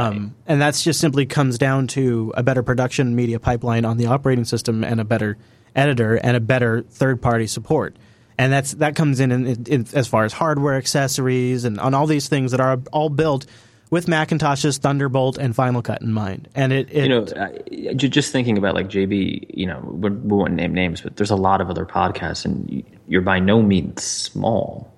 Um, 0.00 0.34
and 0.46 0.60
that's 0.60 0.82
just 0.82 1.00
simply 1.00 1.26
comes 1.26 1.58
down 1.58 1.86
to 1.88 2.32
a 2.36 2.42
better 2.42 2.62
production 2.62 3.14
media 3.14 3.38
pipeline 3.38 3.84
on 3.84 3.96
the 3.96 4.06
operating 4.06 4.44
system 4.44 4.84
and 4.84 5.00
a 5.00 5.04
better 5.04 5.36
editor 5.74 6.16
and 6.16 6.36
a 6.36 6.40
better 6.40 6.82
third 6.82 7.20
party 7.20 7.46
support. 7.46 7.96
And 8.38 8.52
that's 8.52 8.72
that 8.72 8.96
comes 8.96 9.20
in, 9.20 9.30
in, 9.30 9.66
in 9.66 9.86
as 9.94 10.08
far 10.08 10.24
as 10.24 10.32
hardware 10.32 10.74
accessories 10.74 11.64
and 11.64 11.78
on 11.78 11.94
all 11.94 12.06
these 12.06 12.28
things 12.28 12.50
that 12.52 12.60
are 12.60 12.80
all 12.92 13.10
built 13.10 13.46
with 13.90 14.08
Macintosh's 14.08 14.78
Thunderbolt 14.78 15.36
and 15.36 15.54
Final 15.54 15.82
Cut 15.82 16.00
in 16.00 16.12
mind. 16.12 16.48
And 16.54 16.72
it, 16.72 16.88
it 16.90 17.02
you 17.02 17.08
know, 17.10 17.26
I, 17.36 17.92
just 17.92 18.32
thinking 18.32 18.56
about 18.56 18.74
like 18.74 18.88
JB, 18.88 19.50
you 19.52 19.66
know, 19.66 19.80
we, 19.84 20.08
we 20.08 20.34
won't 20.34 20.54
name 20.54 20.72
names, 20.72 21.02
but 21.02 21.16
there's 21.16 21.30
a 21.30 21.36
lot 21.36 21.60
of 21.60 21.68
other 21.68 21.84
podcasts, 21.84 22.46
and 22.46 22.82
you're 23.06 23.20
by 23.20 23.38
no 23.38 23.60
means 23.60 24.02
small. 24.02 24.90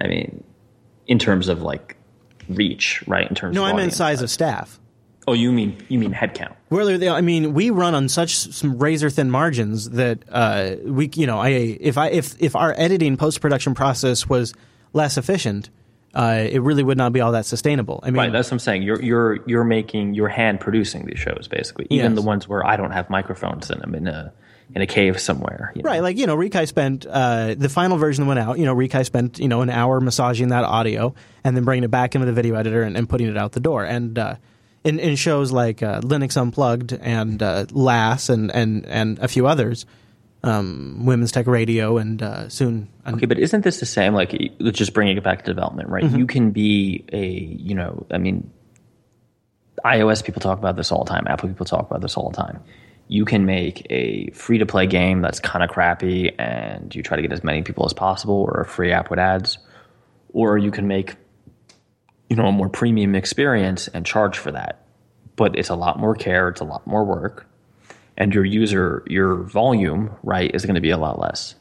I 0.00 0.06
mean, 0.06 0.44
in 1.08 1.18
terms 1.18 1.48
of 1.48 1.62
like 1.62 1.96
reach, 2.56 3.02
right? 3.06 3.28
In 3.28 3.34
terms 3.34 3.52
of 3.56 3.60
No, 3.60 3.62
of 3.64 3.68
I 3.68 3.72
meant 3.72 3.78
audience 3.92 3.96
size 3.96 4.22
of 4.22 4.30
staff. 4.30 4.78
Oh, 5.28 5.32
you 5.34 5.52
mean 5.52 5.76
you 5.88 5.98
mean 5.98 6.12
headcount? 6.12 6.54
Well, 6.70 6.88
I 7.12 7.20
mean, 7.20 7.52
we 7.54 7.70
run 7.70 7.94
on 7.94 8.08
such 8.08 8.36
some 8.36 8.78
razor 8.78 9.10
thin 9.10 9.30
margins 9.30 9.90
that 9.90 10.24
uh, 10.30 10.76
we, 10.84 11.10
you 11.14 11.26
know, 11.26 11.38
I 11.38 11.48
if 11.50 11.98
I 11.98 12.08
if 12.08 12.34
if 12.40 12.56
our 12.56 12.74
editing 12.76 13.16
post 13.16 13.40
production 13.40 13.74
process 13.74 14.28
was 14.28 14.54
less 14.92 15.16
efficient, 15.18 15.70
uh, 16.14 16.46
it 16.50 16.60
really 16.62 16.82
would 16.82 16.98
not 16.98 17.12
be 17.12 17.20
all 17.20 17.32
that 17.32 17.46
sustainable. 17.46 18.00
I 18.02 18.06
mean, 18.10 18.16
Right, 18.16 18.32
that's 18.32 18.48
what 18.48 18.54
I'm 18.54 18.58
saying. 18.60 18.82
You're 18.82 19.00
you're 19.02 19.38
you're 19.46 19.64
making 19.64 20.14
you're 20.14 20.28
hand 20.28 20.58
producing 20.58 21.04
these 21.06 21.18
shows 21.18 21.46
basically, 21.48 21.86
even 21.90 22.12
Yes. 22.12 22.20
the 22.20 22.26
ones 22.26 22.48
where 22.48 22.66
I 22.66 22.76
don't 22.76 22.90
have 22.92 23.08
microphones 23.10 23.70
in 23.70 23.78
them 23.78 23.94
in 23.94 24.08
a 24.08 24.32
in 24.74 24.82
a 24.82 24.86
cave 24.86 25.20
somewhere. 25.20 25.72
you 25.74 25.82
know? 25.82 25.90
Right, 25.90 26.02
like 26.02 26.16
you 26.16 26.26
know, 26.26 26.36
Rikai 26.36 26.66
spent 26.68 27.06
uh, 27.06 27.54
the 27.56 27.68
final 27.68 27.98
version 27.98 28.24
that 28.24 28.28
went 28.28 28.40
out. 28.40 28.58
You 28.58 28.66
know, 28.66 28.74
Rikai 28.74 29.04
spent 29.04 29.38
you 29.38 29.48
know 29.48 29.62
an 29.62 29.70
hour 29.70 30.00
massaging 30.00 30.48
that 30.48 30.64
audio 30.64 31.14
and 31.44 31.56
then 31.56 31.64
bringing 31.64 31.84
it 31.84 31.90
back 31.90 32.14
into 32.14 32.26
the 32.26 32.32
video 32.32 32.54
editor 32.54 32.82
and, 32.82 32.96
and 32.96 33.08
putting 33.08 33.28
it 33.28 33.36
out 33.36 33.52
the 33.52 33.60
door. 33.60 33.84
And 33.84 34.18
uh, 34.18 34.36
in, 34.84 34.98
in 34.98 35.16
shows 35.16 35.52
like 35.52 35.82
uh, 35.82 36.00
Linux 36.00 36.40
Unplugged 36.40 36.92
and 36.92 37.42
uh, 37.42 37.66
LAS 37.70 38.28
and, 38.28 38.50
and 38.50 38.86
and 38.86 39.18
a 39.18 39.28
few 39.28 39.46
others, 39.46 39.86
um, 40.42 41.04
Women's 41.04 41.32
Tech 41.32 41.46
Radio 41.46 41.98
and 41.98 42.22
uh, 42.22 42.48
soon. 42.48 42.88
Okay, 43.06 43.26
but 43.26 43.38
isn't 43.38 43.62
this 43.62 43.80
the 43.80 43.86
same? 43.86 44.14
Like, 44.14 44.30
just 44.72 44.94
bringing 44.94 45.16
it 45.16 45.24
back 45.24 45.44
to 45.44 45.52
development, 45.52 45.88
right? 45.88 46.04
Mm-hmm. 46.04 46.18
You 46.18 46.26
can 46.26 46.50
be 46.50 47.04
a, 47.12 47.26
you 47.26 47.74
know, 47.74 48.06
I 48.10 48.18
mean, 48.18 48.50
iOS 49.84 50.24
people 50.24 50.40
talk 50.40 50.58
about 50.58 50.76
this 50.76 50.92
all 50.92 51.04
the 51.04 51.10
time. 51.10 51.26
Apple 51.26 51.48
people 51.48 51.66
talk 51.66 51.88
about 51.88 52.00
this 52.00 52.16
all 52.16 52.30
the 52.30 52.36
time. 52.36 52.62
You 53.10 53.24
can 53.24 53.44
make 53.44 53.88
a 53.90 54.30
free 54.30 54.58
to 54.58 54.66
play 54.66 54.86
game 54.86 55.20
that's 55.20 55.40
kind 55.40 55.64
of 55.64 55.70
crappy 55.70 56.32
and 56.38 56.94
you 56.94 57.02
try 57.02 57.16
to 57.16 57.22
get 57.22 57.32
as 57.32 57.42
many 57.42 57.62
people 57.62 57.84
as 57.84 57.92
possible 57.92 58.36
or 58.36 58.60
a 58.60 58.64
free 58.64 58.92
app 58.92 59.10
with 59.10 59.18
ads. 59.18 59.58
Or 60.32 60.56
you 60.56 60.70
can 60.70 60.86
make 60.86 61.16
you 62.28 62.36
know 62.36 62.46
a 62.46 62.52
more 62.52 62.68
premium 62.68 63.16
experience 63.16 63.88
and 63.88 64.06
charge 64.06 64.38
for 64.38 64.52
that. 64.52 64.86
But 65.34 65.58
it's 65.58 65.70
a 65.70 65.74
lot 65.74 65.98
more 65.98 66.14
care, 66.14 66.50
it's 66.50 66.60
a 66.60 66.64
lot 66.64 66.86
more 66.86 67.02
work, 67.04 67.48
and 68.16 68.32
your 68.32 68.44
user 68.44 69.02
your 69.08 69.42
volume, 69.42 70.14
right, 70.22 70.54
is 70.54 70.64
going 70.64 70.76
to 70.76 70.80
be 70.80 70.90
a 70.90 70.96
lot 70.96 71.18
less. 71.18 71.56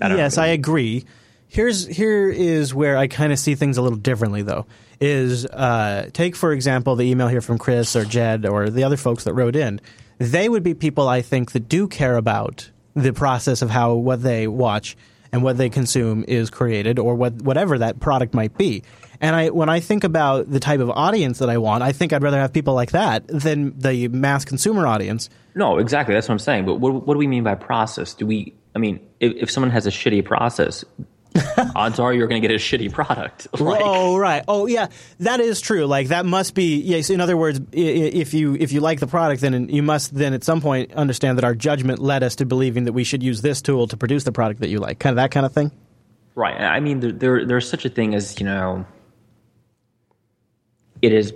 I 0.00 0.16
yes, 0.16 0.36
I 0.36 0.48
agree. 0.48 1.04
Here's 1.52 1.86
here 1.86 2.30
is 2.30 2.72
where 2.72 2.96
I 2.96 3.08
kind 3.08 3.30
of 3.30 3.38
see 3.38 3.56
things 3.56 3.76
a 3.76 3.82
little 3.82 3.98
differently 3.98 4.40
though. 4.40 4.64
Is 5.02 5.44
uh, 5.44 6.08
take 6.14 6.34
for 6.34 6.50
example 6.50 6.96
the 6.96 7.04
email 7.04 7.28
here 7.28 7.42
from 7.42 7.58
Chris 7.58 7.94
or 7.94 8.06
Jed 8.06 8.46
or 8.46 8.70
the 8.70 8.84
other 8.84 8.96
folks 8.96 9.24
that 9.24 9.34
wrote 9.34 9.54
in. 9.54 9.78
They 10.16 10.48
would 10.48 10.62
be 10.62 10.72
people 10.72 11.10
I 11.10 11.20
think 11.20 11.52
that 11.52 11.68
do 11.68 11.88
care 11.88 12.16
about 12.16 12.70
the 12.94 13.12
process 13.12 13.60
of 13.60 13.68
how 13.68 13.92
what 13.92 14.22
they 14.22 14.46
watch 14.48 14.96
and 15.30 15.42
what 15.42 15.58
they 15.58 15.68
consume 15.68 16.24
is 16.26 16.48
created 16.48 16.98
or 16.98 17.14
what 17.16 17.34
whatever 17.42 17.76
that 17.76 18.00
product 18.00 18.32
might 18.32 18.56
be. 18.56 18.82
And 19.20 19.36
I 19.36 19.50
when 19.50 19.68
I 19.68 19.80
think 19.80 20.04
about 20.04 20.50
the 20.50 20.58
type 20.58 20.80
of 20.80 20.88
audience 20.88 21.38
that 21.40 21.50
I 21.50 21.58
want, 21.58 21.82
I 21.82 21.92
think 21.92 22.14
I'd 22.14 22.22
rather 22.22 22.38
have 22.38 22.54
people 22.54 22.72
like 22.72 22.92
that 22.92 23.28
than 23.28 23.78
the 23.78 24.08
mass 24.08 24.46
consumer 24.46 24.86
audience. 24.86 25.28
No, 25.54 25.76
exactly. 25.76 26.14
That's 26.14 26.30
what 26.30 26.32
I'm 26.32 26.38
saying. 26.38 26.64
But 26.64 26.76
what, 26.76 27.06
what 27.06 27.12
do 27.12 27.18
we 27.18 27.26
mean 27.26 27.44
by 27.44 27.56
process? 27.56 28.14
Do 28.14 28.26
we? 28.26 28.54
I 28.74 28.78
mean, 28.78 29.06
if, 29.20 29.34
if 29.34 29.50
someone 29.50 29.70
has 29.70 29.86
a 29.86 29.90
shitty 29.90 30.24
process, 30.24 30.82
odds 31.76 31.98
are 31.98 32.12
you're 32.12 32.26
going 32.26 32.40
to 32.40 32.46
get 32.46 32.54
a 32.54 32.58
shitty 32.58 32.92
product. 32.92 33.48
Like, 33.62 33.82
oh 33.84 34.16
right. 34.16 34.42
Oh 34.48 34.66
yeah, 34.66 34.88
that 35.20 35.38
is 35.38 35.60
true. 35.60 35.86
Like 35.86 36.08
that 36.08 36.26
must 36.26 36.54
be 36.54 36.80
yes. 36.80 37.10
In 37.10 37.20
other 37.20 37.36
words, 37.36 37.60
if 37.70 38.34
you 38.34 38.56
if 38.56 38.72
you 38.72 38.80
like 38.80 38.98
the 38.98 39.06
product, 39.06 39.40
then 39.40 39.68
you 39.68 39.84
must 39.84 40.12
then 40.12 40.34
at 40.34 40.42
some 40.42 40.60
point 40.60 40.92
understand 40.94 41.38
that 41.38 41.44
our 41.44 41.54
judgment 41.54 42.00
led 42.00 42.24
us 42.24 42.36
to 42.36 42.46
believing 42.46 42.84
that 42.84 42.92
we 42.92 43.04
should 43.04 43.22
use 43.22 43.40
this 43.40 43.62
tool 43.62 43.86
to 43.86 43.96
produce 43.96 44.24
the 44.24 44.32
product 44.32 44.60
that 44.60 44.68
you 44.68 44.78
like. 44.78 44.98
Kind 44.98 45.12
of 45.12 45.16
that 45.16 45.30
kind 45.30 45.46
of 45.46 45.52
thing. 45.52 45.70
Right. 46.34 46.60
I 46.60 46.80
mean, 46.80 47.00
there, 47.00 47.12
there 47.12 47.46
there's 47.46 47.68
such 47.68 47.84
a 47.84 47.88
thing 47.88 48.14
as 48.16 48.40
you 48.40 48.46
know, 48.46 48.84
it 51.00 51.12
is. 51.12 51.32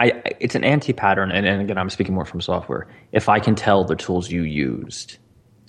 I, 0.00 0.22
it's 0.38 0.54
an 0.54 0.62
anti-pattern, 0.62 1.32
and, 1.32 1.44
and 1.44 1.60
again, 1.60 1.76
I'm 1.76 1.90
speaking 1.90 2.14
more 2.14 2.24
from 2.24 2.40
software. 2.40 2.86
If 3.10 3.28
I 3.28 3.40
can 3.40 3.56
tell 3.56 3.84
the 3.84 3.96
tools 3.96 4.30
you 4.30 4.42
used 4.42 5.18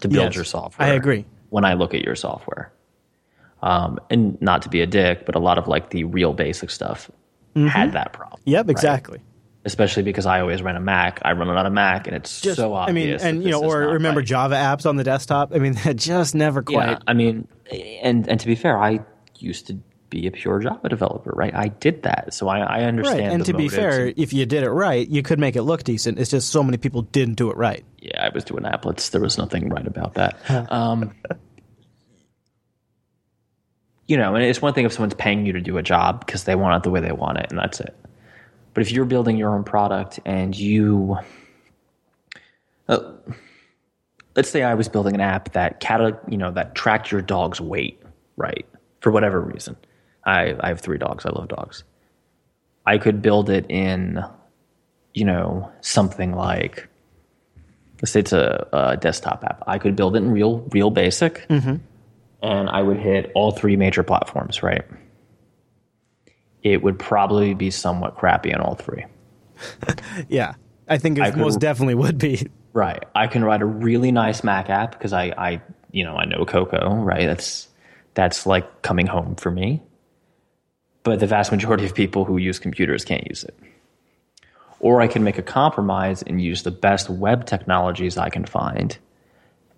to 0.02 0.08
build 0.08 0.26
yes, 0.26 0.36
your 0.36 0.46
software. 0.46 0.88
I 0.88 0.94
agree. 0.94 1.26
When 1.50 1.66
I 1.66 1.74
look 1.74 1.94
at 1.94 2.02
your 2.02 2.16
software, 2.16 2.72
um, 3.62 4.00
and 4.10 4.42
not 4.42 4.62
to 4.64 4.70
be 4.70 4.82
a 4.82 4.88
dick, 4.88 5.26
but 5.26 5.36
a 5.36 5.40
lot 5.40 5.58
of 5.58 5.68
like 5.68 5.90
the 5.90 6.04
real 6.06 6.34
basic 6.34 6.70
stuff 6.70 7.12
mm-hmm. 7.56 7.68
had 7.68 7.94
that 7.94 8.14
problem. 8.14 8.42
Yep, 8.46 8.66
right? 8.66 8.72
exactly. 8.72 9.20
Especially 9.66 10.04
because 10.04 10.26
I 10.26 10.40
always 10.40 10.62
ran 10.62 10.78
a 10.78 10.80
Mac. 10.80 11.20
I 11.24 11.34
run 11.34 11.50
it 11.50 11.58
on 11.58 11.66
a 11.66 11.70
Mac, 11.70 12.08
and 12.08 12.16
it's 12.16 12.40
just, 12.40 12.58
so 12.58 12.74
obvious. 12.74 13.22
I 13.22 13.32
mean, 13.32 13.36
and 13.36 13.44
you 13.44 13.52
know, 13.52 13.62
or 13.62 13.80
remember 13.80 14.22
right. 14.22 14.28
Java 14.28 14.56
apps 14.56 14.86
on 14.86 14.96
the 14.96 15.04
desktop. 15.04 15.54
I 15.54 15.60
mean, 15.60 15.74
that 15.84 15.96
just 15.98 16.34
never 16.34 16.64
quite. 16.64 16.92
Yeah, 16.92 17.00
I 17.06 17.14
mean, 17.14 17.48
and 18.02 18.28
and 18.30 18.40
to 18.40 18.48
be 18.48 18.56
fair, 18.56 18.82
I 18.82 19.02
used 19.38 19.68
to 19.68 19.80
be 20.10 20.28
a 20.28 20.32
pure 20.32 20.60
Java 20.60 20.90
developer, 20.90 21.32
right? 21.36 21.54
I 21.54 21.68
did 21.68 22.04
that, 22.04 22.34
so 22.34 22.48
I, 22.48 22.60
I 22.60 22.84
understand. 22.84 23.20
Right. 23.20 23.32
And 23.32 23.46
to 23.46 23.54
be 23.54 23.70
fair, 23.70 24.12
if 24.16 24.34
you 24.34 24.46
did 24.46 24.64
it 24.64 24.70
right, 24.70 25.08
you 25.08 25.22
could 25.22 25.40
make 25.40 25.56
it 25.56 25.64
look 25.64 25.84
decent. 25.84 26.20
It's 26.20 26.32
just 26.32 26.50
so 26.50 26.64
many 26.64 26.78
people 26.78 27.04
didn't 27.04 27.36
do 27.36 27.52
it 27.52 27.58
right. 27.58 27.84
Yeah, 28.00 28.26
I 28.26 28.30
was 28.30 28.44
doing 28.44 28.64
applets. 28.64 29.12
There 29.12 29.22
was 29.22 29.38
nothing 29.38 29.70
right 29.70 29.86
about 29.86 30.16
that. 30.16 30.72
um, 30.72 31.14
you 34.08 34.18
know, 34.18 34.36
and 34.36 34.44
it's 34.44 34.62
one 34.62 34.74
thing 34.74 34.86
if 34.86 34.94
someone's 34.94 35.14
paying 35.14 35.46
you 35.46 35.54
to 35.54 35.62
do 35.62 35.78
a 35.78 35.84
job 35.84 36.26
because 36.26 36.46
they 36.46 36.56
want 36.56 36.78
it 36.78 36.84
the 36.84 36.90
way 36.90 37.00
they 37.00 37.12
want 37.12 37.38
it, 37.38 37.48
and 37.50 37.60
that's 37.60 37.80
it. 37.80 37.96
But 38.74 38.82
if 38.82 38.92
you're 38.92 39.06
building 39.06 39.38
your 39.38 39.54
own 39.54 39.64
product 39.64 40.20
and 40.26 40.56
you, 40.58 41.18
uh, 42.88 43.12
let's 44.36 44.50
say 44.50 44.64
I 44.64 44.74
was 44.74 44.88
building 44.88 45.16
an 45.16 45.22
app 45.22 45.54
that 45.54 45.80
cat, 45.80 46.22
you 46.28 46.38
know, 46.38 46.52
that 46.52 46.76
tracked 46.76 47.12
your 47.12 47.22
dog's 47.22 47.60
weight, 47.60 48.02
right, 48.38 48.66
for 49.02 49.12
whatever 49.12 49.40
reason 49.42 49.76
I, 50.26 50.56
I 50.60 50.70
have 50.70 50.82
three 50.82 50.98
dogs. 50.98 51.26
I 51.26 51.30
love 51.30 51.48
dogs. 51.48 51.84
I 52.86 52.98
could 52.98 53.22
build 53.22 53.50
it 53.50 53.66
in, 53.70 54.24
you 55.14 55.26
know, 55.26 55.72
something 55.82 56.34
like, 56.34 56.88
let's 58.02 58.12
say 58.12 58.22
it's 58.22 58.34
a, 58.34 58.68
a 58.74 58.98
desktop 58.98 59.44
app. 59.44 59.64
I 59.68 59.78
could 59.78 59.96
build 59.96 60.16
it 60.16 60.20
in 60.20 60.32
real, 60.32 60.60
real 60.72 60.90
basic, 60.90 61.48
mm-hmm. 61.48 61.76
and 62.42 62.70
I 62.70 62.82
would 62.82 62.98
hit 62.98 63.32
all 63.36 63.52
three 63.52 63.76
major 63.76 64.04
platforms. 64.04 64.64
Right. 64.64 64.84
It 66.64 66.82
would 66.84 67.00
probably 67.00 67.54
be 67.54 67.72
somewhat 67.72 68.18
crappy 68.18 68.54
on 68.54 68.62
all 68.62 68.76
three. 68.76 69.06
yeah, 70.30 70.56
I 70.88 70.98
think 70.98 71.18
it 71.18 71.22
I 71.22 71.32
most 71.32 71.60
definitely 71.60 71.96
would 71.96 72.18
be. 72.18 72.48
Right. 72.74 73.04
I 73.16 73.28
can 73.28 73.44
write 73.44 73.62
a 73.62 73.66
really 73.66 74.12
nice 74.12 74.44
Mac 74.44 74.70
app 74.70 74.92
because 74.92 75.14
I, 75.14 75.34
I, 75.38 75.62
you 75.92 76.04
know, 76.04 76.16
I 76.16 76.26
know 76.26 76.46
Cocoa. 76.46 76.96
Right. 76.96 77.26
That's 77.26 77.68
that's 78.14 78.46
like 78.46 78.82
coming 78.82 79.08
home 79.08 79.36
for 79.36 79.52
me 79.52 79.82
but 81.10 81.20
the 81.20 81.26
vast 81.26 81.52
majority 81.52 81.86
of 81.86 81.96
people 81.96 82.24
who 82.24 82.38
use 82.38 82.60
computers 82.60 83.04
can't 83.04 83.28
use 83.28 83.44
it. 83.44 83.58
Or 84.80 85.02
I 85.02 85.08
can 85.08 85.24
make 85.24 85.40
a 85.40 85.42
compromise 85.42 86.22
and 86.22 86.40
use 86.40 86.62
the 86.62 86.70
best 86.70 87.10
web 87.10 87.48
technologies 87.48 88.16
I 88.16 88.30
can 88.30 88.46
find 88.46 88.96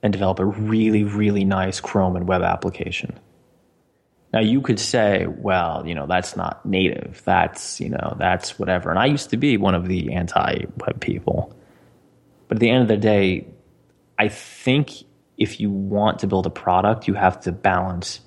and 0.04 0.12
develop 0.12 0.40
a 0.40 0.46
really, 0.46 1.06
really 1.06 1.46
nice 1.46 1.80
Chrome 1.80 2.18
and 2.18 2.28
web 2.28 2.42
application. 2.42 3.18
Now 4.34 4.42
you 4.42 4.60
could 4.60 4.78
say, 4.78 5.26
well, 5.26 5.88
you 5.88 5.96
know, 5.96 6.06
that's 6.06 6.36
not 6.36 6.66
native. 6.66 7.22
That's, 7.24 7.80
you 7.80 7.88
know, 7.88 8.18
that's 8.20 8.60
whatever. 8.60 8.90
And 8.90 9.00
I 9.00 9.06
used 9.06 9.30
to 9.30 9.38
be 9.38 9.56
one 9.56 9.74
of 9.74 9.88
the 9.88 10.12
anti 10.12 10.66
web 10.86 11.00
people. 11.00 11.56
But 12.50 12.58
at 12.58 12.60
the 12.60 12.70
end 12.70 12.82
of 12.82 12.90
the 12.90 12.98
day, 12.98 13.48
I 14.20 14.28
think 14.28 14.92
if 15.38 15.62
you 15.62 15.70
want 15.70 16.20
to 16.20 16.28
build 16.28 16.46
a 16.46 16.50
product, 16.50 17.08
you 17.08 17.14
have 17.14 17.40
to 17.44 17.54
balance, 17.54 18.20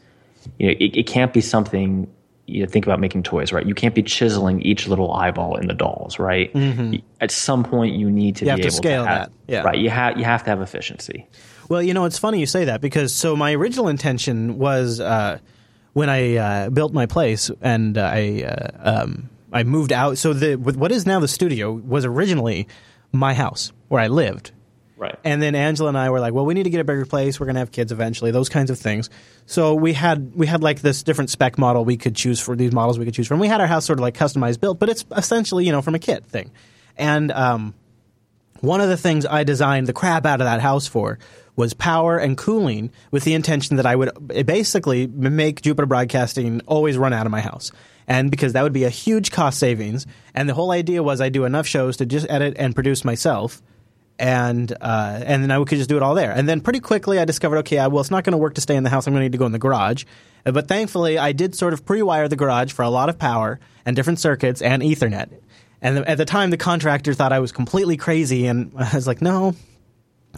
you 0.58 0.68
know, 0.68 0.74
it, 0.80 0.96
it 0.96 1.06
can't 1.06 1.34
be 1.34 1.42
something 1.42 2.10
you 2.46 2.66
think 2.66 2.86
about 2.86 3.00
making 3.00 3.22
toys, 3.22 3.52
right? 3.52 3.66
You 3.66 3.74
can't 3.74 3.94
be 3.94 4.02
chiseling 4.02 4.60
each 4.62 4.86
little 4.86 5.12
eyeball 5.12 5.56
in 5.56 5.66
the 5.66 5.74
dolls, 5.74 6.18
right? 6.18 6.52
Mm-hmm. 6.52 6.96
At 7.20 7.30
some 7.30 7.64
point, 7.64 7.94
you 7.94 8.10
need 8.10 8.36
to 8.36 8.44
you 8.44 8.54
be 8.54 8.60
able 8.60 8.70
to 8.70 8.70
scale 8.70 9.04
to 9.04 9.08
have, 9.08 9.18
that. 9.18 9.32
Yeah. 9.46 9.62
Right. 9.62 9.78
You 9.78 9.90
have 9.90 10.18
you 10.18 10.24
have 10.24 10.44
to 10.44 10.50
have 10.50 10.60
efficiency. 10.60 11.26
Well, 11.68 11.82
you 11.82 11.94
know, 11.94 12.04
it's 12.04 12.18
funny 12.18 12.40
you 12.40 12.46
say 12.46 12.66
that 12.66 12.80
because 12.80 13.14
so 13.14 13.34
my 13.36 13.54
original 13.54 13.88
intention 13.88 14.58
was 14.58 15.00
uh, 15.00 15.38
when 15.94 16.10
I 16.10 16.36
uh, 16.36 16.70
built 16.70 16.92
my 16.92 17.06
place 17.06 17.50
and 17.62 17.96
I 17.96 18.42
uh, 18.42 19.02
um, 19.02 19.30
I 19.52 19.62
moved 19.62 19.92
out. 19.92 20.18
So 20.18 20.32
the 20.34 20.56
what 20.56 20.92
is 20.92 21.06
now 21.06 21.20
the 21.20 21.28
studio 21.28 21.72
was 21.72 22.04
originally 22.04 22.68
my 23.12 23.32
house 23.32 23.72
where 23.88 24.02
I 24.02 24.08
lived 24.08 24.52
Right. 25.04 25.18
And 25.22 25.42
then 25.42 25.54
Angela 25.54 25.90
and 25.90 25.98
I 25.98 26.08
were 26.08 26.18
like, 26.18 26.32
well, 26.32 26.46
we 26.46 26.54
need 26.54 26.62
to 26.62 26.70
get 26.70 26.80
a 26.80 26.84
bigger 26.84 27.04
place. 27.04 27.38
We're 27.38 27.44
going 27.44 27.56
to 27.56 27.60
have 27.60 27.70
kids 27.70 27.92
eventually, 27.92 28.30
those 28.30 28.48
kinds 28.48 28.70
of 28.70 28.78
things. 28.78 29.10
So 29.44 29.74
we 29.74 29.92
had 29.92 30.34
we 30.34 30.46
had 30.46 30.62
like 30.62 30.80
this 30.80 31.02
different 31.02 31.28
spec 31.28 31.58
model 31.58 31.84
we 31.84 31.98
could 31.98 32.16
choose 32.16 32.40
for 32.40 32.56
these 32.56 32.72
models 32.72 32.98
we 32.98 33.04
could 33.04 33.12
choose 33.12 33.26
from. 33.26 33.38
We 33.38 33.48
had 33.48 33.60
our 33.60 33.66
house 33.66 33.84
sort 33.84 33.98
of 33.98 34.02
like 34.02 34.16
customized 34.16 34.60
built, 34.60 34.78
but 34.78 34.88
it's 34.88 35.04
essentially, 35.14 35.66
you 35.66 35.72
know, 35.72 35.82
from 35.82 35.94
a 35.94 35.98
kit 35.98 36.24
thing. 36.24 36.52
And 36.96 37.30
um, 37.32 37.74
one 38.62 38.80
of 38.80 38.88
the 38.88 38.96
things 38.96 39.26
I 39.26 39.44
designed 39.44 39.88
the 39.88 39.92
crap 39.92 40.24
out 40.24 40.40
of 40.40 40.46
that 40.46 40.62
house 40.62 40.86
for 40.86 41.18
was 41.54 41.74
power 41.74 42.16
and 42.16 42.38
cooling 42.38 42.90
with 43.10 43.24
the 43.24 43.34
intention 43.34 43.76
that 43.76 43.84
I 43.84 43.96
would 43.96 44.10
basically 44.46 45.06
make 45.06 45.60
Jupiter 45.60 45.84
Broadcasting 45.84 46.62
always 46.62 46.96
run 46.96 47.12
out 47.12 47.26
of 47.26 47.30
my 47.30 47.42
house. 47.42 47.72
And 48.08 48.30
because 48.30 48.54
that 48.54 48.62
would 48.62 48.72
be 48.72 48.84
a 48.84 48.90
huge 48.90 49.30
cost 49.30 49.58
savings. 49.58 50.06
And 50.34 50.48
the 50.48 50.54
whole 50.54 50.70
idea 50.70 51.02
was 51.02 51.20
I 51.20 51.28
do 51.28 51.44
enough 51.44 51.66
shows 51.66 51.98
to 51.98 52.06
just 52.06 52.26
edit 52.30 52.56
and 52.58 52.74
produce 52.74 53.04
myself 53.04 53.60
and 54.18 54.70
uh, 54.80 55.20
and 55.24 55.42
then 55.42 55.50
I 55.50 55.62
could 55.64 55.78
just 55.78 55.88
do 55.88 55.96
it 55.96 56.02
all 56.02 56.14
there. 56.14 56.32
And 56.32 56.48
then 56.48 56.60
pretty 56.60 56.80
quickly 56.80 57.18
I 57.18 57.24
discovered, 57.24 57.58
okay, 57.58 57.76
well, 57.88 58.00
it's 58.00 58.10
not 58.10 58.24
going 58.24 58.32
to 58.32 58.38
work 58.38 58.54
to 58.54 58.60
stay 58.60 58.76
in 58.76 58.84
the 58.84 58.90
house. 58.90 59.06
I'm 59.06 59.12
going 59.12 59.22
to 59.22 59.24
need 59.24 59.32
to 59.32 59.38
go 59.38 59.46
in 59.46 59.52
the 59.52 59.58
garage. 59.58 60.04
Uh, 60.46 60.52
but 60.52 60.68
thankfully, 60.68 61.18
I 61.18 61.32
did 61.32 61.54
sort 61.54 61.72
of 61.72 61.84
pre-wire 61.84 62.28
the 62.28 62.36
garage 62.36 62.72
for 62.72 62.82
a 62.82 62.90
lot 62.90 63.08
of 63.08 63.18
power 63.18 63.58
and 63.84 63.96
different 63.96 64.20
circuits 64.20 64.62
and 64.62 64.82
Ethernet. 64.82 65.30
And 65.82 65.98
at 65.98 66.16
the 66.16 66.24
time, 66.24 66.50
the 66.50 66.56
contractor 66.56 67.12
thought 67.12 67.32
I 67.32 67.40
was 67.40 67.52
completely 67.52 67.96
crazy, 67.96 68.46
and 68.46 68.72
I 68.76 68.94
was 68.94 69.06
like, 69.06 69.20
no. 69.20 69.54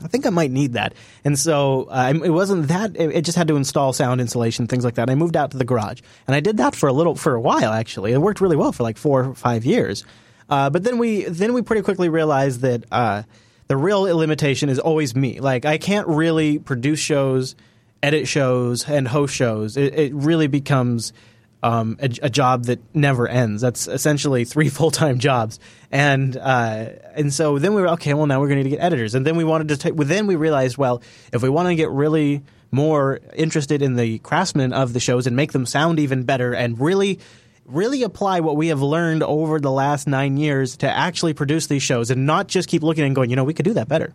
I 0.03 0.09
think 0.09 0.27
I 0.27 0.31
might 0.31 0.51
need 0.51 0.75
that, 0.75 0.93
and 1.25 1.39
so 1.39 1.85
uh, 1.85 2.13
it 2.23 2.29
wasn't 2.29 2.69
that. 2.69 2.95
It, 2.97 3.17
it 3.17 3.25
just 3.25 3.39
had 3.39 3.49
to 3.49 3.57
install 3.57 3.95
sound 3.95 4.21
insulation, 4.21 4.67
things 4.67 4.85
like 4.85 4.97
that. 4.97 5.09
I 5.09 5.15
moved 5.15 5.39
out 5.39 5.53
to 5.53 5.57
the 5.57 5.65
garage, 5.65 6.03
and 6.27 6.37
I 6.37 6.41
did 6.41 6.59
that 6.59 6.75
for 6.75 6.87
a 6.87 6.93
little, 6.93 7.15
for 7.15 7.35
a 7.35 7.41
while 7.41 7.73
actually. 7.73 8.13
It 8.13 8.19
worked 8.19 8.43
really 8.43 8.57
well 8.57 8.73
for 8.73 8.83
like 8.83 8.99
four 8.99 9.25
or 9.25 9.35
five 9.35 9.65
years. 9.65 10.05
Uh, 10.51 10.69
but 10.69 10.85
then 10.85 10.99
we, 10.99 11.25
then 11.25 11.55
we 11.55 11.63
pretty 11.63 11.81
quickly 11.81 12.11
realized 12.11 12.61
that 12.61 12.85
uh, 12.93 13.23
the 13.69 13.77
real 13.77 14.03
limitation 14.03 14.69
is 14.69 14.79
always 14.79 15.15
me. 15.15 15.41
Like 15.41 15.65
I 15.65 15.79
can't 15.79 16.07
really 16.09 16.59
produce 16.59 17.01
shows, 17.01 17.57
edit 18.03 18.29
shows, 18.29 18.89
and 18.89 19.09
host 19.09 19.35
shows. 19.35 19.77
It, 19.77 19.95
it 19.95 20.15
really 20.15 20.47
becomes 20.47 21.13
um, 21.63 21.97
a, 22.01 22.11
a, 22.23 22.31
job 22.31 22.67
that 22.67 22.79
never 22.95 23.27
ends. 23.27 23.63
That's 23.63 23.89
essentially 23.89 24.45
three 24.45 24.69
full 24.71 24.91
time 24.91 25.19
jobs, 25.19 25.59
and 25.91 26.37
uh, 26.37 26.91
and 27.15 27.33
so 27.33 27.59
then 27.59 27.75
we 27.75 27.83
were 27.83 27.89
okay. 27.91 28.15
Well, 28.15 28.27
now 28.27 28.41
we're 28.41 28.49
going 28.49 28.63
to 28.63 28.71
get 28.71 28.81
editors, 28.81 29.15
and 29.15 29.27
then 29.27 29.37
we 29.37 29.45
wanted 29.45 29.69
to. 29.69 29.77
take. 29.77 29.95
well, 29.95 30.07
then 30.07 30.27
we 30.27 30.37
realized, 30.37 30.77
well, 30.77 31.03
if 31.33 31.43
we 31.43 31.49
want 31.49 31.69
to 31.69 31.75
get 31.75 31.91
really 31.91 32.43
more 32.71 33.21
interested 33.35 33.81
in 33.81 33.95
the 33.95 34.19
craftsmen 34.19 34.73
of 34.73 34.93
the 34.93 35.01
shows 35.01 35.27
and 35.27 35.37
make 35.37 35.53
them 35.53 35.65
sound 35.67 35.99
even 35.99 36.25
better 36.25 36.53
and 36.53 36.79
really 36.81 37.19
really 37.67 38.03
apply 38.03 38.41
what 38.41 38.57
we 38.57 38.69
have 38.69 38.81
learned 38.81 39.23
over 39.23 39.61
the 39.61 39.71
last 39.71 40.07
nine 40.07 40.37
years 40.37 40.77
to 40.79 40.91
actually 40.91 41.35
produce 41.35 41.67
these 41.67 41.83
shows 41.83 42.11
and 42.11 42.27
not 42.27 42.47
just 42.47 42.69
keep 42.69 42.83
looking 42.83 43.05
and 43.05 43.15
going, 43.15 43.31
you 43.31 43.37
know, 43.37 43.45
we 43.45 43.55
could 43.55 43.65
do 43.65 43.75
that 43.75 43.89
better 43.89 44.15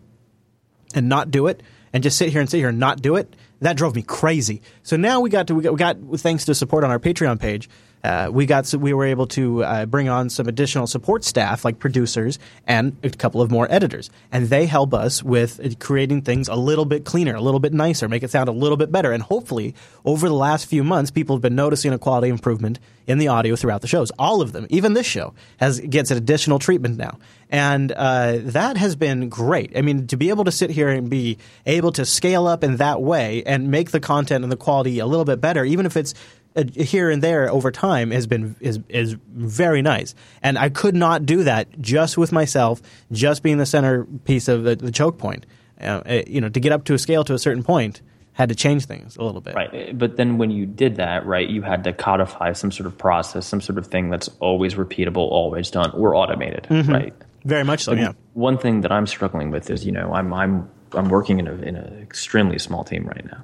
and 0.94 1.08
not 1.08 1.30
do 1.30 1.46
it 1.46 1.62
and 1.92 2.02
just 2.02 2.16
sit 2.16 2.30
here 2.30 2.40
and 2.40 2.48
sit 2.48 2.58
here 2.58 2.70
and 2.70 2.78
not 2.78 3.02
do 3.02 3.16
it. 3.16 3.36
That 3.60 3.76
drove 3.76 3.94
me 3.94 4.02
crazy. 4.02 4.62
So 4.82 4.96
now 4.96 5.20
we 5.20 5.30
got 5.30 5.46
to, 5.48 5.54
we 5.54 5.62
got, 5.62 5.72
we 5.72 5.78
got 5.78 5.96
thanks 6.20 6.46
to 6.46 6.54
support 6.54 6.84
on 6.84 6.90
our 6.90 6.98
Patreon 6.98 7.38
page, 7.38 7.68
uh, 8.04 8.28
we 8.32 8.46
got 8.46 8.72
we 8.74 8.92
were 8.92 9.04
able 9.04 9.26
to 9.28 9.62
uh, 9.64 9.86
bring 9.86 10.08
on 10.08 10.28
some 10.28 10.48
additional 10.48 10.86
support 10.86 11.24
staff 11.24 11.64
like 11.64 11.78
producers 11.78 12.38
and 12.66 12.96
a 13.02 13.10
couple 13.10 13.40
of 13.40 13.50
more 13.50 13.66
editors. 13.70 14.10
And 14.32 14.48
they 14.48 14.66
help 14.66 14.92
us 14.92 15.22
with 15.22 15.78
creating 15.78 16.22
things 16.22 16.48
a 16.48 16.56
little 16.56 16.84
bit 16.84 17.04
cleaner 17.04 17.34
a 17.34 17.40
little 17.40 17.60
bit 17.60 17.72
nicer 17.72 18.08
make 18.08 18.22
it 18.22 18.30
sound 18.30 18.48
a 18.48 18.52
little 18.52 18.76
bit 18.76 18.90
better. 18.90 19.12
And 19.12 19.22
hopefully 19.22 19.74
over 20.04 20.28
the 20.28 20.34
last 20.34 20.66
few 20.66 20.82
months 20.82 21.10
people 21.10 21.36
have 21.36 21.42
been 21.42 21.54
noticing 21.54 21.92
a 21.92 21.98
quality 21.98 22.28
improvement 22.28 22.78
in 23.06 23.18
the 23.18 23.28
audio 23.28 23.56
throughout 23.56 23.80
the 23.80 23.88
shows. 23.88 24.10
All 24.18 24.42
of 24.42 24.52
them 24.52 24.66
even 24.68 24.94
this 24.94 25.06
show 25.06 25.34
has 25.58 25.80
gets 25.80 26.10
an 26.10 26.16
additional 26.16 26.58
treatment 26.58 26.96
now. 26.96 27.18
And 27.50 27.92
uh, 27.92 28.38
that 28.38 28.78
has 28.78 28.96
been 28.96 29.28
great. 29.28 29.76
I 29.76 29.82
mean 29.82 30.08
to 30.08 30.16
be 30.16 30.30
able 30.30 30.44
to 30.44 30.52
sit 30.52 30.70
here 30.70 30.88
and 30.88 31.08
be 31.08 31.38
able 31.66 31.92
to 31.92 32.04
scale 32.04 32.46
up 32.46 32.64
in 32.64 32.76
that 32.78 33.00
way 33.00 33.44
and 33.44 33.70
make 33.70 33.92
the 33.92 34.00
content 34.00 34.44
and 34.44 34.50
the 34.50 34.56
quality 34.56 34.98
a 34.98 35.06
little 35.06 35.24
bit 35.24 35.40
better 35.40 35.64
even 35.64 35.86
if 35.86 35.96
it's 35.96 36.14
uh, 36.56 36.64
here 36.74 37.10
and 37.10 37.22
there 37.22 37.50
over 37.50 37.70
time 37.70 38.10
has 38.10 38.26
been 38.26 38.56
is 38.60 38.80
is 38.88 39.16
very 39.32 39.82
nice. 39.82 40.14
And 40.42 40.58
I 40.58 40.68
could 40.68 40.94
not 40.94 41.26
do 41.26 41.44
that 41.44 41.80
just 41.80 42.18
with 42.18 42.32
myself, 42.32 42.82
just 43.10 43.42
being 43.42 43.58
the 43.58 43.66
centerpiece 43.66 44.48
of 44.48 44.64
the, 44.64 44.76
the 44.76 44.92
choke 44.92 45.18
point. 45.18 45.46
Uh, 45.80 46.02
uh, 46.06 46.22
you 46.26 46.40
know, 46.40 46.48
to 46.48 46.60
get 46.60 46.70
up 46.70 46.84
to 46.84 46.94
a 46.94 46.98
scale 46.98 47.24
to 47.24 47.34
a 47.34 47.38
certain 47.38 47.62
point, 47.62 48.02
had 48.34 48.48
to 48.48 48.54
change 48.54 48.86
things 48.86 49.16
a 49.16 49.24
little 49.24 49.40
bit. 49.40 49.54
Right. 49.54 49.96
But 49.96 50.16
then 50.16 50.38
when 50.38 50.50
you 50.50 50.64
did 50.64 50.96
that, 50.96 51.26
right, 51.26 51.48
you 51.48 51.62
had 51.62 51.84
to 51.84 51.92
codify 51.92 52.52
some 52.52 52.70
sort 52.70 52.86
of 52.86 52.96
process, 52.96 53.46
some 53.46 53.60
sort 53.60 53.78
of 53.78 53.86
thing 53.86 54.08
that's 54.08 54.28
always 54.40 54.74
repeatable, 54.74 55.16
always 55.16 55.70
done, 55.70 55.90
or 55.92 56.14
automated, 56.14 56.66
mm-hmm. 56.70 56.92
right? 56.92 57.14
Very 57.44 57.64
much 57.64 57.84
so. 57.84 57.92
yeah. 57.92 58.12
One 58.34 58.56
thing 58.56 58.82
that 58.82 58.92
I'm 58.92 59.06
struggling 59.06 59.50
with 59.50 59.68
is, 59.70 59.84
you 59.84 59.92
know, 59.92 60.12
I'm 60.12 60.32
I'm 60.32 60.70
I'm 60.92 61.08
working 61.08 61.38
in 61.40 61.48
a 61.48 61.54
in 61.54 61.76
an 61.76 62.00
extremely 62.00 62.58
small 62.58 62.84
team 62.84 63.04
right 63.04 63.24
now. 63.24 63.42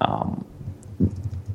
Um, 0.00 0.46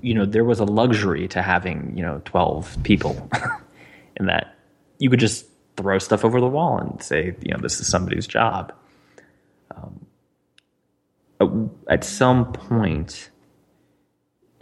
you 0.05 0.13
know 0.13 0.23
there 0.23 0.43
was 0.43 0.59
a 0.59 0.65
luxury 0.65 1.27
to 1.27 1.41
having 1.41 1.91
you 1.97 2.03
know 2.03 2.21
12 2.25 2.77
people 2.83 3.29
in 4.17 4.27
that. 4.27 4.55
You 4.99 5.09
could 5.09 5.19
just 5.19 5.47
throw 5.75 5.97
stuff 5.97 6.23
over 6.23 6.39
the 6.39 6.47
wall 6.47 6.77
and 6.77 7.01
say 7.01 7.35
you 7.41 7.51
know 7.51 7.59
this 7.59 7.79
is 7.79 7.87
somebody's 7.87 8.27
job. 8.27 8.71
Um, 9.75 10.05
at 11.89 12.03
some 12.03 12.53
point 12.53 13.31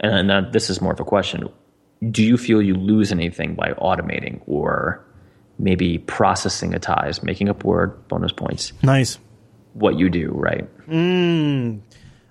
and 0.00 0.52
this 0.52 0.70
is 0.70 0.80
more 0.80 0.92
of 0.92 0.98
a 0.98 1.04
question 1.04 1.48
do 2.10 2.22
you 2.22 2.36
feel 2.36 2.60
you 2.60 2.74
lose 2.74 3.12
anything 3.12 3.54
by 3.54 3.70
automating 3.74 4.40
or 4.46 5.04
maybe 5.58 5.98
processing 5.98 6.74
a 6.74 6.78
ties 6.78 7.22
making 7.22 7.48
up 7.48 7.64
word 7.64 8.08
bonus 8.08 8.32
points? 8.32 8.72
Nice. 8.82 9.18
What 9.74 9.98
you 9.98 10.10
do 10.10 10.30
right? 10.30 10.66
Mm, 10.88 11.80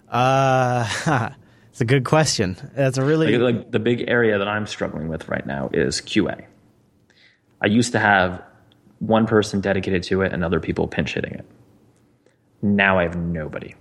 uh 0.09 1.30
It's 1.74 1.82
a 1.82 1.86
good 1.86 2.05
question. 2.05 2.55
That's 2.76 2.99
a 2.99 3.03
really 3.03 3.36
like, 3.36 3.55
like 3.55 3.71
the 3.71 3.80
big 3.80 4.05
area 4.07 4.38
that 4.38 4.47
I'm 4.47 4.67
struggling 4.67 5.07
with 5.07 5.28
right 5.28 5.43
now 5.43 5.71
is 5.74 6.01
QA. 6.01 6.45
I 7.59 7.65
used 7.65 7.93
to 7.93 7.99
have 7.99 8.43
one 8.99 9.26
person 9.26 9.59
dedicated 9.59 10.03
to 10.03 10.21
it 10.21 10.34
and 10.34 10.43
other 10.43 10.59
people 10.59 10.88
pinch 10.88 11.15
hitting 11.15 11.34
it. 11.34 11.45
Now 12.61 12.99
I 12.99 13.03
have 13.03 13.15
nobody. 13.15 13.74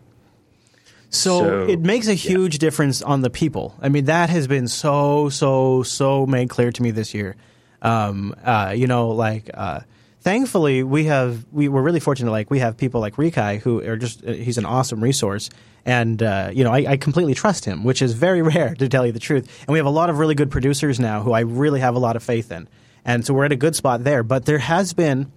So, 1.11 1.41
so 1.41 1.67
it 1.69 1.81
makes 1.81 2.09
a 2.09 2.15
huge 2.15 2.55
yeah. 2.55 2.61
difference 2.61 3.03
on 3.03 3.21
the 3.21 3.29
people. 3.29 3.75
I 3.83 3.91
mean, 3.91 4.07
that 4.07 4.31
has 4.31 4.47
been 4.47 4.69
so, 4.69 5.29
so, 5.29 5.83
so 5.83 6.25
made 6.25 6.49
clear 6.49 6.73
to 6.73 6.83
me 6.83 6.93
this 6.93 7.13
year. 7.13 7.37
Um, 7.83 8.35
uh, 8.43 8.73
you 8.75 8.87
know, 8.87 9.09
like, 9.09 9.51
uh, 9.53 9.81
thankfully 10.23 10.83
we 10.83 11.05
have, 11.05 11.45
we 11.53 11.69
were 11.69 11.83
really 11.83 12.01
fortunate. 12.01 12.31
Like, 12.31 12.51
we 12.51 12.61
have 12.61 12.77
people 12.77 13.01
like 13.01 13.17
Rikai 13.17 13.61
who 13.61 13.83
are 13.83 13.97
just, 13.97 14.25
uh, 14.25 14.33
he's 14.33 14.59
an 14.59 14.65
awesome 14.65 15.03
resource 15.03 15.51
and 15.85 16.23
uh, 16.23 16.51
you 16.53 16.65
know 16.65 16.73
I, 16.73 16.93
I, 16.93 16.97
completely 16.97 17.35
trust 17.35 17.65
him, 17.65 17.85
which 17.85 18.03
is 18.03 18.13
very 18.13 18.43
rare 18.55 18.75
to 18.75 18.89
tell 18.89 19.07
you 19.07 19.13
the 19.13 19.19
truth. 19.19 19.49
And 19.67 19.73
we 19.73 19.79
have 19.79 19.87
a 19.87 19.91
lot 19.91 20.11
of 20.11 20.19
really 20.19 20.35
good 20.35 20.51
producers 20.51 21.01
now 21.01 21.23
who 21.23 21.33
I 21.33 21.41
really 21.41 21.81
have 21.81 21.95
a 21.95 21.99
lot 21.99 22.17
of 22.17 22.23
faith 22.23 22.53
in, 22.53 22.69
and 23.05 23.27
so 23.27 23.35
we're 23.35 23.45
at 23.45 23.53
a 23.53 23.57
good 23.57 23.77
spot 23.77 24.05
there. 24.05 24.23
But 24.23 24.47
there 24.47 24.59
has 24.59 24.93
been 24.93 25.31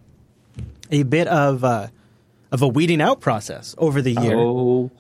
a 0.92 1.04
bit 1.04 1.28
of 1.28 1.64
uh, 1.64 1.88
of 2.52 2.62
a 2.62 2.68
weeding 2.68 3.02
out 3.02 3.22
process 3.22 3.76
over 3.78 4.02
the 4.02 4.12
year. 4.12 4.36
Oh, 4.36 4.92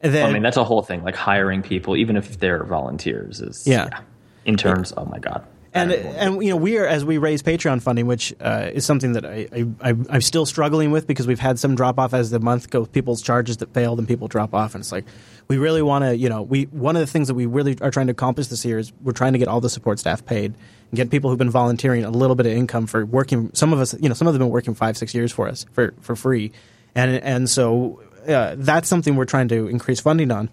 then, 0.00 0.28
I 0.28 0.32
mean 0.32 0.42
that's 0.42 0.56
a 0.56 0.64
whole 0.64 0.82
thing. 0.82 1.02
Like 1.02 1.16
hiring 1.16 1.62
people, 1.62 1.96
even 1.96 2.16
if 2.16 2.38
they're 2.38 2.64
volunteers, 2.64 3.40
is 3.40 3.66
yeah. 3.66 3.88
yeah. 3.90 4.00
Interns, 4.44 4.92
oh 4.96 5.04
my 5.04 5.18
god 5.18 5.46
and 5.72 5.92
and 5.92 6.42
you 6.42 6.50
know 6.50 6.56
we 6.56 6.78
are 6.78 6.86
as 6.86 7.04
we 7.04 7.18
raise 7.18 7.42
Patreon 7.42 7.80
funding, 7.80 8.06
which 8.06 8.34
uh, 8.40 8.70
is 8.72 8.84
something 8.84 9.12
that 9.12 9.24
I, 9.24 9.66
I 9.80 9.94
I'm 10.08 10.20
still 10.20 10.44
struggling 10.44 10.90
with 10.90 11.06
because 11.06 11.26
we've 11.26 11.40
had 11.40 11.58
some 11.58 11.76
drop 11.76 11.98
off 11.98 12.12
as 12.12 12.30
the 12.30 12.40
month 12.40 12.70
go. 12.70 12.86
People's 12.86 13.22
charges 13.22 13.58
that 13.58 13.72
failed 13.72 13.98
and 13.98 14.08
people 14.08 14.26
drop 14.26 14.52
off, 14.52 14.74
and 14.74 14.82
it's 14.82 14.90
like 14.90 15.04
we 15.46 15.58
really 15.58 15.82
want 15.82 16.04
to 16.04 16.16
you 16.16 16.28
know 16.28 16.42
we 16.42 16.64
one 16.64 16.96
of 16.96 17.00
the 17.00 17.06
things 17.06 17.28
that 17.28 17.34
we 17.34 17.46
really 17.46 17.76
are 17.80 17.90
trying 17.90 18.08
to 18.08 18.12
accomplish 18.12 18.48
this 18.48 18.64
year 18.64 18.78
is 18.78 18.92
we're 19.02 19.12
trying 19.12 19.32
to 19.32 19.38
get 19.38 19.46
all 19.46 19.60
the 19.60 19.70
support 19.70 20.00
staff 20.00 20.24
paid 20.26 20.54
and 20.90 20.96
get 20.96 21.10
people 21.10 21.30
who've 21.30 21.38
been 21.38 21.50
volunteering 21.50 22.04
a 22.04 22.10
little 22.10 22.36
bit 22.36 22.46
of 22.46 22.52
income 22.52 22.86
for 22.86 23.06
working. 23.06 23.50
Some 23.54 23.72
of 23.72 23.78
us 23.78 23.94
you 24.00 24.08
know 24.08 24.14
some 24.14 24.26
of 24.26 24.34
them 24.34 24.40
have 24.40 24.48
been 24.48 24.52
working 24.52 24.74
five 24.74 24.96
six 24.96 25.14
years 25.14 25.30
for 25.30 25.46
us 25.46 25.66
for 25.72 25.94
for 26.00 26.16
free, 26.16 26.50
and 26.96 27.12
and 27.22 27.48
so 27.48 28.02
uh, 28.26 28.56
that's 28.58 28.88
something 28.88 29.14
we're 29.14 29.24
trying 29.24 29.48
to 29.48 29.68
increase 29.68 30.00
funding 30.00 30.32
on. 30.32 30.50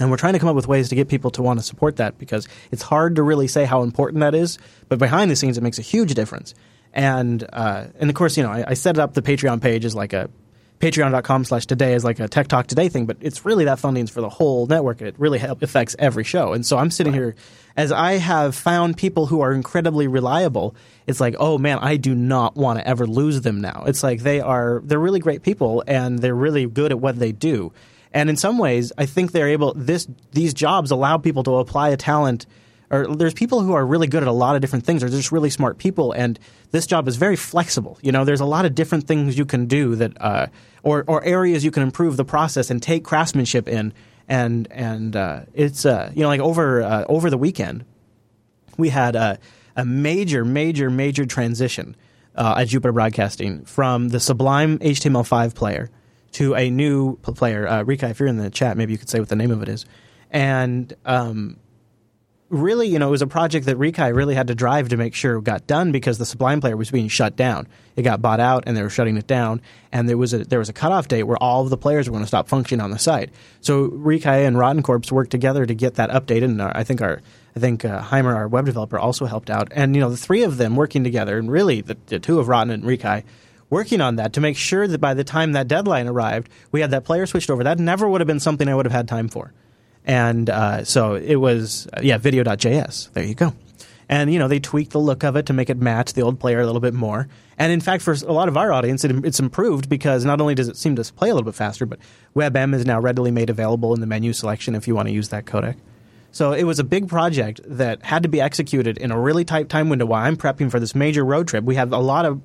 And 0.00 0.10
we're 0.10 0.16
trying 0.16 0.32
to 0.32 0.38
come 0.38 0.48
up 0.48 0.56
with 0.56 0.66
ways 0.66 0.88
to 0.88 0.94
get 0.94 1.08
people 1.08 1.30
to 1.32 1.42
want 1.42 1.60
to 1.60 1.64
support 1.64 1.96
that 1.96 2.18
because 2.18 2.48
it's 2.70 2.82
hard 2.82 3.16
to 3.16 3.22
really 3.22 3.46
say 3.46 3.64
how 3.64 3.82
important 3.82 4.20
that 4.20 4.34
is. 4.34 4.58
But 4.88 4.98
behind 4.98 5.30
the 5.30 5.36
scenes, 5.36 5.58
it 5.58 5.62
makes 5.62 5.78
a 5.78 5.82
huge 5.82 6.14
difference. 6.14 6.54
And 6.92 7.46
uh, 7.52 7.84
and 8.00 8.10
of 8.10 8.16
course, 8.16 8.36
you 8.36 8.42
know, 8.42 8.50
I, 8.50 8.64
I 8.68 8.74
set 8.74 8.98
up 8.98 9.14
the 9.14 9.22
Patreon 9.22 9.60
page 9.60 9.84
as 9.84 9.94
like 9.94 10.12
a 10.12 10.28
patreon.com 10.80 11.44
slash 11.44 11.66
today 11.66 11.92
is 11.92 12.04
like 12.04 12.18
a 12.20 12.26
tech 12.26 12.48
talk 12.48 12.66
today 12.66 12.88
thing 12.88 13.04
but 13.04 13.18
it's 13.20 13.44
really 13.44 13.66
that 13.66 13.78
funding's 13.78 14.10
for 14.10 14.22
the 14.22 14.30
whole 14.30 14.66
network 14.66 15.02
it 15.02 15.14
really 15.18 15.38
help, 15.38 15.62
affects 15.62 15.94
every 15.98 16.24
show 16.24 16.54
and 16.54 16.64
so 16.64 16.78
i'm 16.78 16.90
sitting 16.90 17.12
right. 17.12 17.18
here 17.18 17.34
as 17.76 17.92
i 17.92 18.12
have 18.12 18.54
found 18.54 18.96
people 18.96 19.26
who 19.26 19.42
are 19.42 19.52
incredibly 19.52 20.08
reliable 20.08 20.74
it's 21.06 21.20
like 21.20 21.36
oh 21.38 21.58
man 21.58 21.78
i 21.80 21.98
do 21.98 22.14
not 22.14 22.56
want 22.56 22.78
to 22.78 22.88
ever 22.88 23.06
lose 23.06 23.42
them 23.42 23.60
now 23.60 23.84
it's 23.86 24.02
like 24.02 24.20
they 24.20 24.40
are 24.40 24.80
they're 24.84 24.98
really 24.98 25.20
great 25.20 25.42
people 25.42 25.84
and 25.86 26.18
they're 26.18 26.34
really 26.34 26.64
good 26.64 26.92
at 26.92 26.98
what 26.98 27.18
they 27.18 27.30
do 27.30 27.70
and 28.12 28.28
in 28.28 28.36
some 28.36 28.58
ways, 28.58 28.92
I 28.98 29.06
think 29.06 29.32
they're 29.32 29.48
able. 29.48 29.72
This 29.74 30.08
these 30.32 30.52
jobs 30.54 30.90
allow 30.90 31.18
people 31.18 31.42
to 31.44 31.56
apply 31.56 31.90
a 31.90 31.96
talent. 31.96 32.46
Or 32.92 33.06
there's 33.06 33.34
people 33.34 33.60
who 33.60 33.74
are 33.74 33.86
really 33.86 34.08
good 34.08 34.24
at 34.24 34.28
a 34.28 34.32
lot 34.32 34.56
of 34.56 34.60
different 34.60 34.84
things. 34.84 35.04
Or 35.04 35.08
just 35.08 35.30
really 35.30 35.50
smart 35.50 35.78
people, 35.78 36.10
and 36.10 36.38
this 36.72 36.86
job 36.86 37.06
is 37.06 37.16
very 37.16 37.36
flexible. 37.36 37.98
You 38.02 38.10
know, 38.10 38.24
there's 38.24 38.40
a 38.40 38.46
lot 38.46 38.64
of 38.64 38.74
different 38.74 39.06
things 39.06 39.38
you 39.38 39.46
can 39.46 39.66
do 39.66 39.94
that, 39.94 40.20
uh, 40.20 40.46
or 40.82 41.04
or 41.06 41.22
areas 41.22 41.64
you 41.64 41.70
can 41.70 41.84
improve 41.84 42.16
the 42.16 42.24
process 42.24 42.68
and 42.68 42.82
take 42.82 43.04
craftsmanship 43.04 43.68
in. 43.68 43.92
And 44.26 44.66
and 44.72 45.14
uh, 45.14 45.42
it's 45.54 45.86
uh, 45.86 46.10
you 46.14 46.22
know 46.22 46.28
like 46.28 46.40
over 46.40 46.82
uh, 46.82 47.04
over 47.08 47.30
the 47.30 47.38
weekend, 47.38 47.84
we 48.76 48.88
had 48.88 49.14
a, 49.14 49.38
a 49.76 49.84
major 49.84 50.44
major 50.44 50.90
major 50.90 51.26
transition 51.26 51.94
uh, 52.34 52.56
at 52.58 52.68
Jupiter 52.68 52.92
Broadcasting 52.92 53.64
from 53.64 54.08
the 54.08 54.18
Sublime 54.18 54.78
HTML5 54.80 55.54
player 55.54 55.90
to 56.32 56.54
a 56.54 56.70
new 56.70 57.16
player. 57.16 57.66
Uh, 57.66 57.82
Rika, 57.82 58.08
if 58.08 58.20
you're 58.20 58.28
in 58.28 58.36
the 58.36 58.50
chat, 58.50 58.76
maybe 58.76 58.92
you 58.92 58.98
could 58.98 59.08
say 59.08 59.18
what 59.18 59.28
the 59.28 59.36
name 59.36 59.50
of 59.50 59.62
it 59.62 59.68
is. 59.68 59.86
And 60.30 60.92
um, 61.04 61.58
really, 62.50 62.88
you 62.88 62.98
know, 62.98 63.08
it 63.08 63.12
was 63.12 63.22
a 63.22 63.26
project 63.26 63.66
that 63.66 63.78
Rikai 63.78 64.14
really 64.14 64.34
had 64.34 64.48
to 64.48 64.54
drive 64.54 64.90
to 64.90 64.96
make 64.96 65.14
sure 65.14 65.40
got 65.40 65.66
done 65.66 65.92
because 65.92 66.18
the 66.18 66.26
Sublime 66.26 66.60
player 66.60 66.76
was 66.76 66.90
being 66.90 67.08
shut 67.08 67.36
down. 67.36 67.66
It 67.96 68.02
got 68.02 68.20
bought 68.20 68.40
out 68.40 68.64
and 68.66 68.76
they 68.76 68.82
were 68.82 68.90
shutting 68.90 69.16
it 69.16 69.26
down, 69.26 69.62
and 69.92 70.08
there 70.08 70.18
was 70.18 70.34
a 70.34 70.38
there 70.44 70.58
was 70.58 70.68
a 70.68 70.72
cutoff 70.72 71.08
date 71.08 71.24
where 71.24 71.36
all 71.42 71.62
of 71.62 71.70
the 71.70 71.76
players 71.76 72.08
were 72.08 72.12
going 72.12 72.24
to 72.24 72.28
stop 72.28 72.48
functioning 72.48 72.82
on 72.82 72.90
the 72.90 72.98
site. 72.98 73.30
So 73.60 73.88
Rikai 73.88 74.46
and 74.46 74.58
Rotten 74.58 74.82
Corps 74.82 75.10
worked 75.10 75.30
together 75.30 75.64
to 75.64 75.74
get 75.74 75.94
that 75.94 76.10
updated, 76.10 76.44
and 76.44 76.62
our, 76.62 76.76
I 76.76 76.84
think 76.84 77.00
our 77.00 77.20
I 77.56 77.60
think 77.60 77.84
uh, 77.84 78.00
Heimer, 78.02 78.34
our 78.34 78.48
web 78.48 78.66
developer, 78.66 78.98
also 78.98 79.26
helped 79.26 79.50
out. 79.50 79.68
And 79.72 79.94
you 79.94 80.00
know, 80.00 80.10
the 80.10 80.16
three 80.16 80.42
of 80.42 80.56
them 80.56 80.76
working 80.76 81.04
together, 81.04 81.38
and 81.38 81.50
really 81.50 81.80
the, 81.80 81.96
the 82.06 82.18
two 82.18 82.38
of 82.38 82.48
Rotten 82.48 82.70
and 82.70 82.84
Rikai 82.84 83.24
working 83.70 84.00
on 84.00 84.16
that 84.16 84.32
to 84.34 84.40
make 84.40 84.56
sure 84.56 84.86
that 84.86 84.98
by 84.98 85.14
the 85.14 85.24
time 85.24 85.52
that 85.52 85.68
deadline 85.68 86.08
arrived, 86.08 86.50
we 86.72 86.80
had 86.80 86.90
that 86.90 87.04
player 87.04 87.24
switched 87.24 87.48
over. 87.48 87.64
That 87.64 87.78
never 87.78 88.08
would 88.08 88.20
have 88.20 88.28
been 88.28 88.40
something 88.40 88.68
I 88.68 88.74
would 88.74 88.84
have 88.84 88.92
had 88.92 89.08
time 89.08 89.28
for. 89.28 89.52
And 90.04 90.50
uh, 90.50 90.84
so 90.84 91.14
it 91.14 91.36
was, 91.36 91.86
uh, 91.92 92.00
yeah, 92.02 92.18
video.js. 92.18 93.12
There 93.12 93.24
you 93.24 93.34
go. 93.34 93.54
And, 94.08 94.32
you 94.32 94.40
know, 94.40 94.48
they 94.48 94.58
tweaked 94.58 94.90
the 94.90 94.98
look 94.98 95.22
of 95.22 95.36
it 95.36 95.46
to 95.46 95.52
make 95.52 95.70
it 95.70 95.76
match 95.76 96.14
the 96.14 96.22
old 96.22 96.40
player 96.40 96.60
a 96.60 96.66
little 96.66 96.80
bit 96.80 96.94
more. 96.94 97.28
And 97.58 97.70
in 97.70 97.80
fact, 97.80 98.02
for 98.02 98.12
a 98.12 98.32
lot 98.32 98.48
of 98.48 98.56
our 98.56 98.72
audience, 98.72 99.04
it, 99.04 99.24
it's 99.24 99.38
improved 99.38 99.88
because 99.88 100.24
not 100.24 100.40
only 100.40 100.56
does 100.56 100.66
it 100.66 100.76
seem 100.76 100.96
to 100.96 101.04
play 101.12 101.30
a 101.30 101.34
little 101.34 101.44
bit 101.44 101.54
faster, 101.54 101.86
but 101.86 102.00
WebM 102.34 102.74
is 102.74 102.84
now 102.84 102.98
readily 102.98 103.30
made 103.30 103.50
available 103.50 103.94
in 103.94 104.00
the 104.00 104.08
menu 104.08 104.32
selection 104.32 104.74
if 104.74 104.88
you 104.88 104.96
want 104.96 105.06
to 105.06 105.14
use 105.14 105.28
that 105.28 105.44
codec. 105.44 105.76
So 106.32 106.52
it 106.52 106.64
was 106.64 106.80
a 106.80 106.84
big 106.84 107.08
project 107.08 107.60
that 107.64 108.02
had 108.02 108.24
to 108.24 108.28
be 108.28 108.40
executed 108.40 108.98
in 108.98 109.12
a 109.12 109.20
really 109.20 109.44
tight 109.44 109.68
time 109.68 109.88
window 109.88 110.06
while 110.06 110.24
I'm 110.24 110.36
prepping 110.36 110.70
for 110.72 110.80
this 110.80 110.94
major 110.94 111.24
road 111.24 111.46
trip. 111.46 111.64
We 111.64 111.76
have 111.76 111.92
a 111.92 111.98
lot 111.98 112.24
of 112.24 112.40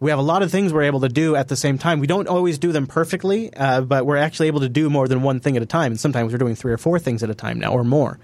we 0.00 0.10
have 0.10 0.18
a 0.18 0.22
lot 0.22 0.42
of 0.42 0.50
things 0.50 0.72
we're 0.72 0.82
able 0.82 1.00
to 1.00 1.08
do 1.08 1.36
at 1.36 1.48
the 1.48 1.56
same 1.56 1.76
time. 1.76 2.00
We 2.00 2.06
don't 2.06 2.26
always 2.26 2.58
do 2.58 2.72
them 2.72 2.86
perfectly, 2.86 3.54
uh, 3.54 3.82
but 3.82 4.06
we're 4.06 4.16
actually 4.16 4.46
able 4.46 4.60
to 4.60 4.68
do 4.68 4.88
more 4.88 5.06
than 5.06 5.22
one 5.22 5.40
thing 5.40 5.56
at 5.56 5.62
a 5.62 5.66
time. 5.66 5.92
And 5.92 6.00
sometimes 6.00 6.32
we're 6.32 6.38
doing 6.38 6.54
three 6.54 6.72
or 6.72 6.78
four 6.78 6.98
things 6.98 7.22
at 7.22 7.28
a 7.28 7.34
time 7.34 7.60
now, 7.60 7.72
or 7.72 7.84
more. 7.84 8.18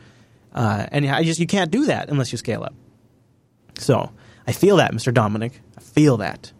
Uh, 0.54 0.86
and 0.90 1.06
I 1.06 1.22
just 1.22 1.38
you 1.38 1.46
can't 1.46 1.70
do 1.70 1.86
that 1.86 2.08
unless 2.08 2.32
you 2.32 2.38
scale 2.38 2.64
up. 2.64 2.74
So 3.78 4.10
I 4.46 4.52
feel 4.52 4.76
that, 4.76 4.92
Mr. 4.92 5.12
Dominick. 5.12 5.60
I 5.76 5.82
feel 5.82 6.16
that. 6.16 6.50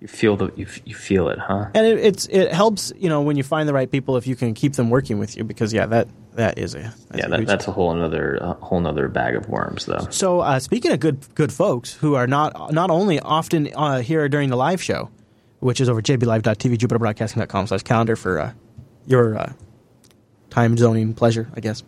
You 0.00 0.06
feel 0.06 0.36
the 0.36 0.52
you, 0.54 0.66
f- 0.66 0.80
you 0.84 0.94
feel 0.94 1.28
it, 1.28 1.40
huh? 1.40 1.70
and 1.74 1.84
it, 1.84 1.98
it's 1.98 2.26
it 2.26 2.52
helps 2.52 2.92
you 2.96 3.08
know 3.08 3.22
when 3.22 3.36
you 3.36 3.42
find 3.42 3.68
the 3.68 3.72
right 3.72 3.90
people 3.90 4.16
if 4.16 4.28
you 4.28 4.36
can 4.36 4.54
keep 4.54 4.74
them 4.74 4.90
working 4.90 5.18
with 5.18 5.36
you 5.36 5.42
because 5.42 5.72
yeah 5.72 5.86
that 5.86 6.06
that 6.38 6.56
is 6.56 6.74
a 6.74 6.78
that's 6.78 6.94
yeah, 7.14 7.26
a 7.26 7.28
that, 7.30 7.46
that's 7.46 7.68
a 7.68 7.72
whole 7.72 7.92
another 7.92 8.36
a 8.36 8.52
whole 8.54 8.78
another 8.78 9.08
bag 9.08 9.34
of 9.34 9.48
worms, 9.48 9.86
though. 9.86 10.06
so 10.10 10.40
uh, 10.40 10.58
speaking 10.60 10.92
of 10.92 11.00
good 11.00 11.18
good 11.34 11.52
folks 11.52 11.94
who 11.94 12.14
are 12.14 12.28
not 12.28 12.72
not 12.72 12.90
only 12.90 13.18
often 13.18 13.68
uh, 13.74 14.00
here 14.00 14.28
during 14.28 14.48
the 14.48 14.56
live 14.56 14.80
show 14.80 15.10
which 15.58 15.80
is 15.80 15.88
over 15.88 16.00
jblive.tv 16.00 16.76
jupiterbroadcasting.com 16.76 17.66
slash 17.66 17.82
calendar 17.82 18.14
for 18.14 18.38
uh, 18.38 18.52
your 19.06 19.36
uh, 19.36 19.52
time 20.48 20.76
zoning 20.76 21.12
pleasure 21.12 21.50
I 21.54 21.60
guess 21.60 21.82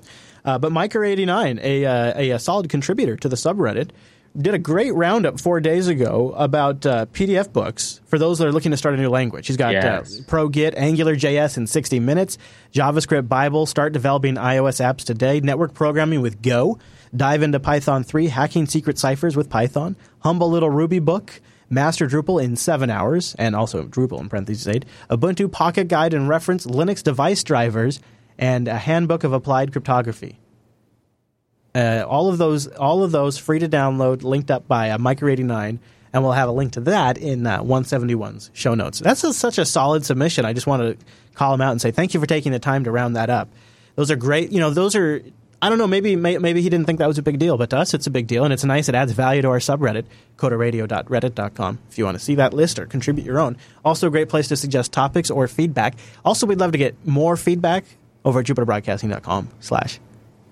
uh, 0.45 0.59
but 0.59 0.73
Micah89 0.73 1.63
a, 1.63 1.87
uh, 1.87 2.13
a, 2.17 2.31
a 2.31 2.39
solid 2.41 2.69
contributor 2.69 3.17
to 3.17 3.29
the 3.29 3.37
subreddit 3.37 3.91
did 4.37 4.55
a 4.55 4.59
great 4.59 4.95
roundup 4.95 5.41
four 5.41 5.61
days 5.61 5.89
ago 5.89 6.33
about 6.37 6.87
uh, 6.87 7.07
PDF 7.07 7.53
books 7.53 8.01
for 8.07 8.19
those 8.19 8.39
that 8.39 8.47
are 8.47 8.53
looking 8.53 8.71
to 8.71 8.77
start 8.77 8.95
a 8.95 8.99
new 8.99 9.09
language. 9.09 9.47
He's 9.49 9.57
got 9.57 9.73
Yes. 9.73 10.21
uh, 10.21 10.23
Pro 10.29 10.49
Git, 10.49 10.75
Angular 10.77 11.17
JS 11.17 11.57
in 11.57 11.67
60 11.67 11.99
minutes, 12.01 12.39
JavaScript 12.73 13.29
Bible, 13.29 13.67
start 13.67 13.93
developing 13.93 14.37
iOS 14.37 14.81
apps 14.81 15.05
today, 15.05 15.41
network 15.41 15.75
programming 15.75 16.21
with 16.21 16.43
Go, 16.43 16.79
dive 17.15 17.43
into 17.43 17.59
Python 17.59 18.05
3, 18.05 18.29
hacking 18.29 18.67
secret 18.67 18.99
ciphers 18.99 19.37
with 19.37 19.51
Python, 19.51 19.97
humble 20.21 20.49
little 20.49 20.71
Ruby 20.71 21.01
book, 21.01 21.41
master 21.69 22.07
Drupal 22.07 22.43
in 22.43 22.55
seven 22.55 22.89
hours, 22.89 23.35
and 23.37 23.57
also 23.57 23.85
Drupal 23.85 24.21
in 24.21 24.29
parentheses 24.29 24.69
8, 24.69 24.85
Ubuntu 25.11 25.51
Pocket 25.51 25.89
Guide 25.89 26.15
and 26.15 26.29
reference, 26.29 26.67
Linux 26.67 27.03
device 27.03 27.43
drivers, 27.43 28.01
and 28.39 28.69
a 28.69 28.79
handbook 28.79 29.25
of 29.25 29.33
applied 29.33 29.73
cryptography. 29.73 30.39
Uh, 31.75 32.05
all 32.07 32.29
of 32.29 32.39
those, 32.39 32.67
all 32.67 33.05
of 33.05 33.13
those 33.13 33.39
free 33.39 33.59
to 33.61 33.69
download, 33.69 34.23
linked 34.23 34.51
up 34.51 34.67
by 34.67 34.91
uh, 34.91 34.99
Micro89, 34.99 35.79
and 36.13 36.23
we'll 36.23 36.33
have 36.33 36.49
a 36.49 36.53
link 36.53 36.73
to 36.73 36.81
that 36.81 37.17
in 37.17 37.47
uh, 37.47 37.63
171's 37.63 38.51
show 38.53 38.75
notes. 38.75 38.99
That's 38.99 39.23
a, 39.23 39.33
such 39.33 39.59
a 39.59 39.65
solid 39.65 40.05
submission. 40.05 40.45
I 40.45 40.53
just 40.53 40.67
want 40.67 40.83
to 40.83 41.07
call 41.35 41.55
him 41.55 41.61
out 41.61 41.71
and 41.71 41.81
say 41.81 41.91
thank 41.91 42.13
you 42.15 42.21
for 42.21 42.27
taking 42.27 42.53
the 42.53 42.59
time 42.59 42.85
to 42.85 42.91
round 42.91 43.17
that 43.17 43.31
up. 43.31 43.49
Those 43.95 44.11
are 44.11 44.17
great. 44.17 44.51
You 44.51 44.61
know, 44.61 44.71
those 44.71 44.97
are. 44.97 45.23
I 45.63 45.69
don't 45.69 45.77
know. 45.77 45.87
Maybe 45.87 46.17
may, 46.17 46.39
maybe 46.39 46.63
he 46.63 46.71
didn't 46.71 46.87
think 46.87 47.01
that 47.01 47.07
was 47.07 47.19
a 47.19 47.23
big 47.23 47.39
deal, 47.39 47.59
but 47.59 47.69
to 47.71 47.77
us, 47.79 47.93
it's 47.93 48.07
a 48.07 48.11
big 48.11 48.27
deal, 48.27 48.45
and 48.45 48.53
it's 48.53 48.65
nice. 48.65 48.89
It 48.89 48.95
adds 48.95 49.13
value 49.13 49.43
to 49.43 49.49
our 49.49 49.59
subreddit, 49.59 50.07
coderradio.reddit.com. 50.39 51.79
If 51.91 51.99
you 51.99 52.07
want 52.07 52.19
to 52.19 52.25
see 52.25 52.35
that 52.37 52.55
list 52.55 52.79
or 52.79 52.87
contribute 52.87 53.27
your 53.27 53.39
own, 53.39 53.59
also 53.85 54.07
a 54.07 54.11
great 54.11 54.31
place 54.31 54.49
to 54.49 54.57
suggest 54.57 54.91
topics 54.91 55.31
or 55.31 55.47
feedback. 55.49 55.97
Also, 56.25 56.47
we'd 56.47 56.59
love 56.59 56.73
to 56.73 56.79
get 56.79 56.95
more 57.07 57.37
feedback 57.37 57.85
over 58.25 58.41
at 58.41 58.47
jupiterbroadcasting.com/slash 58.47 60.01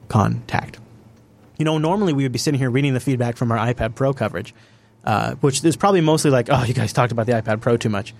contact. 0.08 0.78
You 1.58 1.64
know, 1.64 1.78
normally 1.78 2.12
we 2.12 2.22
would 2.22 2.32
be 2.32 2.38
sitting 2.38 2.58
here 2.58 2.70
reading 2.70 2.94
the 2.94 3.00
feedback 3.00 3.36
from 3.36 3.50
our 3.52 3.58
iPad 3.58 3.94
Pro 3.94 4.12
coverage, 4.14 4.54
uh, 5.04 5.34
which 5.36 5.64
is 5.64 5.76
probably 5.76 6.00
mostly 6.00 6.30
like, 6.30 6.48
oh, 6.50 6.62
you 6.64 6.72
guys 6.74 6.92
talked 6.92 7.12
about 7.12 7.26
the 7.26 7.32
iPad 7.32 7.60
Pro 7.60 7.76
too 7.76 7.88
much. 7.88 8.14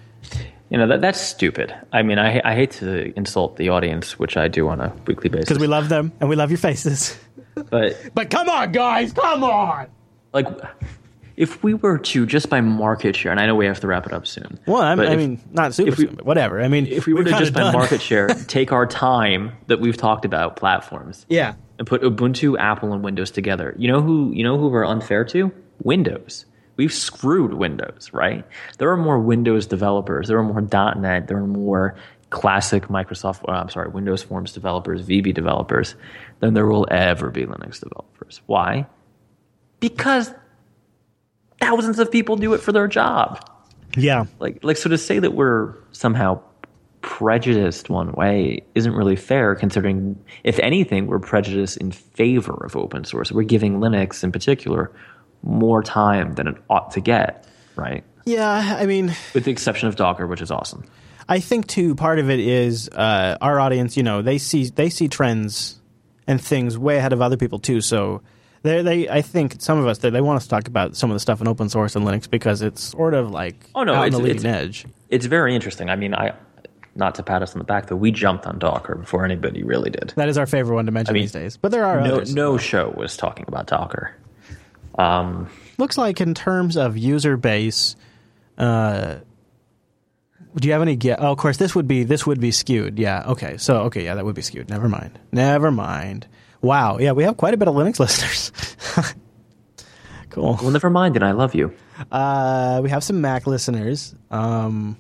You 0.71 0.77
know 0.77 0.87
that 0.89 1.01
that's 1.01 1.21
stupid. 1.21 1.75
I 1.93 2.03
mean, 2.03 2.19
I 2.19 2.43
I 2.45 2.55
hate 2.55 2.73
to 2.73 3.17
insult 3.17 3.57
the 3.57 3.71
audience, 3.71 4.19
which 4.19 4.37
I 4.37 4.49
do 4.49 4.69
on 4.69 4.81
a 4.81 4.93
weekly 5.07 5.31
basis. 5.31 5.47
Because 5.49 5.61
we 5.61 5.67
love 5.67 5.89
them 5.89 6.13
and 6.21 6.29
we 6.29 6.37
love 6.37 6.51
your 6.51 6.59
faces. 6.59 7.19
but 7.55 7.97
But 8.15 8.29
come 8.31 8.49
on, 8.51 8.73
guys, 8.73 9.13
come 9.15 9.45
on. 9.45 9.87
like, 10.35 10.47
if 11.37 11.63
we 11.63 11.73
were 11.73 11.99
to 11.99 12.27
just 12.27 12.51
by 12.51 12.61
market 12.61 13.15
share, 13.17 13.31
and 13.31 13.41
I 13.41 13.47
know 13.47 13.55
we 13.55 13.65
have 13.67 13.81
to 13.81 13.87
wrap 13.87 14.05
it 14.07 14.13
up 14.13 14.27
soon. 14.27 14.59
Well, 14.67 14.83
I'm, 14.83 14.99
but 14.99 15.09
I 15.09 15.17
mean, 15.17 15.41
not 15.53 15.73
super, 15.73 15.93
we- 15.93 15.97
soon, 16.07 16.17
but 16.17 16.27
whatever. 16.27 16.61
I 16.61 16.69
mean, 16.69 16.87
if 16.87 17.07
we 17.07 17.15
were 17.15 17.25
to 17.25 17.31
just 17.31 17.55
by 17.55 17.73
market 17.73 18.03
share 18.03 18.27
take 18.49 18.71
our 18.73 18.87
time 18.87 19.53
that 19.69 19.81
we've 19.81 19.97
talked 19.97 20.25
about 20.27 20.57
platforms 20.57 21.25
yeah, 21.31 21.55
and 21.79 21.87
put 21.87 22.03
Ubuntu, 22.03 22.59
Apple, 22.59 22.93
and 22.93 23.03
Windows 23.03 23.31
together, 23.31 23.75
you 23.79 23.91
know 23.91 24.01
who 24.01 24.33
you 24.33 24.45
know 24.45 24.59
who 24.59 24.69
we're 24.69 24.87
unfair 24.87 25.25
to? 25.27 25.53
Windows. 25.83 26.45
We've 26.77 26.93
screwed 26.93 27.55
Windows, 27.55 28.11
right? 28.13 28.45
There 28.79 28.91
are 28.91 28.97
more 28.97 29.19
Windows 29.19 29.67
developers. 29.67 30.29
There 30.29 30.39
are 30.39 30.45
more 30.45 30.61
.NET. 30.61 31.27
There 31.27 31.39
are 31.39 31.47
more 31.47 31.97
classic 32.31 32.85
Microsoft. 32.85 33.49
Uh, 33.49 33.53
I'm 33.53 33.69
sorry, 33.69 33.89
Windows 33.89 34.23
Forms 34.23 34.53
developers, 34.53 35.03
VB 35.03 35.35
developers, 35.35 35.97
than 36.41 36.55
there 36.55 36.67
will 36.67 36.87
ever 36.91 37.31
be 37.31 37.47
Linux 37.47 37.81
developers. 37.81 38.43
Why? 38.47 38.87
Because 39.81 40.33
thousands 41.61 41.99
of 41.99 42.13
people 42.13 42.37
do 42.37 42.55
it 42.55 42.59
for 42.59 42.71
their 42.71 42.87
job 42.87 43.45
yeah. 43.97 44.27
like 44.39 44.63
like 44.63 44.77
so 44.77 44.91
to 44.91 44.99
say 44.99 45.19
that 45.19 45.33
we're 45.33 45.75
somehow 45.93 46.41
prejudiced 47.13 47.89
one 47.89 48.13
way 48.13 48.63
isn't 48.75 48.93
really 48.93 49.17
fair 49.17 49.55
considering 49.55 50.15
if 50.45 50.59
anything 50.59 51.07
we're 51.07 51.19
prejudiced 51.19 51.79
in 51.79 51.91
favor 51.91 52.53
of 52.67 52.77
open 52.77 53.03
source 53.03 53.33
we're 53.33 53.43
giving 53.43 53.81
linux 53.81 54.23
in 54.23 54.31
particular 54.31 54.93
more 55.43 55.83
time 55.83 56.35
than 56.35 56.47
it 56.47 56.55
ought 56.69 56.91
to 56.91 57.01
get 57.01 57.47
right 57.77 58.05
Yeah, 58.27 58.77
I 58.79 58.85
mean, 58.85 59.07
with 59.33 59.45
the 59.45 59.51
exception 59.51 59.89
of 59.89 59.97
docker 59.97 60.27
which 60.27 60.43
is 60.43 60.51
awesome 60.51 60.85
I 61.31 61.41
think 61.41 61.67
too. 61.67 61.95
Part 61.95 62.19
of 62.19 62.31
it 62.31 62.41
is 62.41 62.89
uh, 62.89 63.37
our 63.43 63.61
audience. 63.61 63.99
You 63.99 64.03
know, 64.03 64.23
they 64.23 64.39
see 64.39 64.65
they 64.71 64.89
see 64.89 65.09
trends 65.09 65.79
and 66.27 66.41
things 66.41 66.79
way 66.79 66.97
ahead 66.97 67.13
of 67.13 67.21
other 67.21 67.37
people 67.37 67.59
too. 67.59 67.83
So 67.83 68.23
they, 68.63 68.81
they 68.81 69.09
I 69.11 69.21
think 69.21 69.57
some 69.59 69.77
of 69.79 69.87
us 69.87 69.99
they, 69.99 70.09
they 70.09 70.23
want 70.23 70.39
us 70.39 70.45
to 70.45 70.49
talk 70.49 70.69
about 70.69 70.97
some 70.97 71.11
of 71.11 71.15
the 71.15 71.21
stuff 71.21 71.43
in 71.43 71.47
open 71.49 71.69
source 71.69 71.97
and 71.97 72.07
Linux 72.07 72.31
because 72.31 72.63
it's 72.63 72.83
sort 72.83 73.13
of 73.13 73.31
like 73.31 73.57
Oh, 73.75 73.85
no, 73.85 73.93
on 73.93 74.01
the 74.01 74.07
it's- 74.07 74.23
leading 74.23 74.47
it's- 74.47 74.63
edge. 74.65 74.87
it's 75.11 75.27
very 75.27 75.55
interesting 75.55 75.91
i 75.91 75.97
mean 75.97 76.15
i 76.15 76.33
not 76.99 77.15
to 77.15 77.23
pat 77.23 77.43
us 77.43 77.53
on 77.55 77.59
the 77.59 77.65
back 77.65 77.87
though 77.87 77.97
we 77.97 78.11
jumped 78.11 78.47
on 78.47 78.59
docker 78.59 78.95
before 78.97 79.25
anybody 79.25 79.63
really 79.63 79.91
did 79.91 80.13
That 80.17 80.29
is 80.29 80.37
our 80.37 80.47
favorite 80.47 80.75
one 80.75 80.87
to 80.87 80.93
mention 80.93 81.15
mean, 81.15 81.23
these 81.23 81.33
days. 81.33 81.57
But 81.57 81.71
there 81.71 81.85
are 81.85 82.01
no 82.01 82.17
others. 82.17 82.35
no 82.35 82.59
show 82.59 82.91
was 82.97 83.17
talking 83.17 83.45
about 83.49 83.67
docker 83.67 84.15
um 84.99 85.49
Looks 85.79 85.97
like 85.97 86.21
in 86.21 86.35
terms 86.35 86.77
of 86.77 86.99
user 86.99 87.37
base, 87.37 87.95
uh, 88.59 89.19
do 90.57 90.67
you 90.67 90.73
have 90.73 90.83
any? 90.83 90.99
Oh, 91.13 91.31
of 91.31 91.39
course, 91.39 91.57
this 91.57 91.73
would 91.77 91.87
be 91.87 92.03
this 92.03 92.27
would 92.27 92.41
be 92.41 92.51
skewed. 92.51 92.99
Yeah. 92.99 93.23
Okay. 93.29 93.59
So 93.59 93.83
okay, 93.83 94.03
yeah, 94.05 94.17
that 94.17 94.25
would 94.25 94.35
be 94.35 94.43
skewed. 94.43 94.69
Never 94.69 94.89
mind. 94.89 95.17
Never 95.31 95.71
mind. 95.71 96.27
Wow. 96.63 96.99
Yeah, 96.99 97.13
we 97.13 97.23
have 97.23 97.37
quite 97.37 97.55
a 97.55 97.57
bit 97.57 97.69
of 97.69 97.77
Linux 97.77 98.01
listeners. 98.05 98.51
cool. 100.31 100.59
well 100.61 100.71
never 100.73 100.91
mind 100.91 101.15
and 101.17 101.25
i 101.25 101.31
love 101.33 101.55
you 101.55 101.73
Uh, 102.13 102.81
we 102.83 102.91
have 102.91 103.03
some 103.05 103.21
Mac 103.21 103.47
listeners. 103.47 104.15
Um, 104.33 104.97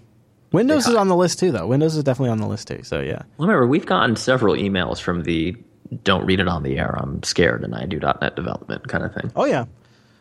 Windows 0.53 0.86
is 0.86 0.94
on 0.94 1.09
the 1.09 1.16
list 1.16 1.38
too, 1.38 1.53
though. 1.53 1.66
Windows 1.66 1.96
is 1.96 2.05
definitely 2.05 2.30
on 2.30 2.38
the 2.38 2.46
list 2.46 2.68
too. 2.68 2.82
So 2.82 3.01
yeah. 3.01 3.22
Remember, 3.38 3.66
we've 3.66 3.86
gotten 3.86 4.16
several 4.16 4.55
emails 4.55 5.01
from 5.01 5.24
the 5.24 5.57
"Don't 6.05 6.24
read 6.24 6.40
it 6.40 6.49
on 6.49 6.62
the 6.62 6.78
air. 6.78 6.96
I'm 6.99 7.22
scared, 7.22 7.64
and 7.64 7.74
I 7.74 7.84
do 7.84 7.99
.NET 8.01 8.34
development" 8.36 8.88
kind 8.88 9.05
of 9.05 9.14
thing. 9.14 9.30
Oh 9.36 9.44
yeah. 9.44 9.66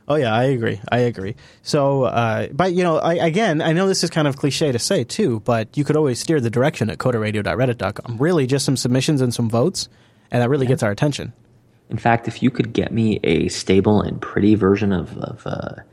Oh 0.10 0.16
yeah, 0.16 0.34
I 0.34 0.46
agree. 0.46 0.80
I 0.90 1.00
agree. 1.00 1.36
So, 1.64 2.04
uh, 2.04 2.48
but 2.54 2.72
you 2.74 2.84
know, 2.84 2.98
I, 2.98 3.16
again, 3.16 3.62
I 3.62 3.74
know 3.74 3.88
this 3.88 4.04
is 4.06 4.10
kind 4.10 4.28
of 4.28 4.38
cliche 4.38 4.72
to 4.72 4.80
say 4.80 5.04
too, 5.04 5.42
but 5.42 5.76
you 5.78 5.84
could 5.84 5.98
always 5.98 6.20
steer 6.20 6.40
the 6.40 6.50
direction 6.50 6.90
at 6.90 6.98
coderradio.reddit.com. 6.98 8.18
Really, 8.18 8.48
just 8.48 8.64
some 8.64 8.78
submissions 8.78 9.20
and 9.20 9.34
some 9.34 9.50
votes, 9.50 9.90
and 10.32 10.42
that 10.42 10.50
really 10.50 10.66
gets 10.66 10.82
our 10.82 10.92
attention. 10.92 11.34
In 11.90 11.98
fact, 11.98 12.28
if 12.28 12.42
you 12.42 12.52
could 12.52 12.74
get 12.74 12.92
me 12.92 13.20
a 13.24 13.48
stable 13.50 14.02
and 14.02 14.22
pretty 14.22 14.56
version 14.56 14.92
of, 14.94 15.18
of 15.18 15.46
uh, 15.46 15.76
pre- 15.76 15.84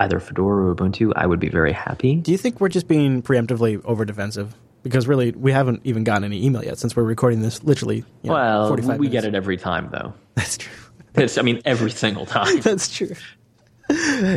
either 0.00 0.20
Fedora 0.20 0.70
or 0.70 0.74
Ubuntu, 0.74 1.12
I 1.16 1.26
would 1.26 1.40
be 1.40 1.48
very 1.48 1.72
happy. 1.72 2.16
Do 2.16 2.32
you 2.32 2.38
think 2.38 2.60
we're 2.60 2.68
just 2.68 2.88
being 2.88 3.22
preemptively 3.22 3.82
over 3.84 4.04
defensive? 4.04 4.54
Because 4.82 5.06
really, 5.06 5.32
we 5.32 5.50
haven't 5.52 5.80
even 5.84 6.04
gotten 6.04 6.24
any 6.24 6.44
email 6.44 6.62
yet 6.62 6.78
since 6.78 6.94
we're 6.94 7.04
recording 7.04 7.40
this 7.40 7.62
literally. 7.64 8.04
You 8.22 8.30
know, 8.30 8.34
Well, 8.34 8.68
45 8.68 8.98
we 8.98 9.08
get 9.08 9.24
it 9.24 9.34
every 9.34 9.56
time, 9.56 9.88
though. 9.90 10.12
That's 10.34 10.58
true. 10.58 10.72
It's, 11.14 11.38
I 11.38 11.42
mean, 11.42 11.62
every 11.64 11.90
single 11.90 12.26
time. 12.26 12.60
That's 12.60 12.94
true. 12.94 13.14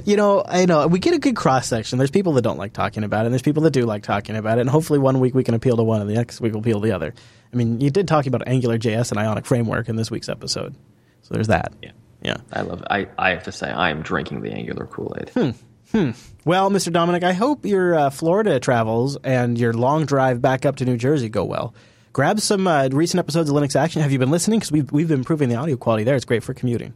You 0.06 0.18
know, 0.18 0.44
I 0.46 0.66
know 0.66 0.88
we 0.88 1.00
get 1.00 1.14
a 1.14 1.20
good 1.20 1.36
cross 1.36 1.68
section. 1.68 1.98
There's 1.98 2.12
people 2.12 2.34
that 2.34 2.42
don't 2.42 2.58
like 2.58 2.74
talking 2.74 3.04
about 3.06 3.22
it, 3.22 3.28
and 3.28 3.34
there's 3.34 3.42
people 3.42 3.64
that 3.64 3.72
do 3.72 3.86
like 3.86 4.04
talking 4.04 4.36
about 4.36 4.58
it. 4.58 4.62
And 4.62 4.70
hopefully, 4.70 5.00
one 5.00 5.20
week 5.22 5.34
we 5.34 5.44
can 5.44 5.54
appeal 5.54 5.78
to 5.78 5.84
one, 5.84 6.02
and 6.02 6.10
the 6.10 6.16
next 6.16 6.42
week 6.42 6.52
we'll 6.54 6.60
appeal 6.60 6.82
to 6.82 6.86
the 6.86 6.94
other. 6.94 7.14
I 7.52 7.56
mean, 7.56 7.80
you 7.80 7.90
did 7.90 8.08
talk 8.10 8.26
about 8.28 8.46
Angular 8.46 8.78
JS 8.78 9.12
and 9.12 9.20
Ionic 9.20 9.46
Framework 9.46 9.88
in 9.88 9.96
this 9.96 10.12
week's 10.12 10.28
episode, 10.28 10.76
so 11.22 11.34
there's 11.34 11.48
that. 11.48 11.72
Yeah. 11.82 11.92
Yeah. 12.28 12.38
I 12.52 12.62
love. 12.62 12.84
I 12.90 13.08
I 13.18 13.30
have 13.30 13.44
to 13.44 13.54
say, 13.54 13.72
I 13.72 13.90
am 13.90 14.02
drinking 14.02 14.42
the 14.42 14.52
Angular 14.52 14.86
Kool 14.86 15.16
Aid. 15.18 15.30
Hmm. 15.94 16.12
Well, 16.44 16.70
Mr. 16.70 16.92
Dominick, 16.92 17.24
I 17.24 17.32
hope 17.32 17.66
your 17.66 17.96
uh, 17.96 18.10
Florida 18.10 18.60
travels 18.60 19.16
and 19.24 19.58
your 19.58 19.72
long 19.72 20.06
drive 20.06 20.42
back 20.42 20.66
up 20.66 20.76
to 20.78 20.86
New 20.86 20.98
Jersey 20.98 21.30
go 21.30 21.46
well. 21.46 21.74
Grab 22.12 22.42
some 22.42 22.68
uh, 22.68 22.90
recent 22.92 23.20
episodes 23.20 23.50
of 23.50 23.56
Linux 23.56 23.74
Action. 23.74 24.02
Have 24.02 24.12
you 24.12 24.20
been 24.20 24.30
listening? 24.30 24.60
Because 24.60 24.74
we've, 24.74 24.92
we've 24.92 25.08
been 25.08 25.20
improving 25.20 25.48
the 25.48 25.56
audio 25.56 25.78
quality 25.78 26.04
there. 26.04 26.18
It's 26.18 26.26
great 26.26 26.44
for 26.44 26.54
commuting. 26.54 26.94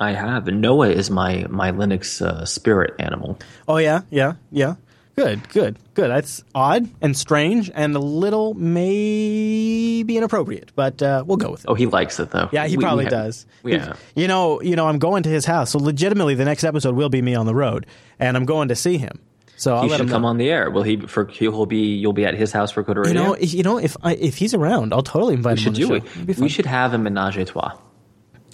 I 0.00 0.12
have. 0.12 0.46
Noah 0.46 0.88
is 0.88 1.10
my 1.10 1.44
my 1.50 1.70
Linux 1.72 2.22
uh, 2.22 2.46
spirit 2.46 2.94
animal. 2.98 3.38
Oh, 3.68 3.76
yeah, 3.76 4.00
yeah, 4.08 4.34
yeah. 4.50 4.76
Good, 5.16 5.48
good, 5.50 5.76
good. 5.94 6.08
That's 6.10 6.42
odd 6.54 6.88
and 7.02 7.14
strange 7.16 7.70
and 7.74 7.94
a 7.94 7.98
little 7.98 8.54
maybe 8.54 10.16
inappropriate, 10.16 10.72
but 10.74 11.02
uh, 11.02 11.24
we'll 11.26 11.36
go 11.36 11.50
with 11.50 11.60
it. 11.60 11.66
Oh, 11.68 11.74
he 11.74 11.86
likes 11.86 12.18
it 12.20 12.30
though. 12.30 12.48
Yeah, 12.52 12.66
he 12.66 12.76
We- 12.76 12.78
we 12.78 12.84
probably 12.84 13.04
have- 13.04 13.10
does. 13.12 13.46
Yeah. 13.64 13.94
You 14.14 14.28
know, 14.28 14.62
you 14.62 14.76
know, 14.76 14.86
I'm 14.88 14.98
going 14.98 15.22
to 15.24 15.28
his 15.28 15.44
house, 15.44 15.70
so 15.70 15.78
legitimately, 15.78 16.34
the 16.36 16.44
next 16.44 16.64
episode 16.64 16.94
will 16.96 17.08
be 17.10 17.20
me 17.22 17.34
on 17.34 17.46
the 17.46 17.54
road, 17.54 17.86
and 18.18 18.36
I'm 18.36 18.44
going 18.46 18.68
to 18.68 18.74
see 18.76 18.96
him. 18.98 19.18
So 19.56 19.74
I'll 19.74 19.82
he 19.82 19.90
let 19.90 19.98
should 19.98 20.06
him 20.06 20.10
come 20.12 20.22
know. 20.22 20.28
on 20.28 20.38
the 20.38 20.48
air. 20.48 20.70
Will 20.70 20.84
he? 20.84 20.96
For 20.96 21.26
he'll 21.26 21.66
be. 21.66 21.94
You'll 21.96 22.14
be 22.14 22.24
at 22.24 22.32
his 22.32 22.50
house 22.50 22.70
for 22.70 22.82
Coder 22.82 23.06
You 23.06 23.12
know, 23.12 23.36
you 23.36 23.62
know, 23.62 23.76
if 23.76 23.94
I, 24.02 24.14
if 24.14 24.38
he's 24.38 24.54
around, 24.54 24.94
I'll 24.94 25.02
totally 25.02 25.34
invite 25.34 25.58
we 25.58 25.64
him. 25.64 25.74
should 25.74 25.84
on 25.84 25.90
the 25.90 26.00
do 26.00 26.08
show. 26.24 26.30
it. 26.32 26.38
We 26.38 26.48
should 26.48 26.64
have 26.64 26.94
a 26.94 26.98
menage 26.98 27.36
a 27.36 27.44
trois. 27.44 27.72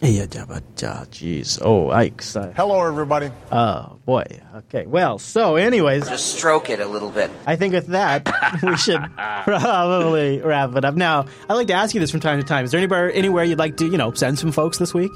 Yeah, 0.03 0.27
yeah, 0.31 0.45
but 0.47 0.85
uh, 0.85 1.05
jeez. 1.07 1.59
Oh, 1.63 1.91
Ike's. 1.91 2.37
Uh, 2.37 2.53
Hello, 2.55 2.87
everybody. 2.87 3.31
oh 3.51 3.99
boy. 4.05 4.25
Okay. 4.57 4.85
Well, 4.87 5.19
so 5.19 5.57
anyways, 5.57 6.07
Just 6.09 6.37
stroke 6.37 6.69
it 6.69 6.81
a 6.81 6.87
little 6.87 7.11
bit. 7.11 7.31
I 7.47 7.57
think 7.57 7.73
with 7.73 7.87
that 7.89 8.29
we 8.63 8.77
should 8.77 9.01
probably 9.45 10.41
wrap 10.41 10.77
it 10.77 10.85
up. 10.85 10.95
Now, 10.97 11.25
I'd 11.49 11.55
like 11.55 11.69
to 11.69 11.73
ask 11.75 11.95
you 11.95 12.01
this 12.01 12.11
from 12.11 12.21
time 12.21 12.39
to 12.41 12.47
time. 12.47 12.65
Is 12.67 12.73
there 12.73 12.79
anywhere 12.79 13.11
anywhere 13.13 13.45
you'd 13.45 13.59
like 13.59 13.79
to, 13.79 13.87
you 13.87 13.97
know, 13.97 14.13
send 14.13 14.39
some 14.39 14.53
folks 14.53 14.77
this 14.79 14.93
week? 14.93 15.13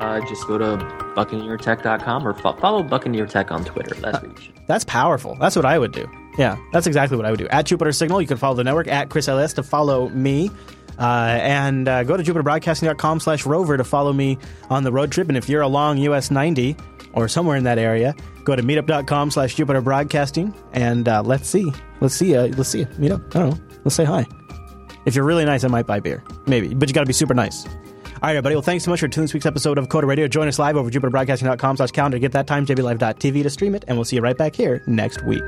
Uh, 0.00 0.20
just 0.28 0.46
go 0.48 0.58
to 0.58 0.76
buccaneertech.com 1.14 2.26
or 2.26 2.34
fo- 2.34 2.56
follow 2.56 2.82
Buccaneer 2.82 3.26
Tech 3.26 3.52
on 3.52 3.64
Twitter. 3.64 3.94
That's 3.94 4.20
what 4.20 4.36
you 4.36 4.44
should. 4.44 4.54
That's 4.66 4.84
powerful. 4.84 5.36
That's 5.36 5.54
what 5.54 5.64
I 5.64 5.78
would 5.78 5.92
do. 5.92 6.10
Yeah, 6.38 6.56
that's 6.72 6.86
exactly 6.86 7.16
what 7.16 7.26
I 7.26 7.30
would 7.30 7.38
do. 7.38 7.46
At 7.48 7.66
Jupiter 7.66 7.92
Signal, 7.92 8.20
you 8.20 8.26
can 8.26 8.36
follow 8.38 8.56
the 8.56 8.64
network. 8.64 8.88
At 8.88 9.10
Chris 9.10 9.28
LS 9.28 9.52
to 9.54 9.62
follow 9.62 10.08
me. 10.08 10.50
Uh, 10.98 11.38
and 11.40 11.88
uh, 11.88 12.04
go 12.04 12.16
to 12.16 12.22
jupiterbroadcasting.com 12.22 13.20
slash 13.20 13.46
rover 13.46 13.76
to 13.76 13.84
follow 13.84 14.12
me 14.12 14.38
on 14.70 14.84
the 14.84 14.92
road 14.92 15.10
trip. 15.12 15.28
And 15.28 15.36
if 15.36 15.48
you're 15.48 15.62
along 15.62 15.98
US 15.98 16.30
90 16.30 16.76
or 17.14 17.28
somewhere 17.28 17.56
in 17.56 17.64
that 17.64 17.78
area, 17.78 18.14
go 18.44 18.56
to 18.56 18.62
meetup.com 18.62 19.30
slash 19.30 19.54
Jupiter 19.54 19.80
Broadcasting 19.80 20.54
and 20.72 21.08
uh, 21.08 21.22
let's 21.22 21.48
see. 21.48 21.72
Let's 22.00 22.14
see. 22.14 22.36
Uh, 22.36 22.48
let's 22.48 22.68
see. 22.68 22.84
Meetup. 22.84 23.34
I 23.34 23.40
don't 23.40 23.50
know. 23.50 23.64
Let's 23.84 23.96
say 23.96 24.04
hi. 24.04 24.26
If 25.04 25.14
you're 25.16 25.24
really 25.24 25.44
nice, 25.44 25.64
I 25.64 25.68
might 25.68 25.86
buy 25.86 26.00
beer. 26.00 26.22
Maybe. 26.46 26.74
But 26.74 26.88
you 26.88 26.94
got 26.94 27.00
to 27.00 27.06
be 27.06 27.12
super 27.12 27.34
nice. 27.34 27.66
All 27.66 28.28
right, 28.28 28.36
everybody. 28.36 28.54
Well, 28.54 28.62
thanks 28.62 28.84
so 28.84 28.90
much 28.90 29.00
for 29.00 29.08
tuning 29.08 29.24
this 29.24 29.34
week's 29.34 29.46
episode 29.46 29.78
of 29.78 29.88
Coder 29.88 30.06
Radio. 30.06 30.28
Join 30.28 30.46
us 30.46 30.58
live 30.58 30.76
over 30.76 30.88
jupiterbroadcasting.com 30.90 31.76
slash 31.76 31.90
calendar 31.90 32.20
get 32.20 32.32
that 32.32 32.46
time, 32.46 32.64
jblive.tv 32.64 33.42
to 33.42 33.50
stream 33.50 33.74
it, 33.74 33.84
and 33.88 33.96
we'll 33.96 34.04
see 34.04 34.14
you 34.14 34.22
right 34.22 34.36
back 34.36 34.54
here 34.54 34.80
next 34.86 35.24
week. 35.24 35.42